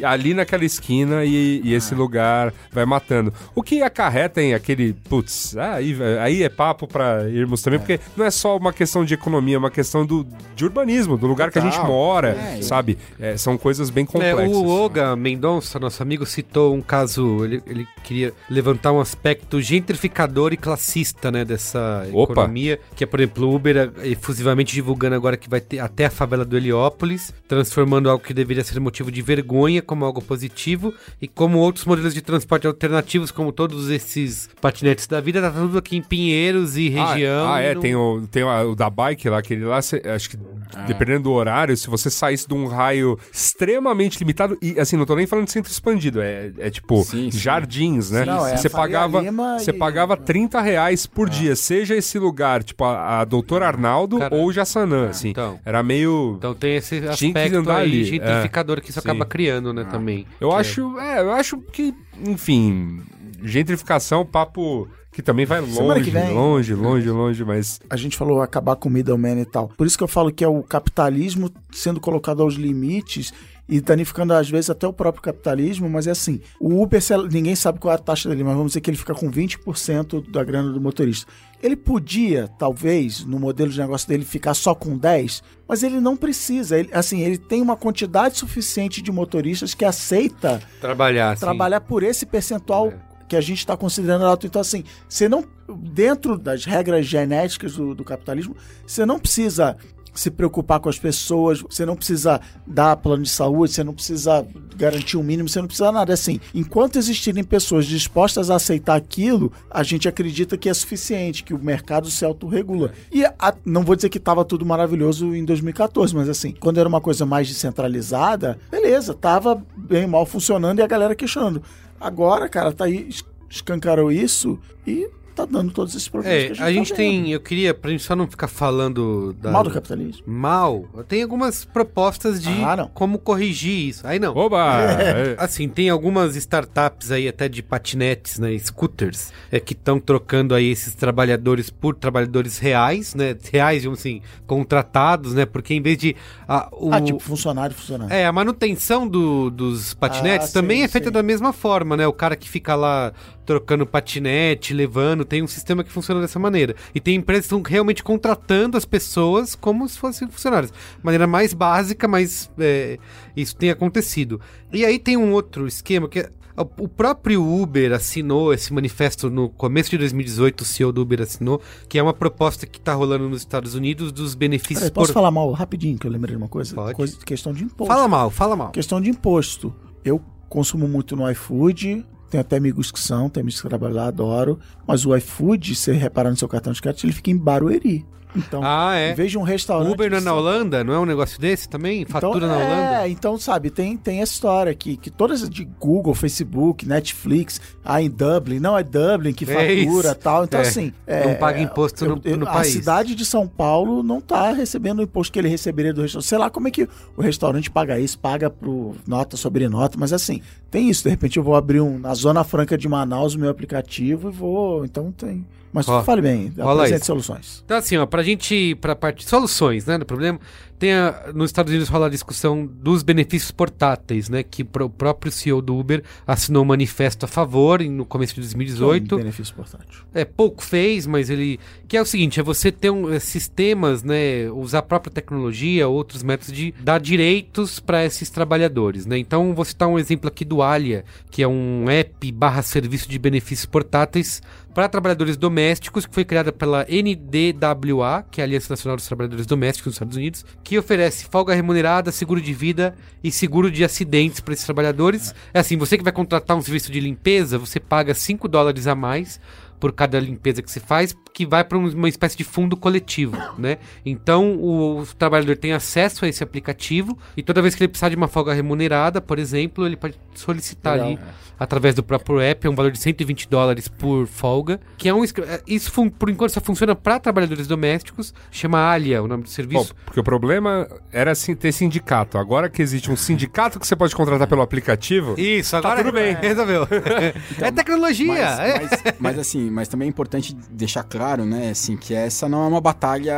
[0.00, 0.04] É.
[0.04, 3.32] ali naquela esquina e, e esse lugar vai matando.
[3.54, 8.24] O que acarreta em aquele, putz, aí, aí é papo pra irmos também, porque não
[8.24, 11.58] é só uma questão de economia, é uma questão do, de urbanismo, do lugar que
[11.58, 11.86] a gente Total.
[11.90, 12.28] mora,
[12.58, 12.98] É, sabe?
[13.20, 14.56] É, são coisas bem É, complexas.
[14.56, 17.44] o Olga Mendonça, nosso amigo, citou um caso.
[17.44, 22.32] Ele, ele queria levantar um aspecto gentrificador e classista, né, dessa Opa.
[22.32, 22.78] economia.
[22.94, 26.10] Que é, por exemplo, o Uber é, efusivamente divulgando agora que vai ter até a
[26.10, 31.28] favela do Heliópolis, transformando algo que deveria ser motivo de vergonha como algo positivo, e
[31.28, 35.96] como outros modelos de transporte alternativos, como todos esses patinetes da vida, tá tudo aqui
[35.96, 37.52] em Pinheiros e Ah, região.
[37.52, 40.30] Ah, e é, não- tem, o, tem o, da bike lá, aquele lá, cê- acho
[40.30, 40.38] que
[40.86, 45.14] dependendo do horário, se você saísse de um raio extremamente limitado, e assim, não tô
[45.14, 47.38] nem falando de centro expandido, é, é tipo Sim, sim.
[47.38, 48.24] jardins, né?
[48.36, 52.62] Não, é você pagava, Lima você e- pagava 30 reais por dia, seja esse lugar,
[52.62, 54.34] tipo a, a Doutor Arnaldo Cara.
[54.34, 55.30] ou Jaçanã, assim.
[55.30, 55.58] então.
[55.64, 56.34] Era meio...
[56.38, 59.08] Então tem esse que aspecto andar aí ali, gentrificador que isso Sim.
[59.10, 60.26] acaba criando, né, também.
[60.40, 61.94] Eu Que é- acho, é, eu acho que,
[62.26, 63.00] enfim,
[63.42, 66.32] gentrificação, papo que também vai longe, que vem.
[66.32, 69.68] longe, longe, longe, mas A gente falou acabar com o middleman e tal.
[69.68, 73.30] Por isso que eu falo que é o capitalismo sendo colocado aos limites
[73.68, 77.00] e danificando às vezes até o próprio capitalismo, mas é assim, o Uber,
[77.30, 80.30] ninguém sabe qual é a taxa dele, mas vamos dizer que ele fica com 20%
[80.30, 81.30] da grana do motorista.
[81.62, 86.16] Ele podia, talvez, no modelo de negócio dele, ficar só com 10, mas ele não
[86.16, 86.76] precisa.
[86.78, 91.40] Ele, assim, ele tem uma quantidade suficiente de motoristas que aceita Trabalhar, sim.
[91.40, 92.98] trabalhar por esse percentual É.
[93.28, 94.44] que a gente está considerando alto.
[94.44, 99.76] Então, assim, você não, dentro das regras genéticas do, do capitalismo, você não precisa
[100.14, 104.46] se preocupar com as pessoas, você não precisa dar plano de saúde, você não precisa
[104.76, 106.12] garantir um mínimo, você não precisa nada.
[106.12, 111.54] Assim, enquanto existirem pessoas dispostas a aceitar aquilo, a gente acredita que é suficiente, que
[111.54, 112.92] o mercado se autorregula.
[113.10, 116.88] E a, não vou dizer que estava tudo maravilhoso em 2014, mas assim, quando era
[116.88, 121.62] uma coisa mais descentralizada, beleza, tava bem mal funcionando e a galera questionando.
[122.00, 123.08] Agora, cara, tá aí,
[123.48, 126.96] escancarou isso e tá dando todos esses problemas É, que a gente, a gente tá
[126.96, 127.30] tem.
[127.32, 129.50] Eu queria, pra gente só não ficar falando da.
[129.50, 130.22] Mal do capitalismo.
[130.26, 130.84] Mal.
[131.08, 134.06] Tem algumas propostas de Ah, como corrigir isso.
[134.06, 134.36] Aí não.
[134.36, 134.80] Oba!
[135.02, 135.36] É.
[135.38, 140.70] Assim, tem algumas startups aí até de patinetes, né, scooters, é, que estão trocando aí
[140.70, 146.14] esses trabalhadores por trabalhadores reais, né, reais, digamos assim, contratados, né, porque em vez de...
[146.46, 148.12] a- o, Ah, tipo, funcionário, funcionário.
[148.14, 151.12] É, a manutenção do- dos patinetes Ah, também sim, é feita sim.
[151.12, 152.06] da mesma forma, né?
[152.06, 153.12] O cara que fica lá
[153.44, 156.74] trocando patinete, levando, tem um sistema que funciona dessa maneira.
[156.94, 160.72] E tem empresas que estão realmente contratando as pessoas como se fossem funcionários.
[161.02, 162.98] Maneira mais básica, mas é,
[163.36, 164.40] isso tem acontecido.
[164.72, 166.30] E aí tem um outro esquema que é-
[166.78, 171.60] o próprio Uber assinou esse manifesto no começo de 2018, o CEO do Uber assinou,
[171.88, 175.14] que é uma proposta que está rolando nos Estados Unidos dos benefícios Peraí, posso por...
[175.14, 176.74] falar mal rapidinho, que eu lembrei de uma coisa?
[176.74, 176.94] Pode.
[176.94, 177.92] coisa questão de imposto.
[177.92, 178.70] Fala mal, fala mal.
[178.70, 179.74] Questão de imposto.
[180.04, 184.06] Eu consumo muito no iFood, tenho até amigos que são, tem amigos que trabalham lá,
[184.08, 184.58] adoro.
[184.86, 188.04] Mas o iFood, se você reparar no seu cartão de crédito, ele fica em Barueri.
[188.34, 189.10] Então, Ah, é.
[189.10, 189.92] em vez de um restaurante...
[189.92, 190.82] Uber não é na Holanda?
[190.82, 192.00] Não é um negócio desse também?
[192.00, 193.02] Então, Fatura na Holanda?
[193.02, 198.00] É, então, sabe, tem, tem essa história aqui, que todas de Google, Facebook, Netflix, ah,
[198.00, 199.72] em Dublin, não é Dublin que É fatura
[200.08, 200.14] isso.
[200.14, 200.44] tal.
[200.44, 200.94] Então, É, assim.
[201.26, 202.72] não paga imposto no- no a país.
[202.72, 206.26] cidade de São Paulo não tá recebendo o imposto que ele receberia do restaurante.
[206.26, 210.10] Sei lá como é que o restaurante paga isso, paga pro nota sobre nota, mas
[210.10, 210.40] assim,
[210.72, 211.04] tem isso.
[211.04, 214.32] De repente eu vou abrir um na Zona Franca de Manaus o meu aplicativo e
[214.32, 214.84] vou.
[214.84, 215.46] Então tem.
[215.70, 217.62] Mas Ó, fale bem, apresente soluções.
[217.64, 220.38] Então, assim, ó, pra gente pra parte de soluções, né, do problema,
[220.82, 224.90] tem a, nos Estados Unidos rola a discussão dos benefícios portáteis, né, que pro- o
[224.90, 229.14] próprio CEO do Uber assinou um manifesto a favor em- no começo de 2018.
[229.14, 230.02] Um benefício portátil.
[230.12, 231.60] É, pouco fez, mas ele.
[231.86, 234.50] Que é o seguinte: é você ter um, eh, sistemas, né?
[234.50, 239.16] Usar a própria tecnologia, outros métodos de dar direitos para esses trabalhadores, né?
[239.18, 243.20] Então, vou citar um exemplo aqui do Alia, que é um app barra serviço de
[243.20, 244.42] benefícios portáteis
[244.74, 249.46] para trabalhadores domésticos, que foi criada pela NDWA, que é a Aliança Nacional dos Trabalhadores
[249.46, 254.40] Domésticos dos Estados Unidos, que oferece folga remunerada, seguro de vida e seguro de acidentes
[254.40, 255.34] para esses trabalhadores.
[255.52, 258.94] É assim, você que vai contratar um serviço de limpeza, você paga 5 dólares a
[258.94, 259.40] mais
[259.82, 263.78] por cada limpeza que você faz, que vai para uma espécie de fundo coletivo, né?
[264.06, 268.08] Então o, o trabalhador tem acesso a esse aplicativo e toda vez que ele precisar
[268.08, 271.08] de uma folga remunerada, por exemplo, ele pode solicitar Legal.
[271.08, 271.18] ali
[271.62, 275.22] através do próprio app, é um valor de 120 dólares por folga, que é um
[275.24, 275.28] é,
[275.66, 279.94] isso por enquanto só funciona para trabalhadores domésticos, chama Alia, o nome do Bom, serviço.
[280.04, 282.36] porque o problema era assim, ter sindicato.
[282.36, 286.34] Agora que existe um sindicato que você pode contratar pelo aplicativo, Isso, agora tudo bem.
[286.34, 286.86] resolveu.
[287.60, 288.26] é tecnologia.
[288.26, 288.80] Mas, é.
[288.80, 292.68] mas- mas, assim, mas também é importante deixar claro, né, assim, que essa não é
[292.68, 293.34] uma batalha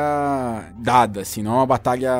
[0.78, 2.12] dada, assim, não é uma batalha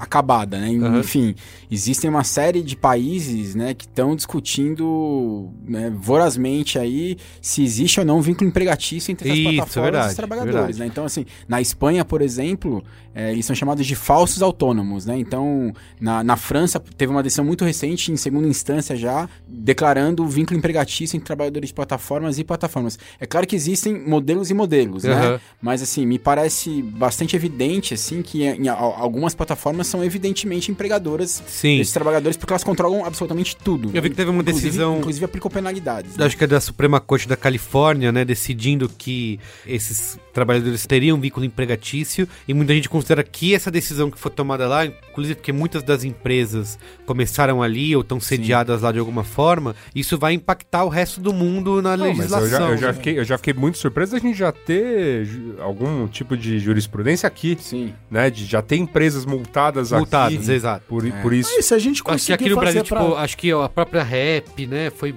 [0.00, 0.70] acabada, né?
[0.98, 1.34] Enfim,
[1.70, 8.06] existem uma série de países, né, que estão discutindo né, vorazmente aí se existe ou
[8.06, 10.78] não um vínculo empregatício entre as Isso, plataformas verdade, e os trabalhadores, verdade.
[10.80, 10.86] né?
[10.86, 12.82] Então, assim, na Espanha, por exemplo,
[13.20, 15.18] é, eles são chamados de falsos autônomos, né?
[15.18, 20.28] Então, na, na França, teve uma decisão muito recente, em segunda instância já, declarando o
[20.28, 22.96] vínculo empregatício entre trabalhadores de plataformas e plataformas.
[23.18, 25.14] É claro que existem modelos e modelos, né?
[25.14, 25.40] Aham.
[25.60, 31.42] Mas, assim, me parece bastante evidente, assim, que em, al- algumas plataformas são evidentemente empregadoras
[31.48, 31.78] Sim.
[31.78, 33.90] desses trabalhadores, porque elas controlam absolutamente tudo.
[33.92, 36.16] Eu vi que teve uma Inclusive- decisão- Inclusive aplicou penalidades.
[36.16, 36.24] né?
[36.24, 41.44] acho que é da Suprema Corte da Califórnia, né, decidindo que esses trabalhadores teriam vínculo
[41.44, 45.82] empregatício e muita gente considera que essa decisão que foi tomada lá, inclusive porque muitas
[45.82, 50.88] das empresas começaram ali ou estão sediadas lá de alguma forma, isso vai impactar o
[50.88, 52.48] resto do mundo na Não, mas legislação.
[52.48, 55.26] eu já, eu, já fiquei, eu já fiquei muito surpreso da gente já ter
[55.58, 57.94] algum tipo de jurisprudência aqui, Sim.
[58.10, 58.28] né?
[58.28, 60.84] De já ter empresas multadas, Multadas, aqui exato.
[60.86, 61.50] por, por isso.
[61.56, 63.04] Aí, se a gente Acho que conseguir aqui no fazer Brasil, pra...
[63.04, 65.14] tipo, acho que a própria Rap, né, foi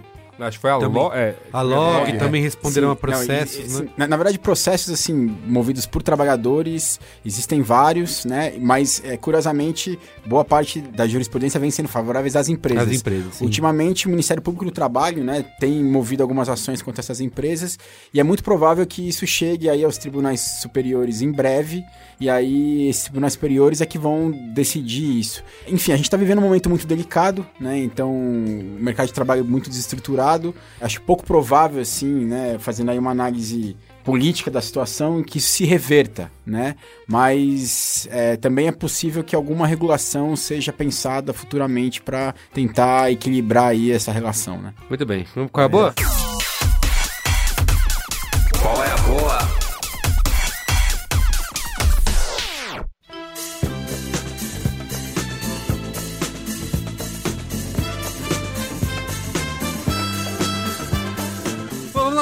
[0.47, 1.01] Acho que foi a Também.
[1.03, 3.89] Lo, é, a Log é, também responderam Sim, a processos, não, e- né?
[3.97, 5.13] na, na verdade, processos assim
[5.45, 8.53] movidos por trabalhadores existem vários, né?
[8.59, 12.87] Mas é, curiosamente boa parte da jurisprudência vem sendo favoráveis às empresas.
[12.87, 13.45] As empresas, sim.
[13.45, 17.77] Ultimamente, o Ministério Público do Trabalho, né, tem movido algumas ações contra essas empresas
[18.13, 21.83] e é muito provável que isso chegue aí aos tribunais superiores em breve.
[22.22, 25.43] E aí, esses tribunais superiores é que vão decidir isso.
[25.67, 27.80] Enfim, a gente está vivendo um momento muito delicado, né?
[27.80, 30.53] Então, o mercado de trabalho muito desestruturado.
[30.80, 32.57] Acho pouco provável, assim, né?
[32.59, 36.76] Fazendo aí uma análise política da situação que isso se reverta, né?
[37.07, 43.91] Mas é, também é possível que alguma regulação seja pensada futuramente para tentar equilibrar aí
[43.91, 44.76] essa relação, né?
[44.88, 45.26] Muito bem.
[45.34, 45.93] Vamos é a boa?
[45.93, 46.30] Qual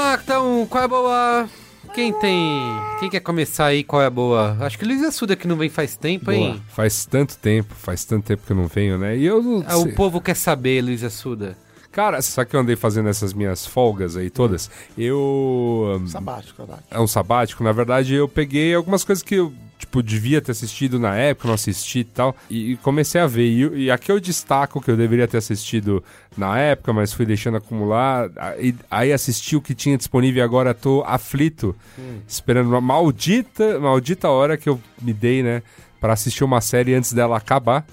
[0.09, 1.49] lá, então, qual é a boa?
[1.93, 2.61] Quem tem.
[2.99, 3.83] Quem quer começar aí?
[3.83, 4.57] Qual é a boa?
[4.61, 6.61] Acho que o Luiz Assuda que não vem faz tempo, hein?
[6.69, 9.17] Faz tanto tempo, faz tanto tempo que eu não venho, né?
[9.17, 11.57] E eu não Ah, o povo quer saber, Luiz Assuda.
[11.91, 14.69] Cara, sabe que eu andei fazendo essas minhas folgas aí todas?
[14.95, 15.99] Eu.
[15.99, 16.87] hum, Sabático, sabático.
[16.91, 20.99] É um sabático, na verdade, eu peguei algumas coisas que eu, tipo, devia ter assistido
[20.99, 23.47] na época, não assisti e tal, e, comecei a ver.
[23.47, 26.03] E, e aqui eu destaco que eu deveria ter assistido
[26.37, 28.29] na época, mas fui deixando acumular.
[28.35, 31.73] Aí, aí assisti o que tinha disponível e agora tô aflito,
[32.27, 35.63] esperando uma maldita, maldita hora que eu me dei, né,
[35.99, 37.85] pra assistir uma série antes dela acabar.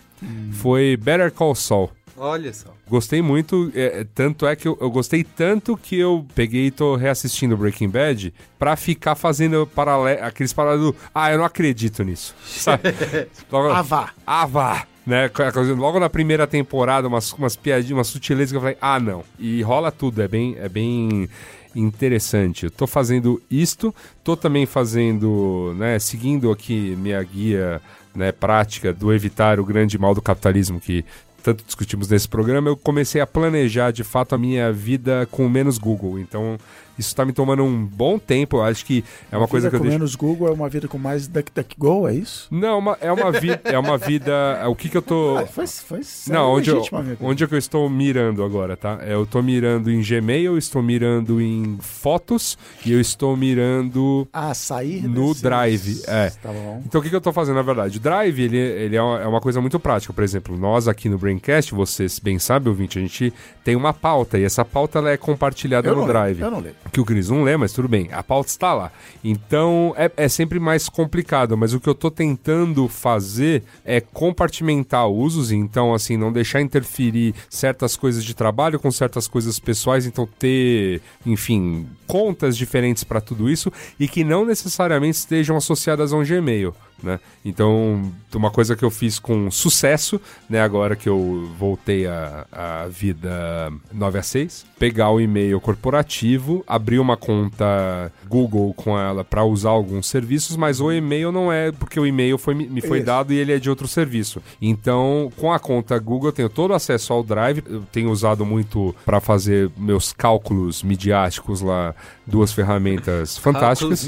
[0.50, 1.90] Foi Better Call Saul.
[2.16, 2.75] Olha só.
[2.88, 6.70] Gostei muito, é, é, tanto é que eu, eu gostei tanto que eu peguei e
[6.70, 12.04] tô reassistindo Breaking Bad pra ficar fazendo paralelo, aqueles paralelos, do, ah, eu não acredito
[12.04, 12.82] nisso, sabe?
[13.50, 14.12] Logo, Ah, vá.
[14.24, 14.86] ah!
[15.04, 15.30] Né?
[15.76, 19.24] Logo na primeira temporada, umas, umas piadinhas, umas sutilezas que eu falei, ah, não.
[19.38, 21.28] E rola tudo, é bem, é bem
[21.74, 22.64] interessante.
[22.64, 27.80] Eu tô fazendo isto, tô também fazendo, né, seguindo aqui minha guia
[28.14, 31.04] né, prática do evitar o grande mal do capitalismo que
[31.46, 35.78] tanto discutimos nesse programa, eu comecei a planejar de fato a minha vida com menos
[35.78, 36.18] Google.
[36.18, 36.58] Então,
[36.98, 38.58] isso tá me tomando um bom tempo.
[38.58, 39.98] Eu acho que é uma coisa vida que eu com deixo.
[39.98, 42.48] menos Google é uma vida com mais DuckDuckGo, é isso?
[42.50, 43.60] Não, uma- é uma vida.
[43.64, 44.32] É uma vida.
[44.68, 45.36] O que que eu tô.
[45.38, 46.82] Ah, foi, foi Não, onde eu,
[47.20, 48.98] onde é que eu estou mirando agora, tá?
[49.02, 54.28] É, Eu tô mirando em Gmail, estou mirando em fotos e eu estou mirando.
[54.32, 56.30] Ah, sair No desses- Drive, é.
[56.30, 56.50] Tá.
[56.84, 57.96] Então o que, que eu tô fazendo, na verdade?
[57.96, 60.12] O Drive, ele, ele é, uma, é uma coisa muito prática.
[60.12, 63.32] Por exemplo, nós aqui no Braincast, vocês bem sabem, ouvinte, a gente
[63.64, 66.36] tem uma pauta e essa pauta ela é compartilhada Eu no Drive.
[66.36, 66.74] leio, eu não leio.
[66.92, 68.08] Que o Cris não lê, mas tudo bem.
[68.12, 68.92] A pauta está lá.
[69.22, 71.56] Então é, é sempre mais complicado.
[71.56, 75.50] Mas o que eu tô tentando fazer é compartimentar usos.
[75.50, 80.06] Então, assim, não deixar interferir certas coisas de trabalho com certas coisas pessoais.
[80.06, 86.16] Então, ter, enfim, contas diferentes para tudo isso e que não necessariamente estejam associadas a
[86.16, 86.74] um Gmail.
[87.02, 87.20] Né?
[87.44, 92.88] Então, uma coisa que eu fiz com sucesso, né, agora que eu voltei à, à
[92.88, 99.44] vida 9 a 6, pegar o e-mail corporativo, abrir uma conta Google com ela para
[99.44, 102.98] usar alguns serviços, mas o e-mail não é porque o e-mail foi, me me foi
[102.98, 103.06] Isso.
[103.06, 104.42] dado e ele é de outro serviço.
[104.60, 108.94] Então, com a conta Google, eu tenho todo acesso ao Drive, eu tenho usado muito
[109.04, 111.94] para fazer meus cálculos midiáticos lá,
[112.26, 114.00] duas ferramentas fantásticas.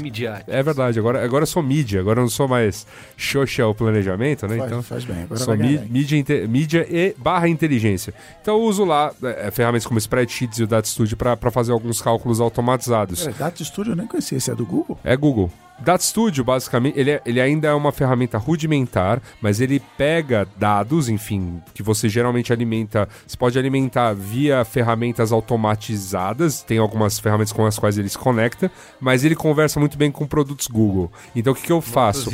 [0.47, 2.85] É verdade, agora, agora eu sou mídia, agora eu não sou mais
[3.17, 4.57] social planejamento, né?
[4.57, 5.23] Faz, então, faz bem.
[5.23, 8.13] Agora sou mí- mídia, mídia e barra inteligência.
[8.41, 12.01] Então eu uso lá é, ferramentas como Spreadsheets e o Data Studio para fazer alguns
[12.01, 13.23] cálculos automatizados.
[13.23, 14.37] Pera, Data Studio eu nem conhecia.
[14.37, 14.97] Esse é do Google?
[15.03, 15.51] É Google.
[15.81, 21.07] Data Studio, basicamente, ele, é- ele ainda é uma ferramenta rudimentar, mas ele pega dados,
[21.09, 23.07] enfim, que você geralmente alimenta.
[23.25, 28.71] Você pode alimentar via ferramentas automatizadas, tem algumas ferramentas com as quais ele se conecta,
[28.99, 31.11] mas ele conversa muito bem com produtos Google.
[31.35, 32.29] Então o que, que eu faço?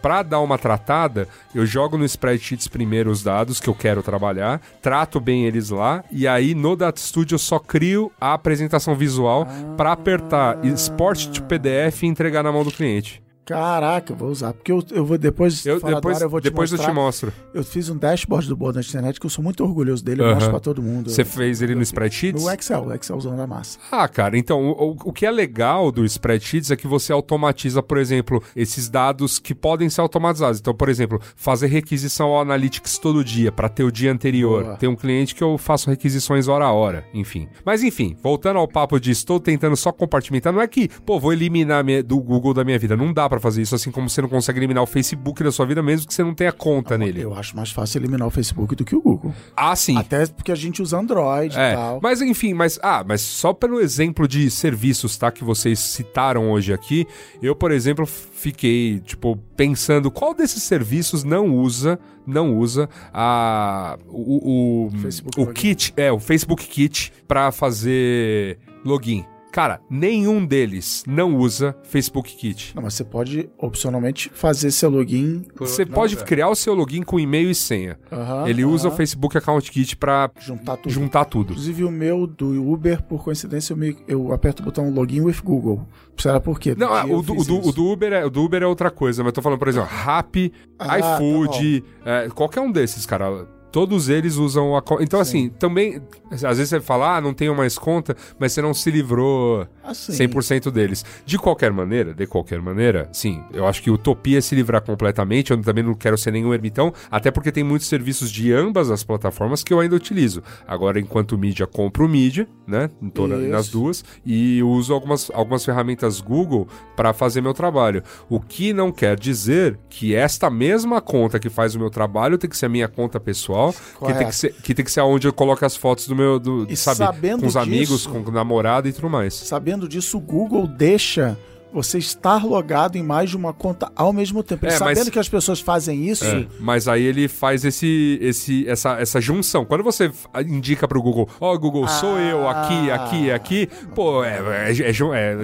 [0.00, 0.24] Para né?
[0.30, 5.20] Dar uma tratada, eu jogo no spreadsheets primeiro os dados que eu quero trabalhar, trato
[5.20, 9.46] bem eles lá, e aí no Data Studio eu só crio a apresentação visual
[9.76, 13.22] pra apertar export to PDF e entregar na mão do cliente.
[13.46, 14.52] Caraca, eu vou usar.
[14.52, 15.64] Porque eu, eu vou depois.
[15.64, 16.92] Eu, depois eu vou te depois eu mostrar.
[16.92, 17.32] te mostro.
[17.54, 20.20] Eu fiz um dashboard do Boa da Internet que eu sou muito orgulhoso dele.
[20.22, 21.08] Eu mostro pra todo mundo.
[21.10, 22.42] Você fez ele no spreadsheets?
[22.42, 23.78] No Excel, o Excelzão da massa.
[23.90, 27.98] Ah, cara, então o, o- que é legal do spreadsheets é que você automatiza, por
[27.98, 30.58] exemplo, esses dados que podem ser automatizados.
[30.58, 34.64] Então, por exemplo, fazer requisição ao Analytics todo dia para ter o dia anterior.
[34.64, 34.76] Boa.
[34.76, 37.48] Tem um cliente que eu faço requisições hora a hora, enfim.
[37.64, 41.32] Mas enfim, voltando ao papo de estou tentando só compartimentar, não é que, pô, vou
[41.32, 42.96] eliminar minha- do Google da minha vida.
[42.96, 45.66] Não dá para fazer isso, assim como você não consegue eliminar o Facebook da sua
[45.66, 47.20] vida mesmo que você não tenha conta nele.
[47.20, 49.34] Eu acho mais fácil eliminar o Facebook do que o Google.
[49.54, 49.96] Ah, sim.
[49.98, 52.00] Até porque a gente usa Android e É, tal.
[52.02, 56.72] mas enfim, mas ah, mas só pelo exemplo de serviços, tá, que vocês citaram hoje
[56.72, 57.06] aqui,
[57.42, 64.86] eu, por exemplo, fiquei, tipo, pensando qual desses serviços não usa, não usa a o,
[64.86, 64.90] o,
[65.36, 65.52] o Login.
[65.52, 69.24] kit, é, o Facebook Kit pra fazer login.
[69.56, 72.74] Cara, nenhum deles não usa Facebook Kit.
[72.76, 75.46] Não, mas você pode opcionalmente fazer seu login.
[75.56, 77.98] Você pode criar o seu login com e-mail e senha.
[78.12, 78.90] Aham, Ele usa o.
[78.90, 80.92] Facebook Account Kit pra Juntar tudo.
[80.92, 81.50] juntar tudo.
[81.52, 85.40] Inclusive o meu do Uber, por coincidência, eu, me- eu aperto o botão login with
[85.42, 85.88] Google.
[86.18, 86.74] Será por quê?
[86.76, 89.30] Não, ah, o do, o, do, Uber é, o do Uber é outra coisa, mas
[89.30, 93.46] eu tô falando, por exemplo, Rappi, Ah, iFood, é, qualquer um desses, cara.
[93.76, 95.02] Todos eles usam a conta.
[95.02, 96.00] Então, assim, também.
[96.30, 100.12] Às vezes você fala, ah, não tenho mais conta, mas você não se livrou Assim.
[100.12, 101.04] 100% deles.
[101.26, 105.50] De qualquer maneira, de qualquer maneira, sim, eu acho que utopia é se livrar completamente.
[105.50, 109.04] Eu também não quero ser nenhum ermitão, até porque tem muitos serviços de ambas as
[109.04, 110.42] plataformas que eu ainda utilizo.
[110.66, 112.88] Agora, enquanto mídia, compro mídia, né?
[113.00, 116.66] Em toda, nas duas, e uso algumas, algumas ferramentas Google
[116.96, 118.02] para fazer meu trabalho.
[118.28, 122.48] O que não quer dizer que esta mesma conta que faz o meu trabalho tem
[122.48, 125.26] que ser a minha conta pessoal, que tem que, ser, que tem que ser onde
[125.26, 126.98] eu coloco as fotos do meu, do, E sabe,
[127.42, 129.34] com os amigos, disso- com o namorado e tudo mais.
[129.34, 131.36] Sabendo disso, o Google deixa
[131.76, 134.64] você estar logado em mais de uma conta ao mesmo tempo.
[134.66, 138.66] É, mas- sabendo que as pessoas fazem isso, É, mas aí ele faz esse, esse,
[138.68, 139.64] essa, essa junção.
[139.64, 140.10] Quando você
[140.46, 144.90] indica pro Google, ó, Google, sou eu, aqui, aqui, aqui, pô, é, é- é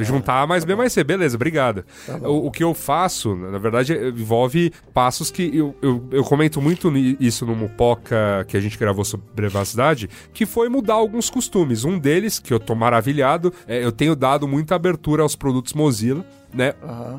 [0.01, 1.85] é juntar A mais B mais C, beleza, obrigado.
[2.23, 6.61] o, o que eu faço, na verdade, é- envolve passos que eu, eu, eu comento
[6.61, 11.85] muito isso no Mupoca que a gente gravou sobre privacidade, que foi mudar alguns costumes.
[11.85, 16.22] Um deles, que eu tô maravilhado, eu tenho dado muita abertura aos produtos Mozilla.
[16.55, 16.75] Né?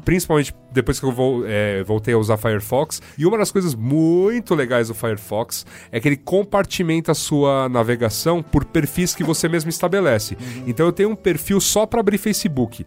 [0.05, 3.01] Principalmente depois que eu vol- é, voltei a usar Firefox.
[3.17, 8.43] E uma das coisas muito legais do Firefox é que ele compartimenta a sua navegação
[8.43, 10.37] por perfis que você mesmo estabelece.
[10.67, 12.85] Então eu tenho um perfil só para abrir Facebook.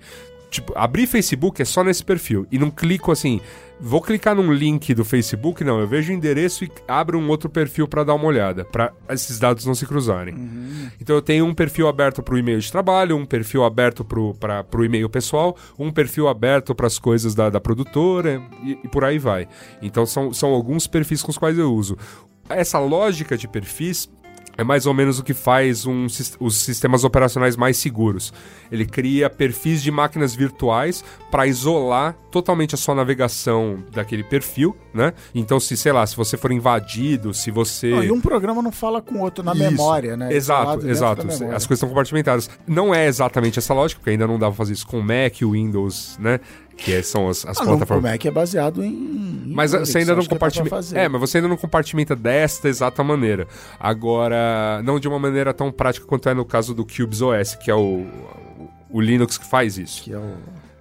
[0.51, 2.47] Tipo, abrir Facebook é só nesse perfil.
[2.51, 3.41] E não clico assim,
[3.81, 5.81] vou clicar num link do Facebook, não.
[5.81, 9.39] Eu vejo o endereço e abro um outro perfil para dar uma olhada, para esses
[9.39, 10.35] dados não se cruzarem.
[11.01, 14.65] Então eu tenho um perfil aberto para o e-mail de trabalho, um perfil aberto para
[14.75, 19.05] o e-mail pessoal, um perfil aberto para as coisas da, da produtora e, e por
[19.05, 19.49] aí vai.
[19.83, 21.97] Então são, são alguns perfis com os quais eu uso.
[22.49, 24.09] Essa lógica de perfis
[24.57, 26.07] é mais ou menos o que faz um
[26.41, 28.33] os sistemas operacionais mais seguros.
[28.71, 35.13] Ele cria perfis de máquinas virtuais para isolar totalmente a sua navegação daquele perfil, né?
[35.35, 38.73] Então, se sei lá, se você for invadido, se você Não, e um programa não
[38.73, 39.63] fala com o outro na Isso.
[39.63, 40.33] memória, né?
[40.33, 41.23] Exato, exato.
[41.23, 42.51] As coisas estão compartimentadas.
[42.67, 46.19] Não é exatamente essa lógica, porque ainda não dá pra fazer isso com Mac, Windows,
[46.19, 46.41] né?
[46.77, 48.13] Que é- são as, as Ah, não, o plataformas.
[48.13, 48.89] Mac é baseado em.
[48.93, 50.81] em Mas Unix, você ainda não pra compartimenta.
[50.95, 53.49] É, mas você ainda não compartimenta desta exata maneira.
[53.81, 57.71] Agora, não de uma maneira tão prática quanto é no caso do Cubes OS, que
[57.71, 58.07] é o,
[58.91, 60.03] o Linux que faz isso.
[60.03, 60.35] Que é o...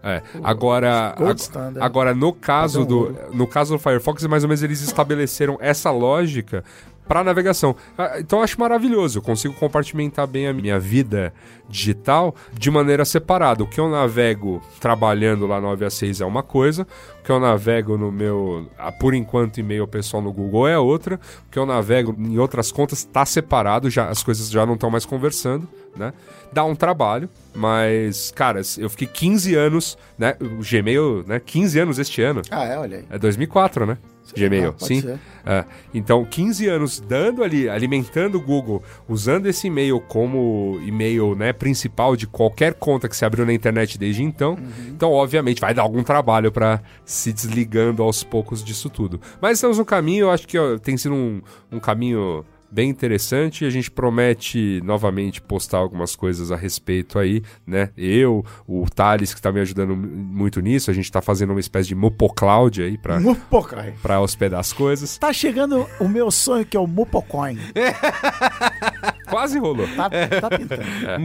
[0.04, 0.22] É.
[0.44, 5.58] Agora, ag- agora no caso do no caso do Firefox, mais ou menos eles estabeleceram
[5.60, 6.64] essa lógica
[7.08, 7.76] para navegação.
[7.98, 11.34] Ah, Então eu acho maravilhoso, eu consigo compartimentar bem a minha vida
[11.70, 13.64] digital de maneira separada.
[13.64, 16.88] O que eu navego trabalhando lá 9 a 6 é uma coisa,
[17.20, 21.20] o que eu navego no meu, ah, por enquanto, e-mail pessoal no Google é outra,
[21.48, 24.90] o que eu navego em outras contas está separado, já as coisas já não estão
[24.90, 26.14] mais conversando, né?
[26.52, 30.36] Dá um trabalho, mas, cara, eu fiquei 15 anos, né?
[30.40, 31.40] O Gmail, né?
[31.40, 32.42] 15 anos este ano.
[32.52, 33.06] Ah, é, olha aí.
[33.10, 33.98] É 2004, né?
[34.34, 35.04] Gmail, Ah, sim.
[35.46, 35.66] É.
[35.94, 42.16] Então, 15 anos dando ali, alimentando o Google, usando esse e-mail como e-mail né, principal
[42.16, 44.54] de qualquer conta que se abriu na internet desde então.
[44.54, 44.88] Uhum.
[44.90, 49.22] Então, obviamente, vai dar algum trabalho para se desligando aos poucos disso tudo.
[49.40, 52.44] Mas estamos no caminho, eu acho que ó, tem sido um, um caminho
[52.76, 57.90] bem interessante e a gente promete novamente postar algumas coisas a respeito aí, né?
[57.96, 61.88] Eu, o Thales, que tá me ajudando muito nisso, a gente tá fazendo uma espécie
[61.88, 63.94] de Mopocloud aí pra, Mupocai.
[64.02, 65.18] pra hospedar as coisas.
[65.18, 67.58] Tá chegando o meu sonho, que é o Mupocoin.
[69.26, 69.88] Quase rolou.
[69.96, 70.84] Tá, tá pintando.
[71.06, 71.18] É.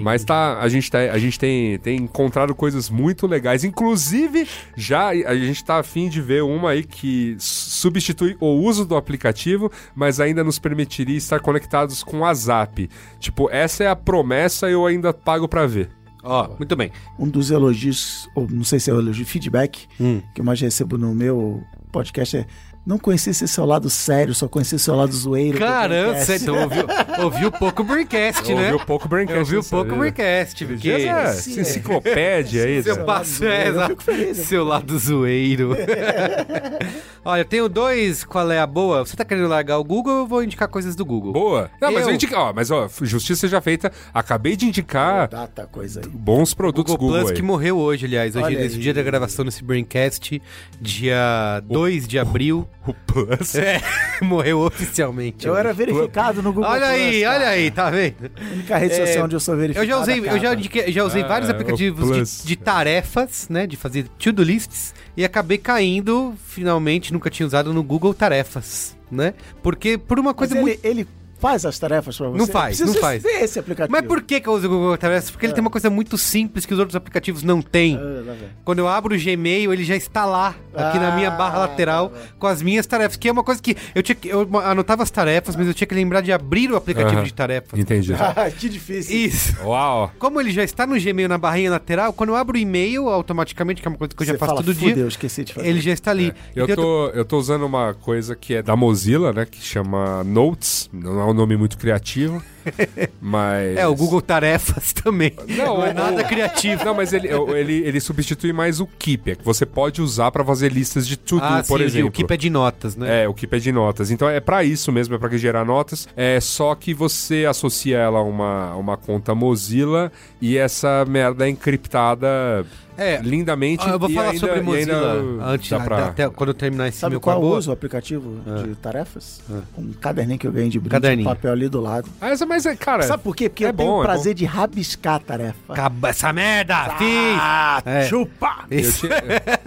[0.00, 3.64] Mas tá, a gente, tá, a gente tem, tem encontrado coisas muito legais.
[3.64, 4.46] Inclusive,
[4.76, 9.70] já a gente tá afim de ver uma aí que substitui o uso do aplicativo,
[9.94, 12.88] mas ainda nos permitiria estar conectados com o WhatsApp.
[13.18, 15.90] Tipo, essa é a promessa e eu ainda pago pra ver.
[16.22, 16.92] Ó, muito bem.
[17.18, 19.88] Um dos elogios, ou não sei se é elogio, feedback,
[20.34, 22.46] que eu mais recebo no meu podcast é
[22.84, 25.58] não conheci esse seu lado sério, só conheci seu lado zoeiro.
[25.58, 26.86] Caramba, podcast." você então ouviu,
[27.22, 28.72] ouviu pouco Braincast, né?
[28.72, 29.38] Ouviu pouco Braincast.
[29.38, 29.94] Ouviu pouco.
[29.96, 30.90] Braincast, porque...
[30.90, 31.08] Porque...
[31.08, 31.62] É, Sim, essa é.
[31.62, 32.82] enciclopédia aí.
[32.82, 33.04] Seu né?
[33.04, 34.10] passo é, Eu exato.
[34.10, 35.76] eu Seu lado zoeiro.
[37.24, 38.24] Olha, eu tenho dois.
[38.24, 39.06] Qual é a boa?
[39.06, 41.32] Você tá querendo largar o Google ou eu vou indicar coisas do Google?
[41.32, 41.70] Boa.
[41.80, 43.92] Não, mas Eu- eu indico, ó, mas ó, justiça já feita.
[44.12, 46.08] Acabei de indicar Data coisa aí.
[46.08, 47.36] bons produtos Google, Google, Plus aí.
[47.36, 48.34] que morreu hoje, aliás.
[48.34, 48.80] Hoje, nesse aí.
[48.82, 50.42] dia da gravação desse Braincast,
[50.80, 52.66] dia 2 de abril.
[52.86, 53.54] O Plus.
[53.54, 53.80] É,
[54.20, 55.46] morreu oficialmente.
[55.46, 57.36] Eu era verificado no Google Olha aí, cara.
[57.36, 58.30] olha aí, tá vendo?
[58.36, 59.84] A única rede É, social onde eu sou verificado.
[59.84, 63.48] Eu já usei, eu já, indiquei- já usei Ah, vários é, aplicativos de, de tarefas,
[63.48, 63.66] né?
[63.66, 64.94] De fazer to-do lists.
[65.16, 69.34] E acabei caindo, finalmente, nunca tinha usado no Google Tarefas, né?
[69.62, 70.80] Porque por uma Mas coisa ele, muito.
[70.84, 71.06] ele
[71.42, 72.38] faz as tarefas pra você?
[72.38, 73.22] Não faz, não faz.
[73.22, 73.92] ver esse aplicativo.
[73.92, 75.30] Mas por que, que eu uso o Google Tarefas?
[75.30, 77.96] Porque ele tem uma coisa muito simples que os outros aplicativos não têm.
[77.98, 78.48] Ah, vem.
[78.64, 82.08] Quando eu abro o Gmail, ele já está lá, aqui na minha barra Ah, lateral,
[82.10, 82.16] bom.
[82.38, 83.16] com as minhas tarefas.
[83.16, 84.28] Que é uma coisa que eu tinha que.
[84.28, 87.78] Eu anotava as tarefas, mas eu tinha que lembrar de abrir o aplicativo de tarefas.
[87.78, 88.14] Entendi.
[88.14, 89.16] Ah, que difícil.
[89.16, 89.56] Isso.
[89.64, 90.12] Uau.
[90.18, 93.82] Como ele já está no Gmail na barrinha lateral, quando eu abro o e-mail, automaticamente,
[93.82, 95.66] que é uma coisa que eu já Você faço fala, todo dia, esqueci de fazer.
[95.68, 96.32] ele já está ali.
[96.54, 99.44] Eu Então, tô, eu tô usando uma coisa que é da Mozilla, né?
[99.44, 100.88] Que chama Notes.
[100.92, 102.42] Não é um nome muito criativo,
[103.20, 103.76] mas...
[103.76, 105.34] É, o Google Tarefas também.
[105.48, 106.84] Não, Não é nada criativo.
[106.84, 110.44] Não, mas ele, ele, ele substitui mais o Keep, é que você pode usar pra
[110.44, 112.08] fazer listas de tudo, ah, por sim, exemplo.
[112.08, 113.24] o Keep é de notas, né?
[113.24, 114.10] É, o Keep é de notas.
[114.10, 116.08] Então é pra isso mesmo, é pra gerar notas.
[116.16, 121.48] É só que você associa ela a uma, uma conta Mozilla e essa merda é
[121.48, 122.64] encriptada
[122.96, 123.20] É.
[123.22, 123.84] lindamente.
[123.86, 126.54] Ah, eu vou e falar ainda- sobre Mozilla ainda antes, dá pra- até quando eu
[126.54, 128.62] terminar esse Sabe meu qual eu uso o aplicativo Ah.
[128.62, 129.40] de tarefas?
[129.78, 132.08] Um caderninho que eu ganhei de brinde, um papel ali do lado.
[132.20, 133.02] Ah, essa, mas é, cara.
[133.04, 133.48] Sabe por quê?
[133.48, 135.72] Porque é eu tenho bom, o é prazer de rabiscar a tarefa.
[135.72, 137.08] Acaba essa merda, fiz!
[137.40, 138.04] Ah, É.
[138.08, 138.64] chupa!
[138.70, 139.06] Eu Isso.
[139.06, 139.22] tinha-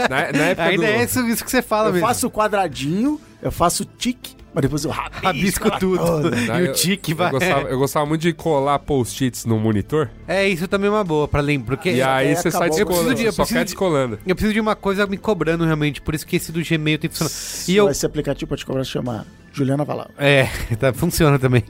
[0.09, 0.91] na, na época Ainda do...
[0.91, 2.07] é isso, isso que você fala Eu mesmo.
[2.07, 5.97] faço o quadradinho, eu faço tique, mas depois eu rabisco, Rabisco tudo.
[6.06, 6.36] toda.
[6.38, 7.30] E o eu- tique eu vai.
[7.32, 10.10] gostava, eu gostava muito de colar post-its no monitor.
[10.28, 11.76] É, isso também é uma boa pra lembrar.
[11.76, 12.80] Porque E aí é, você sai acabou.
[12.80, 13.16] Eu descolando.
[13.16, 14.20] de- eu só quer de- descolando.
[14.26, 16.01] eu preciso de uma coisa me cobrando realmente.
[16.01, 17.36] Por isso que esse do Gmail tem funcionado.
[17.68, 19.26] E E eu, Esse aplicativo pode cobrar se chama
[19.56, 20.10] Juliana Valau.
[20.18, 20.43] É,
[20.80, 21.64] tá, funciona também.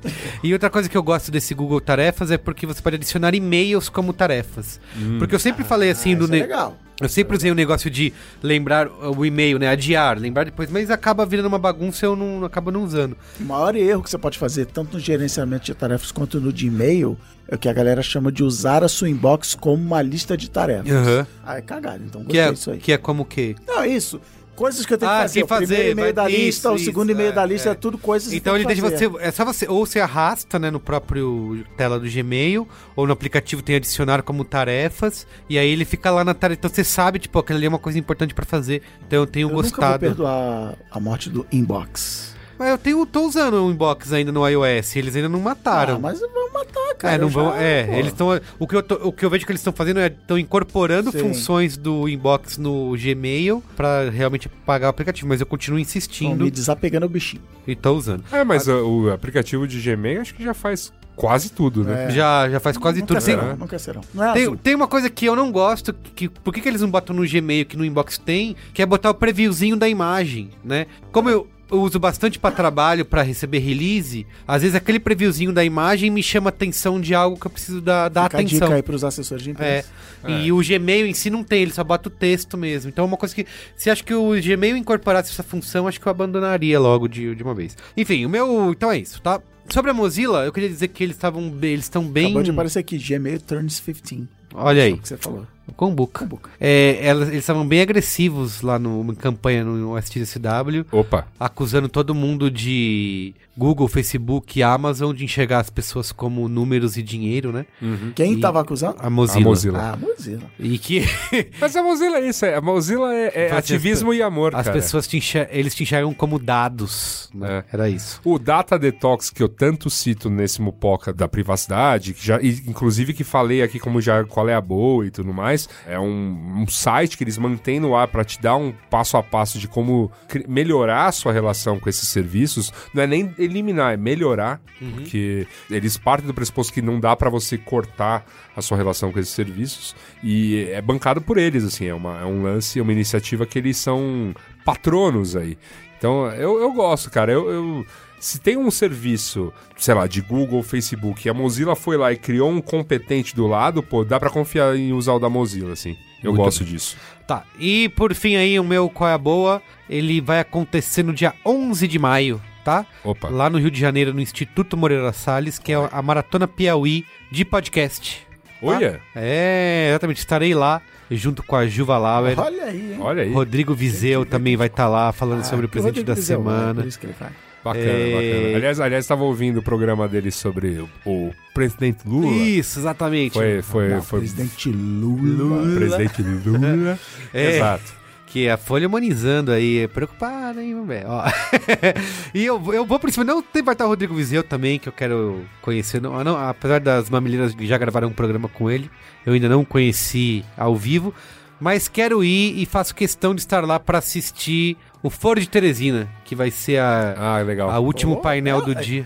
[0.44, 3.90] E outra coisa que eu gosto desse Google Tarefas é porque você pode adicionar e-mails
[3.90, 4.80] como tarefas.
[5.20, 6.78] Porque eu sempre falei assim Ah, do isso é legal.
[7.02, 9.68] Eu sempre usei o negócio de lembrar o e-mail, né?
[9.68, 13.18] Adiar, lembrar depois, mas acaba virando uma bagunça e eu não acabo não usando.
[13.38, 16.68] O maior erro que você pode fazer, tanto no gerenciamento de tarefas quanto no de
[16.68, 17.18] e-mail,
[17.50, 20.50] é o que a galera chama de usar a sua inbox como uma lista de
[20.50, 20.90] tarefas.
[20.90, 21.28] Aham.
[21.46, 22.78] Ah, é cagado, então Que gostei é, disso aí.
[22.80, 23.56] que é como o quê?
[23.68, 24.22] Não, isso.
[24.56, 25.34] Coisas que eu tenho Ah, que fazer.
[25.34, 27.45] tem O que fazer, primeiro e-mail da isso, lista, o isso, segundo e-mail é, da
[27.45, 27.72] lista, é.
[27.74, 29.10] é, tudo coisas que Então ele que deixa fazer.
[29.10, 29.24] você.
[29.24, 29.68] É só você.
[29.68, 34.45] Ou você arrasta, né, no próprio tela do Gmail, ou no aplicativo tem adicionar como
[34.45, 36.60] tarefas, e aí ele fica lá na tarefa.
[36.60, 38.82] Então você sabe, tipo, aquilo ali é uma coisa importante pra fazer.
[39.06, 39.99] Então eu tenho Eu nunca vou gostado.
[39.99, 42.35] perdoar a morte do inbox.
[42.58, 45.95] Mas eu tenho, tô usando o inbox ainda no iOS, eles ainda não mataram.
[45.95, 47.16] Ah, mas vão matar, cara.
[47.16, 47.51] é, não vão.
[47.51, 47.93] já- É, pô.
[47.93, 48.41] eles estão.
[48.60, 51.12] O, que eu tô- o que eu vejo que eles estão fazendo é estão incorporando
[51.12, 51.20] Sim.
[51.20, 56.43] funções do inbox no Gmail pra realmente pagar o aplicativo, mas eu continuo Estão insistindo
[56.45, 57.41] me desapegando o bichinho.
[57.68, 58.24] e tô usando.
[58.32, 62.06] É, mas uh, o aplicativo de Gmail acho que já faz quase tudo, né?
[62.06, 62.12] É.
[62.12, 63.16] Já, já faz quase não tudo.
[63.18, 64.01] quer ser Tem, não, não quer ser não.
[64.14, 66.82] Não é tem, tem uma coisa que eu não gosto, que, por que, que eles
[66.82, 70.49] não botam no Gmail que no inbox tem, que é botar o previewzinho da imagem,
[70.64, 70.88] né?
[71.14, 75.63] Como eu, eu uso bastante pra trabalho, pra receber release, às vezes aquele previewzinho da
[75.63, 78.67] imagem me chama atenção de algo que eu preciso dar, dar Fica atenção.
[78.67, 79.53] dica aí pros assessores de É.
[79.53, 79.89] imprensa.
[80.28, 82.89] E o Gmail em si não tem, ele só bota o texto mesmo.
[82.89, 83.45] Então é uma coisa que.
[83.76, 87.43] Se acho que o Gmail incorporasse essa função, acho que eu abandonaria logo de, de
[87.43, 87.78] uma vez.
[87.95, 88.71] Enfim, o meu.
[88.71, 89.39] Então é isso, tá?
[89.69, 91.53] Sobre a Mozilla, eu queria dizer que eles estavam.
[91.61, 92.26] Eles estão bem.
[92.26, 94.28] Acabou de aparecer aqui, Gmail turns 15.
[94.53, 94.93] Olha aí.
[94.93, 95.45] O que você falou.
[95.76, 96.20] Combuca.
[96.20, 96.49] Combuca.
[96.59, 101.28] É, elas- eles estavam bem agressivos lá no na campanha no STSW, Opa.
[101.39, 107.01] acusando todo mundo de Google, Facebook e Amazon de enxergar as pessoas como números e
[107.03, 107.66] dinheiro, né?
[108.13, 108.97] Quem E- tava acusando?
[108.99, 109.39] A Mozilla.
[109.45, 109.80] A Mozilla.
[109.93, 110.43] Ah, Mozilla.
[110.59, 111.03] E que
[111.59, 114.74] Mas a Mozilla é isso, é, a Mozilla é, é ativismo e amor, as cara.
[114.78, 117.30] pessoas te enxer- eles te enxergam como dados.
[117.34, 117.63] né?
[117.72, 117.74] É.
[117.74, 118.20] Era isso.
[118.26, 123.13] O Data Detox que eu tanto cito nesse Mupoca da privacidade, que já, e, inclusive
[123.13, 125.55] que falei aqui como já qual é a boa e tudo mais,
[125.88, 129.24] é um, um site que eles mantêm no ar para te dar um passo a
[129.24, 130.12] passo de como
[130.47, 132.72] melhorar a sua relação com esses serviços.
[132.93, 134.62] Não é nem eliminar, é melhorar,
[134.95, 138.26] porque eles partem do pressuposto que não dá para você cortar
[138.56, 142.26] a sua relação com esses serviços e é bancado por eles, assim, é, uma, é
[142.26, 144.34] um lance, é uma iniciativa que eles são
[144.64, 145.58] patronos aí.
[145.97, 147.32] Então, eu, eu gosto, cara.
[147.32, 147.86] Eu, eu-
[148.26, 152.17] se tem um serviço, sei lá, de Google, Facebook, e a Mozilla foi lá e
[152.17, 155.95] criou um competente do lado, pô, dá pra confiar em usar o da Mozilla, assim.
[156.23, 156.97] Eu Muito gosto disso.
[157.28, 157.43] Tá.
[157.59, 159.61] E por fim aí, o meu Qual é a Boa?
[159.88, 162.84] Ele vai acontecer no dia 11 de maio, tá?
[163.03, 163.30] Opa.
[163.30, 167.45] Lá no Rio de Janeiro, no Instituto Moreira Salles, que é a Maratona Piauí de
[167.45, 168.26] podcast.
[168.59, 168.65] tá?
[168.67, 170.17] Olha, É, exatamente.
[170.17, 172.39] Estarei lá junto com a Juva Lauer.
[172.39, 172.97] Olha aí, hein?
[172.99, 173.32] olha aí.
[173.32, 176.82] Rodrigo Vizeu também vai estar lá falando Ah, sobre o presente da Vizeu, é semana.
[176.82, 177.30] por isso que ele vai.
[177.66, 178.11] Bacana, É.
[178.11, 178.55] bacana.
[178.57, 182.32] Aliás, aliás, estava ouvindo o programa dele sobre o, o presidente Lula.
[182.32, 183.34] Isso, exatamente.
[183.34, 185.76] Foi, foi, Não, foi Presidente Lula.
[185.76, 186.99] presidente Lula.
[187.34, 187.55] É.
[187.57, 188.05] Exato.
[188.28, 191.07] Que a Folha humanizando aí, preocupada, hein, velho.
[192.36, 194.88] E eu, eu vou por cima, não tem vai estar o Rodrigo Vizeu também, que
[194.89, 196.01] eu quero conhecer.
[196.01, 198.89] Não, não, apesar das mamilinas que já gravaram um programa com ele,
[199.26, 201.13] eu ainda não conheci ao vivo.
[201.59, 204.76] Mas quero ir e faço questão de estar lá para assistir
[205.06, 207.70] o Foro de Teresina, que vai ser a, Ah, legal.
[207.70, 209.06] a último Oh, painel do é- dia.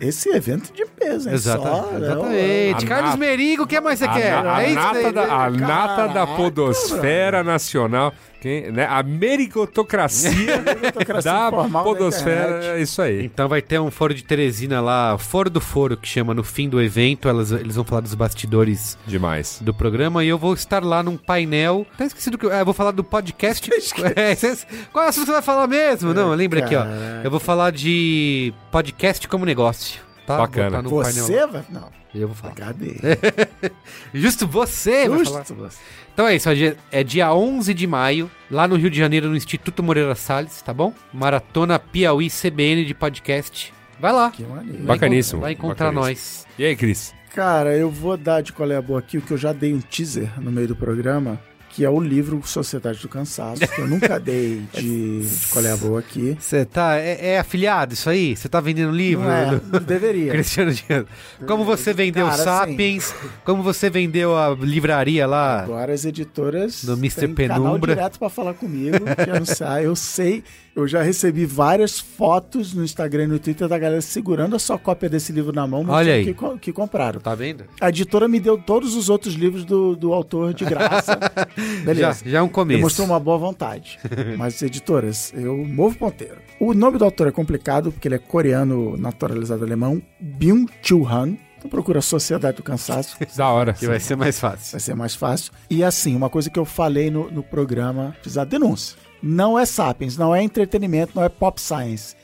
[0.00, 1.34] Esse evento de peso, hein?
[1.34, 2.86] Exata- Só, né, exatamente.
[2.86, 4.42] Carlos nata- Merigo, o que mais você a, quer?
[4.42, 5.32] na- a é isso nata aí, da, né?
[5.32, 8.12] a nata da podosfera nacional,
[8.46, 8.86] quem, né?
[8.88, 10.74] a meritocracia da
[11.20, 12.66] da podosfera, internet.
[12.78, 13.24] é isso aí.
[13.24, 16.68] Então vai ter um foro de Teresina lá, Foro do Foro, que chama no fim
[16.68, 17.28] do evento.
[17.28, 19.58] Elas, eles vão falar dos bastidores Demais.
[19.60, 21.86] do programa e eu vou estar lá num painel.
[21.98, 23.68] Tá esquecido que eu, ah, eu vou falar do podcast.
[24.14, 26.12] É, cês- qual é o assunto que você vai falar mesmo?
[26.14, 26.84] Não, lembra aqui, ó.
[27.24, 30.05] Eu vou falar de podcast como negócio.
[30.26, 30.38] Tá?
[30.38, 30.82] Bacana.
[30.82, 31.46] Vou estar no painel.
[31.46, 31.64] Você vai...
[31.70, 32.54] Não, Eu vou falar.
[32.54, 32.96] cadê?
[34.12, 35.38] Justo você vai falar.
[35.40, 35.78] Justo você.
[36.12, 39.28] Então é isso, é dia, é dia 11 de maio, lá no Rio de Janeiro,
[39.28, 40.92] no Instituto Moreira Salles, tá bom?
[41.12, 43.72] Maratona Piauí CBN de podcast.
[44.00, 44.30] Vai lá.
[44.30, 44.78] Que maneiro.
[44.78, 46.46] Vai Bacaníssimo, Vai encontrar bacaníssimo.
[46.48, 46.58] nós.
[46.58, 47.14] E aí, Cris?
[47.34, 49.74] Cara, eu vou dar de qual é a boa aqui, o que eu já dei
[49.74, 51.38] um teaser no meio do programa,
[51.76, 55.72] que é o livro Sociedade do Cansaço, que eu nunca dei de, de qual é
[55.72, 56.34] a boa aqui.
[56.40, 56.96] Você tá.
[56.96, 58.34] É, é afiliado isso aí?
[58.34, 59.26] Você tá vendendo livro?
[59.26, 60.32] Não é, deveria.
[60.32, 61.04] Cristiano Dias.
[61.46, 63.14] Como você vendeu Cara, Sapiens?
[63.44, 65.64] Como você vendeu a livraria lá?
[65.64, 67.26] Agora as editoras No Mr.
[67.26, 67.94] têm canal Penumbra.
[67.94, 69.84] direto pra falar comigo, que anunciar.
[69.84, 70.42] Eu sei,
[70.76, 74.78] eu já recebi várias fotos no Instagram e no Twitter da galera segurando a sua
[74.78, 76.58] cópia desse livro na mão, Olha mostrando aí.
[76.58, 77.18] que, que compraram.
[77.18, 77.64] Tá vendo?
[77.80, 81.18] A editora me deu todos os outros livros do, do autor de graça.
[81.82, 82.24] Beleza.
[82.24, 82.76] Já, já é um começo.
[82.76, 83.98] Demonstrou uma boa vontade.
[84.36, 86.36] Mas, editoras, eu movo ponteiro.
[86.60, 91.36] O nome do autor é complicado, porque ele é coreano naturalizado alemão, Byung-Chul Han.
[91.66, 93.72] Então procura Sociedade do Cansaço, Da hora.
[93.72, 94.72] Que vai ser mais fácil.
[94.72, 95.52] vai ser mais fácil.
[95.68, 98.96] E assim, uma coisa que eu falei no, no programa, fiz a denúncia.
[99.22, 102.14] Não é Sapiens, não é entretenimento, não é pop science.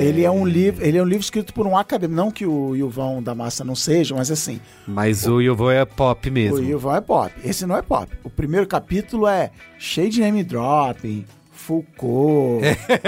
[0.00, 2.76] Ele é um livro, ele é um livro escrito por um acadêmico, não que o
[2.76, 6.58] Yuvão da Massa não seja, mas assim, Mas o Yovo é pop mesmo.
[6.58, 7.32] o Yuvão é pop.
[7.42, 8.06] Esse não é pop.
[8.22, 11.24] O primeiro capítulo é cheio de name dropping,
[11.62, 12.60] Foucault,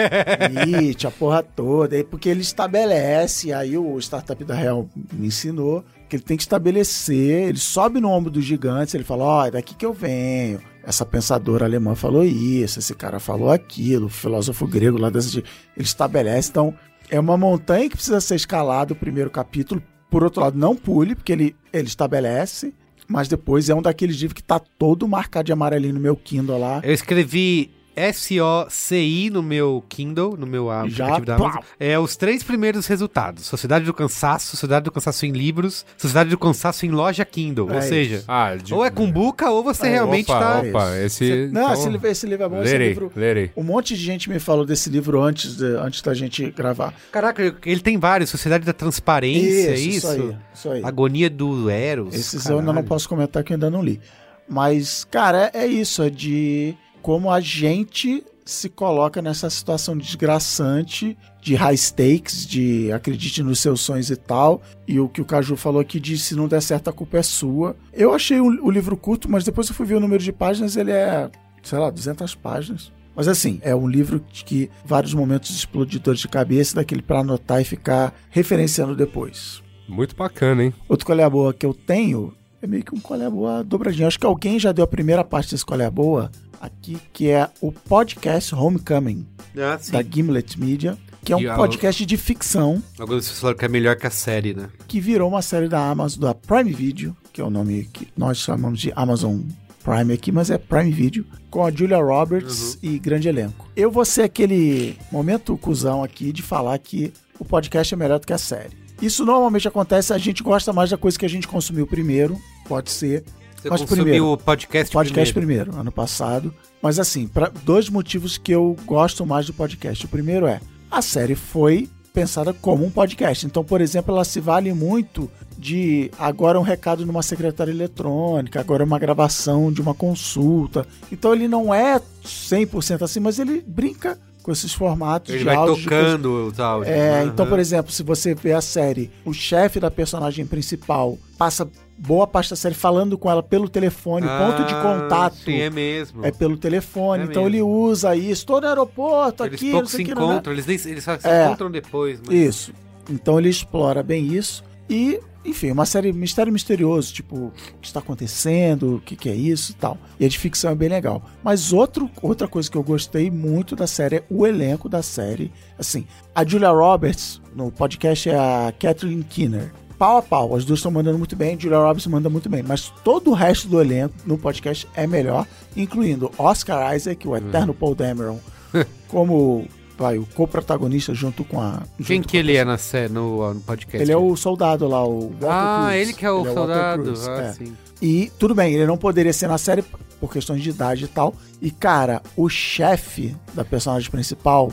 [0.67, 2.03] Nietzsche, a porra toda.
[2.05, 7.49] Porque ele estabelece, aí o Startup da Real me ensinou, que ele tem que estabelecer,
[7.49, 10.61] ele sobe no ombro dos gigantes, ele fala, ó, é daqui que eu venho.
[10.85, 15.39] Essa pensadora alemã falou isso, esse cara falou aquilo, o filósofo grego lá dessa...
[15.39, 15.45] Ele
[15.79, 16.75] estabelece, então,
[17.11, 19.83] é uma montanha que precisa ser escalada o primeiro capítulo.
[20.09, 22.73] Por outro lado, não pule, porque ele, ele estabelece,
[23.09, 26.59] mas depois é um daqueles livros que tá todo marcado de amarelinho no meu Kindle
[26.59, 26.81] lá.
[26.85, 31.49] Eu escrevi S-O-C-I no meu Kindle, no meu aplicativo da plau.
[31.49, 31.64] Amazon.
[31.78, 33.47] É os três primeiros resultados.
[33.47, 37.70] Sociedade do Cansaço, Sociedade do Cansaço em livros, Sociedade do Cansaço em loja Kindle.
[37.70, 37.88] É ou isso.
[37.88, 38.74] seja, Ah, de...
[38.74, 40.62] ou é com buca ou você realmente opa, tá...
[40.68, 41.49] Opa, esse...
[41.53, 43.12] Não, então, esse, livro, esse livro é bom, esse Lerei, livro...
[43.14, 43.51] lerei.
[43.57, 46.95] Um monte de gente me falou desse livro antes, de- antes da gente gravar.
[47.12, 48.30] Caraca, ele tem vários.
[48.30, 49.88] Sociedade da Transparência, é isso?
[49.99, 50.84] isso aí, isso aí.
[50.84, 52.14] Agonia do Eros.
[52.14, 52.88] Esses eu ainda não caralho.
[52.88, 54.01] posso comentar que eu ainda não li.
[54.49, 56.74] Mas, cara, é, é isso, é de
[57.05, 63.83] como a gente se coloca nessa situação desgraçante de high stakes, de acredite nos seus
[63.83, 64.63] sonhos e tal.
[64.89, 67.23] E o que o Caju falou aqui de se não der certo a culpa é
[67.23, 67.77] sua.
[67.93, 70.79] Eu achei o, o livro curto, mas depois eu fui ver o número de páginas,
[70.79, 71.31] ele é,
[71.63, 72.91] sei lá, 200 páginas.
[73.15, 77.65] Mas assim, é um livro que vários momentos explodidores de cabeça, daquele pra anotar e
[77.65, 79.63] ficar referenciando depois.
[79.87, 80.75] Muito bacana, hein?
[80.89, 82.33] Outro colher boa que eu tenho
[82.63, 84.09] é meio que um colher boa dobradinho.
[84.09, 86.31] Acho que alguém já deu a primeira parte desse colher boa
[86.65, 92.05] aqui, que é o podcast Homecoming, Ah, da Gimlet Media, que é um o- podcast
[92.05, 94.69] de ficção Alguns falaram que é melhor que a série, né?
[94.89, 98.39] que virou uma série da Amazon, da Prime Video, que é o nome que nós
[98.39, 99.41] chamamos de Amazon
[99.83, 103.69] Prime aqui, mas é Prime Video, com a Julia Roberts e grande elenco.
[103.77, 108.27] Eu vou ser aquele momento cuzão aqui de falar que o podcast é melhor do
[108.27, 108.77] que a série.
[109.03, 112.91] Isso normalmente acontece, a gente gosta mais da coisa que a gente consumiu primeiro, pode
[112.91, 113.25] ser.
[113.65, 115.65] Você mas consumiu primeiro, o podcast, podcast primeiro.
[115.65, 116.53] primeiro, ano passado.
[116.83, 120.05] Mas assim, para dois motivos que eu gosto mais do podcast.
[120.05, 120.61] O primeiro é,
[120.91, 123.47] a série foi pensada como um podcast.
[123.47, 128.85] Então, por exemplo, ela se vale muito de agora um recado numa secretária eletrônica, agora
[128.85, 130.87] uma gravação de uma consulta.
[131.11, 135.57] Então ele não é 100% assim, mas ele brinca com esses formatos Ele de vai
[135.57, 136.95] áudios, de coisas- tocando os áudios.
[136.95, 137.24] é, né?
[137.24, 141.66] então, por exemplo, se você vê a série, o chefe da personagem principal passa
[141.97, 145.61] boa parte da série falando com ela pelo telefone, o ponto de Ah, contato Sim,
[145.61, 146.26] é mesmo.
[146.26, 147.57] é pelo telefone, É então mesmo.
[147.57, 150.76] ele usa isso, tô no aeroporto Eles aqui, pouco não sei se encontram, eles, nem,
[150.92, 151.47] eles só se É.
[151.47, 152.20] encontram depois.
[152.26, 152.34] Mas...
[152.36, 152.72] Isso.
[153.11, 154.62] Então ele explora bem isso.
[154.89, 159.35] E, enfim, uma série mistério misterioso, tipo, o que está acontecendo, o que, que é
[159.35, 159.99] isso e tal.
[160.18, 161.22] E a de ficção é bem legal.
[161.43, 165.53] Mas outro, outra coisa que eu gostei muito da série é o elenco da série.
[165.78, 169.72] Assim, a Julia Roberts, no podcast, é a Kathleen Kinner.
[169.99, 172.93] Pau a pau, as duas estão mandando muito bem, Julia Roberts manda muito bem, mas
[173.05, 177.95] todo o resto do elenco no podcast é melhor, incluindo Oscar Isaac, o eterno Paul
[177.95, 178.41] Dameron,
[179.07, 181.82] como vai, o co-protagonista junto com a.
[182.05, 184.03] Quem junto que com a ele é na sé- no, no podcast?
[184.03, 186.01] ele é o soldado lá, o Walter Ah, Cruz.
[186.03, 187.03] ele que é o Ele soldado.
[187.03, 187.53] Cruz, Ah, é.
[187.53, 187.76] sim.
[188.03, 189.82] E tudo bem, ele não poderia ser na série
[190.20, 191.34] por questões de idade e tal.
[191.62, 194.70] E, cara, o chefe da personagem principal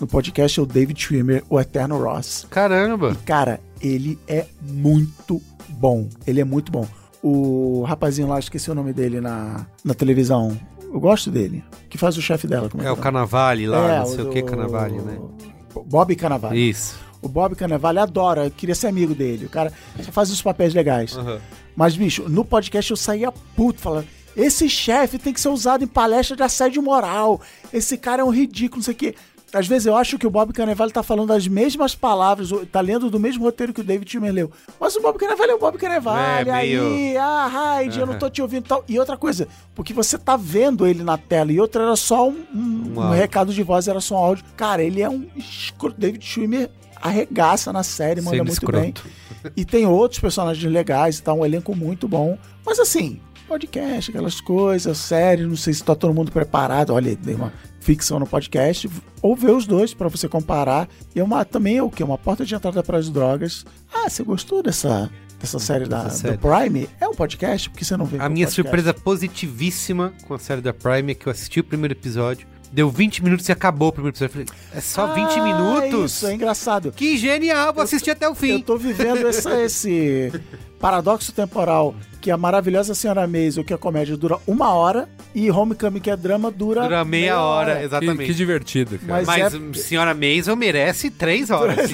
[0.00, 2.46] no podcast é o David Schwimmer, o Eterno Ross.
[2.50, 3.16] Caramba.
[3.24, 6.08] Cara, ele é muito bom.
[6.26, 6.86] Ele é muito bom.
[7.22, 10.58] O rapazinho lá, esqueci o nome dele na, na televisão.
[10.92, 11.64] Eu gosto dele.
[11.88, 12.68] Que faz o chefe dela.
[12.68, 15.18] Como É o que Canavale lá, É, não sei o, que Canavale, né?
[15.86, 16.70] Bob Canavale.
[16.70, 17.00] Isso.
[17.22, 19.46] O Bob Canavale adora, queria ser amigo dele.
[19.46, 19.72] O cara
[20.02, 21.16] só faz os papéis legais.
[21.16, 21.40] Aham.
[21.74, 24.06] Mas, bicho, no podcast eu saía puto falando.
[24.36, 27.40] Esse chefe tem que ser usado em palestra de assédio moral.
[27.72, 29.14] Esse cara é um ridículo, não sei o quê.
[29.54, 33.10] Às vezes eu acho que o Bob Carnevale tá falando as mesmas palavras, tá lendo
[33.10, 34.50] do mesmo roteiro que o David Timmer leu.
[34.80, 36.48] Mas o Bob Carnevale é o Bob Carnevale.
[36.48, 38.84] É, meio- Aí, ah, Raid, eu não tô te ouvindo e tal.
[38.88, 42.44] E outra coisa, porque você tá vendo ele na tela e outra era só um,
[42.54, 44.44] um- Um recado de voz, era só um áudio.
[44.56, 46.00] Cara, ele é um escroto.
[46.00, 46.70] David Schwimmer
[47.00, 48.80] arregaça na série, manda Sendo muito escroto.
[48.80, 48.94] bem.
[49.56, 52.38] E tem outros personagens legais e tá um elenco muito bom.
[52.64, 56.90] Mas assim, podcast, aquelas coisas, série, não sei se tá todo mundo preparado.
[56.94, 57.52] Olha, dei uma
[57.82, 58.88] ficção no podcast.
[59.20, 60.88] Ou ver os dois pra você comparar.
[61.14, 62.02] E é uma, também é o quê?
[62.02, 63.64] Uma porta de entrada para as drogas.
[63.92, 65.10] Ah, você gostou dessa,
[65.40, 66.36] dessa série da, série.
[66.36, 66.88] do Prime?
[67.00, 67.68] É um podcast?
[67.70, 68.62] Porque você não vê A pelo minha podcast?
[68.62, 72.88] surpresa positivíssima com a série da Prime é que eu assisti o primeiro episódio, deu
[72.90, 74.40] 20 minutos e acabou o primeiro episódio.
[74.40, 76.12] Eu falei, é só 20 Ah, minutos?
[76.12, 76.92] Isso, é engraçado.
[76.92, 78.60] Que genial, vou assistir até o Eu fim.
[78.60, 80.32] tô vivendo essa- esse
[80.82, 86.00] paradoxo temporal que a maravilhosa Senhora Maisel, que é comédia, dura uma hora e Homecoming,
[86.00, 88.24] que é drama, dura, Dura meia hora, Que, exatamente.
[88.26, 89.12] que divertido, cara.
[89.12, 91.90] Mas Mas é- hum, Senhora Maisel merece três horas.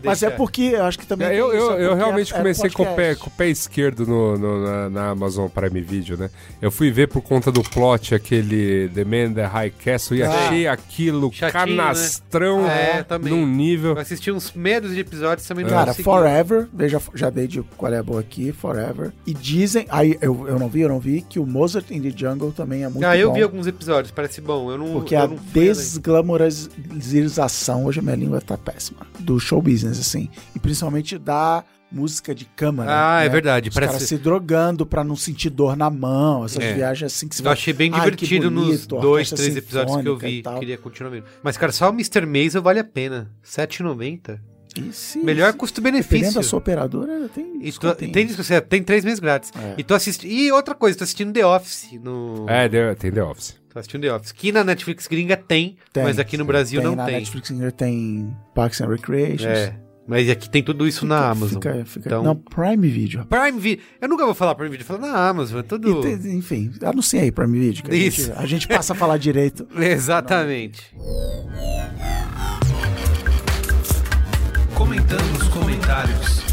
[0.00, 1.28] Se- Mas é porque eu acho que também.
[1.28, 3.48] É, eu, eu, é eu realmente é- é comecei com, o pé, com o pé
[3.48, 6.30] esquerdo no, no- na, na Amazon Prime Video, né?
[6.60, 10.30] Eu fui ver por conta do plot aquele The Man the High Castle e Ah.
[10.30, 12.98] achei aquilo Chatinho, canastrão né?
[12.98, 13.32] É, também.
[13.32, 13.92] num nível.
[13.94, 16.02] Eu assisti uns medos de episódios também não Cara, consegui.
[16.04, 19.12] Forever, veja, já dei de qual é a boa aqui, Forever.
[19.26, 22.12] E dizem, aí eu, eu não vi, eu não vi, que o Mozart in the
[22.16, 23.34] Jungle também é muito Ah, eu bom.
[23.34, 24.70] vi alguns episódios, parece bom.
[24.70, 30.06] Eu não, Porque eu a desglamorização, hoje a minha língua tá péssima, do show business,
[30.06, 30.28] assim.
[30.54, 32.90] E principalmente da música de câmara.
[32.90, 33.28] Ah, é né?
[33.28, 33.68] verdade.
[33.68, 34.06] Os Parece...
[34.06, 36.74] se drogando pra não sentir dor na mão, essas É.
[36.74, 40.08] viagens assim que se Eu achei bem divertido nos bonito, dois, orquestra três episódios que
[40.08, 40.42] eu vi.
[40.58, 41.24] Queria continuar vendo.
[41.42, 42.26] Mas, cara, só o Mr.
[42.26, 43.30] Maisel vale a pena.
[43.42, 44.40] R$7,90.
[45.22, 46.10] Melhor custo-benefício.
[46.18, 49.50] Dependendo da sua operadora, tem E tu, tem, isso, você tem três meses grátis.
[49.56, 49.74] É.
[49.78, 50.30] E tô assistindo.
[50.30, 52.46] E outra coisa, tô assistindo The Office no.
[52.48, 53.56] É, The- tem The Office.
[53.72, 54.32] Tô assistindo The Office.
[54.32, 57.14] Que na Netflix gringa tem, Tem, mas aqui no Brasil tem não na tem.
[57.16, 59.42] Netflix ainda tem Parks and Recreations.
[59.44, 59.76] É.
[60.06, 61.54] Mas aqui tem tudo isso na Amazon.
[61.62, 63.24] Fica, fica, Então- Não, Prime Video.
[63.24, 63.82] Prime Video.
[64.00, 65.60] Eu nunca vou falar Prime Video, eu falo na Amazon.
[65.60, 66.02] É tudo.
[66.02, 67.82] Tem- enfim, anuncia aí Prime Video.
[67.84, 68.26] Que a, Isso.
[68.26, 69.66] gente, a gente passa a falar direito.
[69.74, 70.94] Exatamente.
[74.94, 76.44] Comentando nos comentários.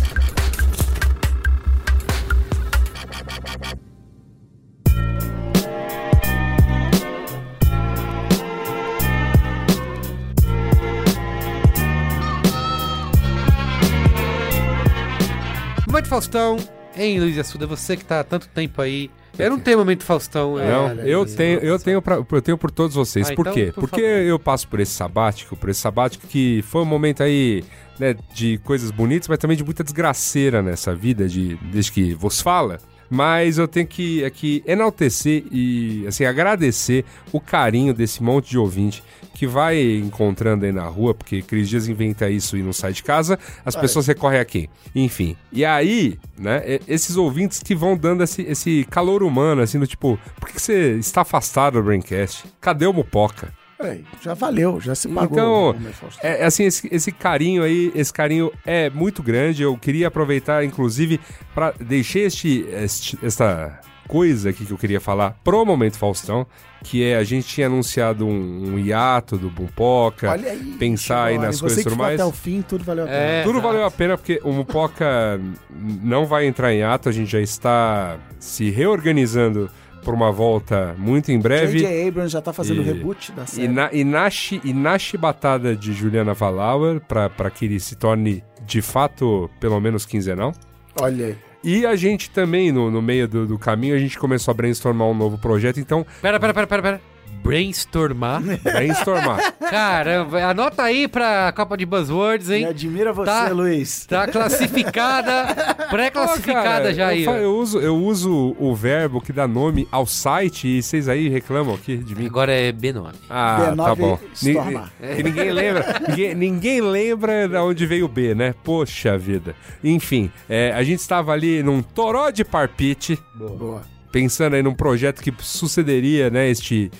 [15.88, 16.58] Momento Faustão.
[16.96, 19.10] Hein, Luiz Assuda, você que tá há tanto tempo aí.
[19.40, 20.60] Eu não tenho momento Faustão.
[20.60, 21.36] é, Não, eu Luiz.
[21.36, 23.30] tenho, eu tenho, pra, eu tenho por todos vocês.
[23.30, 23.72] Ah, por então, quê?
[23.74, 24.22] por Porque favor.
[24.24, 27.64] eu passo por esse sabático, por esse sabático que foi um momento aí,
[28.02, 32.42] né, de coisas bonitas, mas também de muita desgraceira nessa vida, de, desde que vos
[32.42, 32.80] fala.
[33.08, 39.04] Mas eu tenho que aqui enaltecer e assim agradecer o carinho desse monte de ouvinte
[39.36, 43.04] que vai encontrando aí na rua, porque Cris Dias inventa isso e não sai de
[43.04, 44.70] casa, as pessoas recorrem a quem?
[44.96, 45.36] Enfim.
[45.52, 50.18] E aí, né, esses ouvintes que vão dando esse, esse calor humano, assim, do tipo,
[50.40, 52.46] por que que você está afastado do Braincast?
[52.62, 53.54] Cadê o Mupoca?
[53.82, 55.32] Peraí, já valeu, já se pagou.
[55.32, 55.92] Então, né?
[56.22, 59.64] É, é assim, esse, esse carinho aí, esse carinho é muito grande.
[59.64, 61.20] Eu queria aproveitar, inclusive,
[61.56, 66.46] para deixar este, este- esta coisa aqui que eu queria falar pro Momento Faustão,
[66.84, 71.38] que é a gente tinha anunciado um, um hiato do Bumpoca, Olha aí, pensar aí
[71.38, 72.20] nas coisas e tudo mais.
[72.20, 73.18] até o fim, tudo valeu a pena.
[73.20, 73.44] É.
[73.44, 73.68] Tudo Exato.
[73.68, 75.40] valeu a pena porque o Mupoca
[76.04, 79.70] não vai entrar em ato, a gente já está se reorganizando
[80.04, 81.80] por uma volta muito em breve.
[81.80, 82.08] J.J.
[82.08, 83.66] Abrams já tá fazendo o E- reboot da série.
[83.66, 84.28] E na, e, na,
[84.64, 89.80] e na chibatada de Juliana Valauer, pra, pra que ele se torne de fato pelo
[89.80, 90.52] menos quinzenal.
[91.00, 91.36] Olha aí.
[91.64, 95.08] E a gente também, no, no meio do, do caminho, a gente começou a brainstormar
[95.08, 97.02] um novo projeto, então, Pera, pera, pera, pera, pera.
[97.44, 98.42] Brainstormar.
[98.64, 99.54] brainstormar.
[99.70, 102.66] Caramba, anota aí pra Copa de Buzzwords, Me hein?
[102.66, 103.48] admira você, Tá.
[103.50, 104.06] Luiz.
[104.06, 105.56] Tá classificada,
[105.90, 107.24] pré-classificada cara, já aí.
[107.24, 111.30] eu, eu uso, eu uso o verbo que dá nome ao site e vocês aí
[111.30, 112.26] reclamam aqui de mim.
[112.28, 113.14] Agora é B9.
[113.30, 114.20] Ah, B9 tá bom.
[114.34, 114.92] Stormar.
[115.16, 116.02] que ninguém lembra.
[116.08, 118.54] ninguém, ninguém lembra de onde veio o B, né?
[118.64, 119.56] Poxa vida.
[119.84, 123.82] Enfim, é, a gente estava ali num toró de parpite, Boa.
[124.12, 126.92] pensando aí num projeto que sucederia, né, este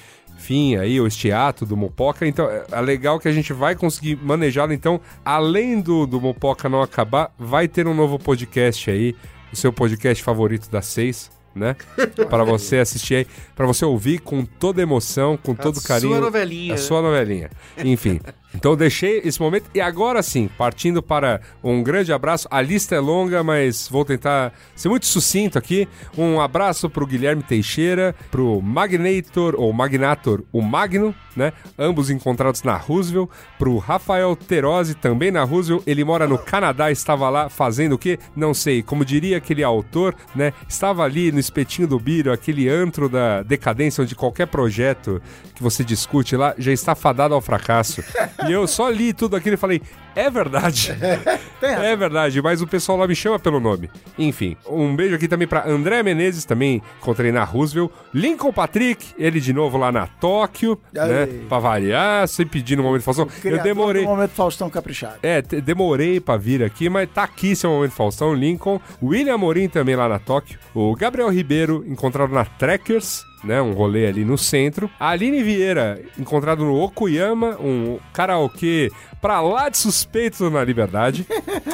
[0.42, 2.28] fim aí, ou este ato do Mopoca.
[2.28, 4.74] Então, é é legal que a gente vai conseguir manejá-lo.
[4.74, 9.16] Então, além do, do Mopoca não acabar, vai ter um novo podcast aí,
[9.52, 11.76] o seu podcast favorito das seis, né?
[12.30, 16.14] Para você assistir aí, para você ouvir com toda emoção, com todo a carinho.
[16.14, 16.74] Sua novelinha.
[16.74, 17.50] A sua novelinha.
[17.78, 18.20] Enfim.
[18.54, 22.48] Então deixei esse momento e agora sim, partindo para um grande abraço.
[22.52, 25.88] A lista é longa, mas vou tentar ser muito sucinto aqui.
[26.18, 31.54] Um abraço pro Guilherme Teixeira, pro Magnator ou Magnator, o Magno, né?
[31.78, 35.84] Ambos encontrados na Roosevelt, pro Rafael Terose, também na Roosevelt.
[35.88, 38.20] Ele mora no Canadá, estava lá fazendo o quê?
[38.36, 38.84] Não sei.
[38.84, 40.54] Como diria aquele autor, né?
[40.68, 45.22] Estava ali no espetinho do Biro, aquele antro da decadência onde qualquer projeto
[45.56, 48.04] que você discute lá já está fadado ao fracasso.
[48.48, 49.82] E eu só li tudo aquilo e falei,
[50.16, 50.96] é verdade.
[51.62, 53.90] é verdade, mas o pessoal lá me chama pelo nome.
[54.18, 57.92] Enfim, um beijo aqui também para André Menezes, também encontrei na Roosevelt.
[58.14, 61.28] Lincoln Patrick, ele de novo lá na Tóquio, né?
[61.48, 63.28] Pra variar, sem pedir no momento Faustão.
[63.44, 64.04] Eu demorei.
[64.04, 65.20] do momento Faustão Caprichado.
[65.24, 68.80] É, demorei pra vir aqui, mas tá aqui seu momento Faustão, Lincoln.
[69.02, 70.60] William Amorim também lá na Tóquio.
[70.74, 73.62] O Gabriel Ribeiro, encontrado na Trekkers, né?
[73.62, 74.90] Um rolê ali no centro.
[75.00, 78.92] A Aline Vieira, encontrado no Okuyama, um karaokê
[79.22, 81.26] pra lá de suspeito na liberdade.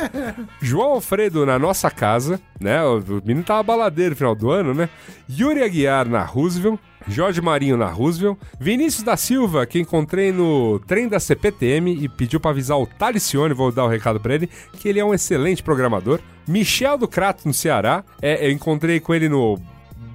[0.61, 2.83] João Alfredo na nossa casa, né?
[2.83, 4.89] O menino tava baladeiro no final do ano, né?
[5.29, 6.79] Yuri Aguiar na Roosevelt.
[7.07, 8.37] Jorge Marinho na Roosevelt.
[8.59, 13.53] Vinícius da Silva, que encontrei no trem da CPTM e pediu pra avisar o Talicione,
[13.53, 16.19] vou dar o recado pra ele, que ele é um excelente programador.
[16.45, 18.03] Michel do Crato no Ceará.
[18.21, 19.57] É, eu encontrei com ele no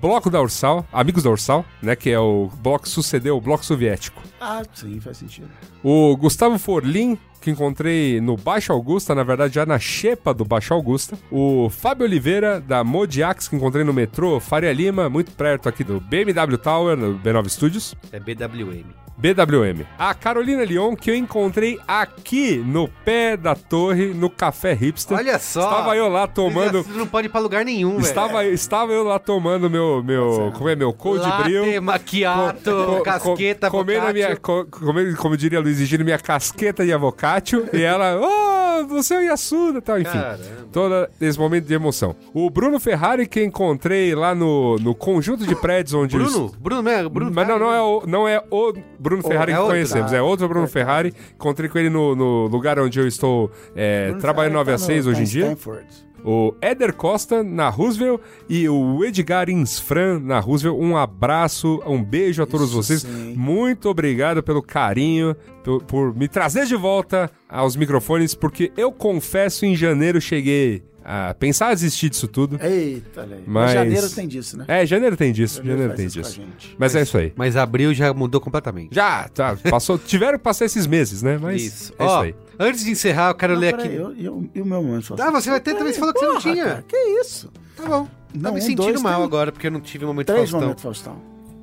[0.03, 1.95] Bloco da Ursal, Amigos da Ursal, né?
[1.95, 4.21] Que é o bloco que sucedeu o Bloco Soviético.
[4.41, 5.49] Ah, sim, faz sentido.
[5.81, 10.75] O Gustavo Forlin, que encontrei no Baixo Augusta, na verdade já na Xepa do Baixo
[10.75, 11.17] Augusta.
[11.31, 16.01] O Fábio Oliveira, da Modiax, que encontrei no metrô Faria Lima, muito perto aqui do
[16.01, 17.95] BMW Tower, no B9 Studios.
[18.11, 18.87] É BWM.
[19.23, 19.85] BWM.
[19.97, 25.17] A Carolina Leon, que eu encontrei aqui no pé da torre, no Café Hipster.
[25.17, 25.63] Olha só.
[25.63, 26.83] Estava eu lá tomando...
[26.83, 28.03] Você não pode ir pra lugar nenhum, velho.
[28.03, 31.81] Estava, estava eu lá tomando meu, meu, como é, meu cold Latte, brew.
[31.83, 36.85] macchiato, Co- co- casqueta, comendo a minha, co- comendo, como diria Luiz Egílio, minha casqueta
[36.85, 37.69] de avocatio.
[37.73, 38.52] e ela, oh,
[38.89, 40.13] você é o Yasuda e tal, enfim.
[40.19, 40.43] Caramba.
[40.73, 42.15] Todo esse momento de emoção.
[42.33, 46.17] O Bruno Ferrari, que encontrei lá no, no conjunto de prédios onde...
[46.17, 46.53] eu Bruno?
[46.59, 47.09] Bruno, né?
[47.09, 50.23] Bruno mas não, não é, o, não é o Bruno Ferrari é que conhecemos, é
[50.23, 51.13] outro Bruno Ferrari.
[51.35, 54.87] Encontrei com ele no, no lugar onde eu estou é, trabalhando 9 a Ferrari tá
[54.87, 55.45] 6 no- hoje tá em dia.
[55.53, 55.87] Stanford.
[56.25, 60.79] O Éder Costa na Roosevelt e o Edgar Insfran na Roosevelt.
[60.79, 63.01] Um abraço, um beijo a todos Isso vocês.
[63.03, 63.35] sim.
[63.37, 65.35] Muito obrigado pelo carinho,
[65.65, 71.35] por, por me trazer de volta aos microfones, porque eu confesso, em janeiro cheguei a
[71.35, 72.59] pensar em desistir disso tudo.
[72.63, 73.43] Eita, aí.
[73.47, 74.65] Mas- Janeiro tem disso, né?
[74.69, 76.33] É, janeiro tem disso, janeiro faz tem a disso.
[76.35, 76.77] gente.
[76.79, 77.33] Mas é isso aí.
[77.37, 78.95] Mas abril já mudou completamente.
[78.95, 81.39] Já, tá, passou, tiveram que passar esses meses, né?
[81.41, 81.93] Mas Isso.
[81.99, 82.35] é isso Ó, aí.
[82.59, 83.89] antes de encerrar, eu quero Não, ler aqui.
[83.89, 85.29] eu- eu- E o meu momento Faustão?
[85.29, 86.65] Ah, você vai ter também, você falou que você não Porra, tinha.
[86.65, 87.51] cara, que isso?
[87.77, 88.09] Tá bom.
[88.35, 90.27] Não, tá me um, sentindo dois, mal tem agora, porque eu não tive um momento
[90.29, 90.61] Três Faustão.
[90.61, 91.17] momentos Faustão.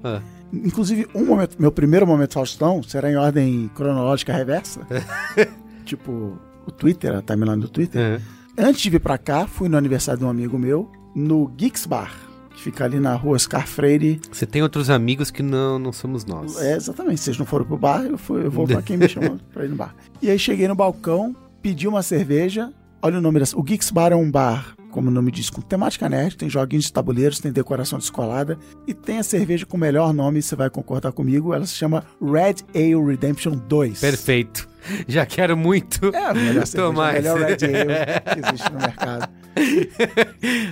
[0.04, 0.22] Ah.
[0.52, 4.82] Inclusive, um momento, meu primeiro momento Faustão será em ordem cronológica reversa.
[5.86, 8.02] tipo, o Twitter, a timeline do Twitter.
[8.02, 8.22] É.
[8.62, 12.14] Antes de vir pra cá, fui no aniversário de um amigo meu, no Geeks Bar,
[12.54, 14.20] que fica ali na rua Oscar Freire.
[14.30, 16.62] Você tem outros amigos que não, não somos nós.
[16.62, 17.22] É, exatamente.
[17.22, 19.70] Vocês não foram pro bar, eu, fui, eu vou pra quem me chamou pra ir
[19.70, 19.96] no bar.
[20.22, 22.74] E aí cheguei no balcão, pedi uma cerveja.
[23.02, 23.58] Olha o nome dessa.
[23.58, 26.86] O Geeks Bar é um bar, como o nome diz, com temática nerd, tem joguinhos
[26.86, 28.58] de tabuleiros, tem decoração descolada
[28.88, 31.54] e tem a cerveja com o melhor nome, você vai concordar comigo.
[31.54, 34.00] Ela se chama Red Ale Redemption 2.
[34.00, 34.68] Perfeito.
[35.08, 37.54] Já quero muito É a melhor cerveja, a melhor Red.
[37.54, 37.60] Ale
[38.42, 39.30] que existe no mercado.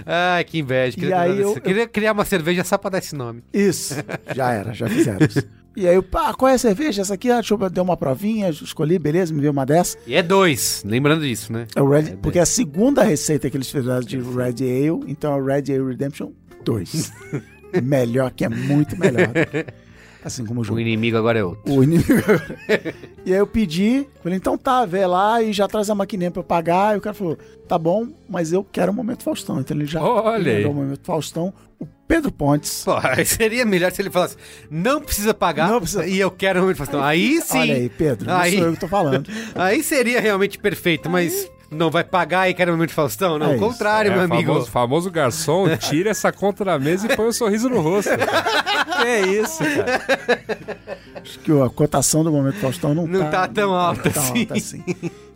[0.06, 0.98] Ai, que inveja.
[0.98, 3.44] Queria, eu- queria criar uma cerveja só pra dar esse nome.
[3.54, 3.96] Isso,
[4.36, 5.44] já era, já fizeram isso.
[5.78, 7.04] E aí eu, pá, qual é a cerveja?
[7.04, 9.96] Essa aqui, ah, deixa eu dar uma provinha, escolhi, beleza, me deu uma dessa.
[10.08, 11.68] E é dois, lembrando disso, né?
[11.76, 15.32] É o Red, porque é a segunda receita que eles fizeram de Red Ale, então
[15.32, 16.32] é o Red Ale Redemption
[16.66, 17.14] 2.
[17.84, 19.30] melhor, que é muito melhor.
[20.26, 20.80] Assim como o O jogo.
[20.80, 21.72] inimigo agora é outro.
[21.72, 22.24] O inimigo.
[23.24, 26.40] e aí eu pedi, falei, então tá, vê lá e já traz a maquininha pra
[26.40, 26.96] eu pagar.
[26.96, 27.38] E o cara falou,
[27.68, 29.60] tá bom, mas eu quero o Momento Faustão.
[29.60, 31.54] Então ele já Olha mandou o Momento Faustão.
[31.80, 32.84] O Pedro Pontes.
[32.86, 34.38] Pô, aí seria melhor se ele falasse,
[34.72, 37.04] não precisa pagar Não precisa- e eu quero muito Faustão.
[37.04, 37.60] Aí sim.
[37.60, 39.30] Olha aí, Pedro, não Aí- sou eu que tô falando.
[39.56, 43.38] Aí seria realmente perfeito, mas não vai pagar e quer muito Faustão?
[43.38, 44.52] Não, É o contrário, É, meu amigo.
[44.54, 48.10] Famoso, famoso garçom, tira essa conta da mesa e põe um sorriso no rosto.
[49.06, 50.02] é isso, cara?
[51.22, 54.40] Acho que a cotação do Momento Faustão não, Não tá tão alta tão assim.
[54.42, 54.84] alta assim.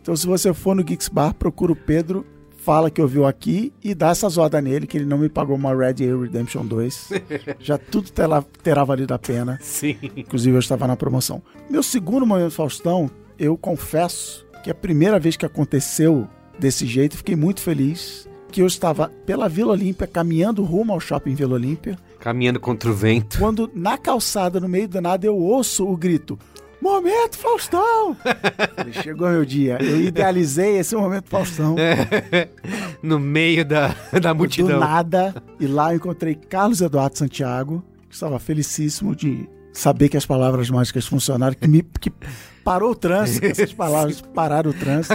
[0.00, 2.26] Então se você for no Geeks Bar, procura o Pedro,
[2.64, 5.74] fala que ouviu aqui e dá essa zoada nele, que ele não me pagou uma
[5.74, 7.10] Red Dead Redemption 2.
[7.58, 9.58] Já tudo terá, terá valido a pena.
[9.60, 9.96] Sim.
[10.16, 11.42] Inclusive eu estava na promoção.
[11.68, 16.28] Meu segundo Momento Faustão, eu confesso que a primeira vez que aconteceu
[16.58, 18.28] desse jeito, fiquei muito feliz.
[18.52, 22.94] Que eu estava pela Vila Olímpia, caminhando rumo ao shopping Vila Olímpia, Caminhando contra o
[22.94, 23.38] vento.
[23.38, 26.38] quando na calçada, no meio do nada, eu ouço o grito:
[26.82, 28.16] Momento Faustão!
[29.04, 29.78] Chegou meu dia.
[29.80, 31.76] Eu idealizei esse momento Faustão.
[33.00, 34.80] no meio da, da Do multidão.
[34.80, 35.32] nada.
[35.60, 40.68] E lá eu encontrei Carlos Eduardo Santiago, que estava felicíssimo de saber que as palavras
[40.70, 42.12] mágicas funcionaram, que, me, que
[42.64, 45.14] parou o trânsito, essas palavras pararam o trânsito.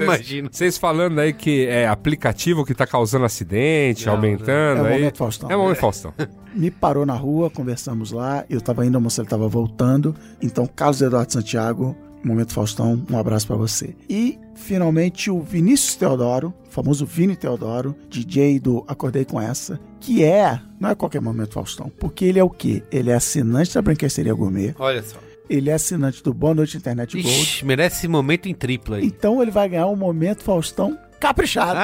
[0.00, 0.48] Imagino.
[0.50, 4.92] Vocês falando aí que é aplicativo que tá causando acidente, Não, aumentando É o aí.
[4.94, 5.50] momento Faustão.
[5.50, 6.14] É o momento Faustão.
[6.54, 8.44] Me parou na rua, conversamos lá.
[8.48, 10.14] Eu tava indo almoçar, ele tava voltando.
[10.40, 11.94] Então, Carlos Eduardo Santiago,
[12.24, 13.94] Momento Faustão, um abraço pra você.
[14.08, 20.24] E, finalmente, o Vinícius Teodoro, o famoso Vini Teodoro, DJ do Acordei Com Essa, que
[20.24, 22.82] é, não é qualquer Momento Faustão, porque ele é o quê?
[22.90, 25.18] Ele é assinante da Branqueceria Gourmet, Olha só.
[25.48, 29.04] Ele é assinante do Boa Noite Internet Gold, Ixi, merece momento em triplo aí.
[29.04, 31.78] então ele vai ganhar um Momento Faustão caprichado,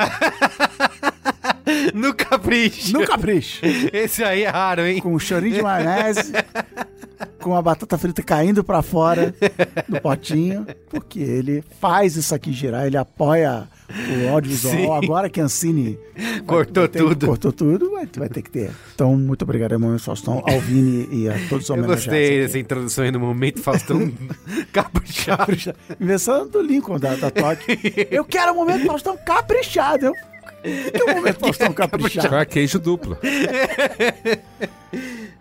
[1.94, 2.92] No capricho.
[2.92, 3.60] no capricho.
[3.92, 5.00] Esse aí é raro, hein?
[5.00, 6.32] com um chorinho de maionese,
[7.40, 9.34] com a batata frita caindo pra fora
[9.88, 13.68] do potinho, porque ele faz isso aqui girar, ele apoia
[14.24, 14.74] o audiovisual.
[14.74, 14.90] Sim.
[15.04, 15.98] Agora que a Ancine
[16.46, 17.26] Cortou ter- tudo.
[17.26, 18.70] cortou tudo, vai, vai ter que ter.
[18.94, 22.04] Então, muito obrigado, Momento Faustão, ao Vini e a todos os Eu homenageados.
[22.06, 22.40] gostei aqui.
[22.46, 24.12] dessa introdução aí no momento Faustão
[24.72, 25.52] caprichado.
[26.00, 28.06] Invenção do Lincoln, da, da Toque.
[28.10, 30.06] Eu quero o Momento Faustão caprichado.
[30.06, 30.14] Eu...
[30.62, 32.46] Que é o Momento Faustão caprichado?
[32.46, 33.18] Queijo duplo.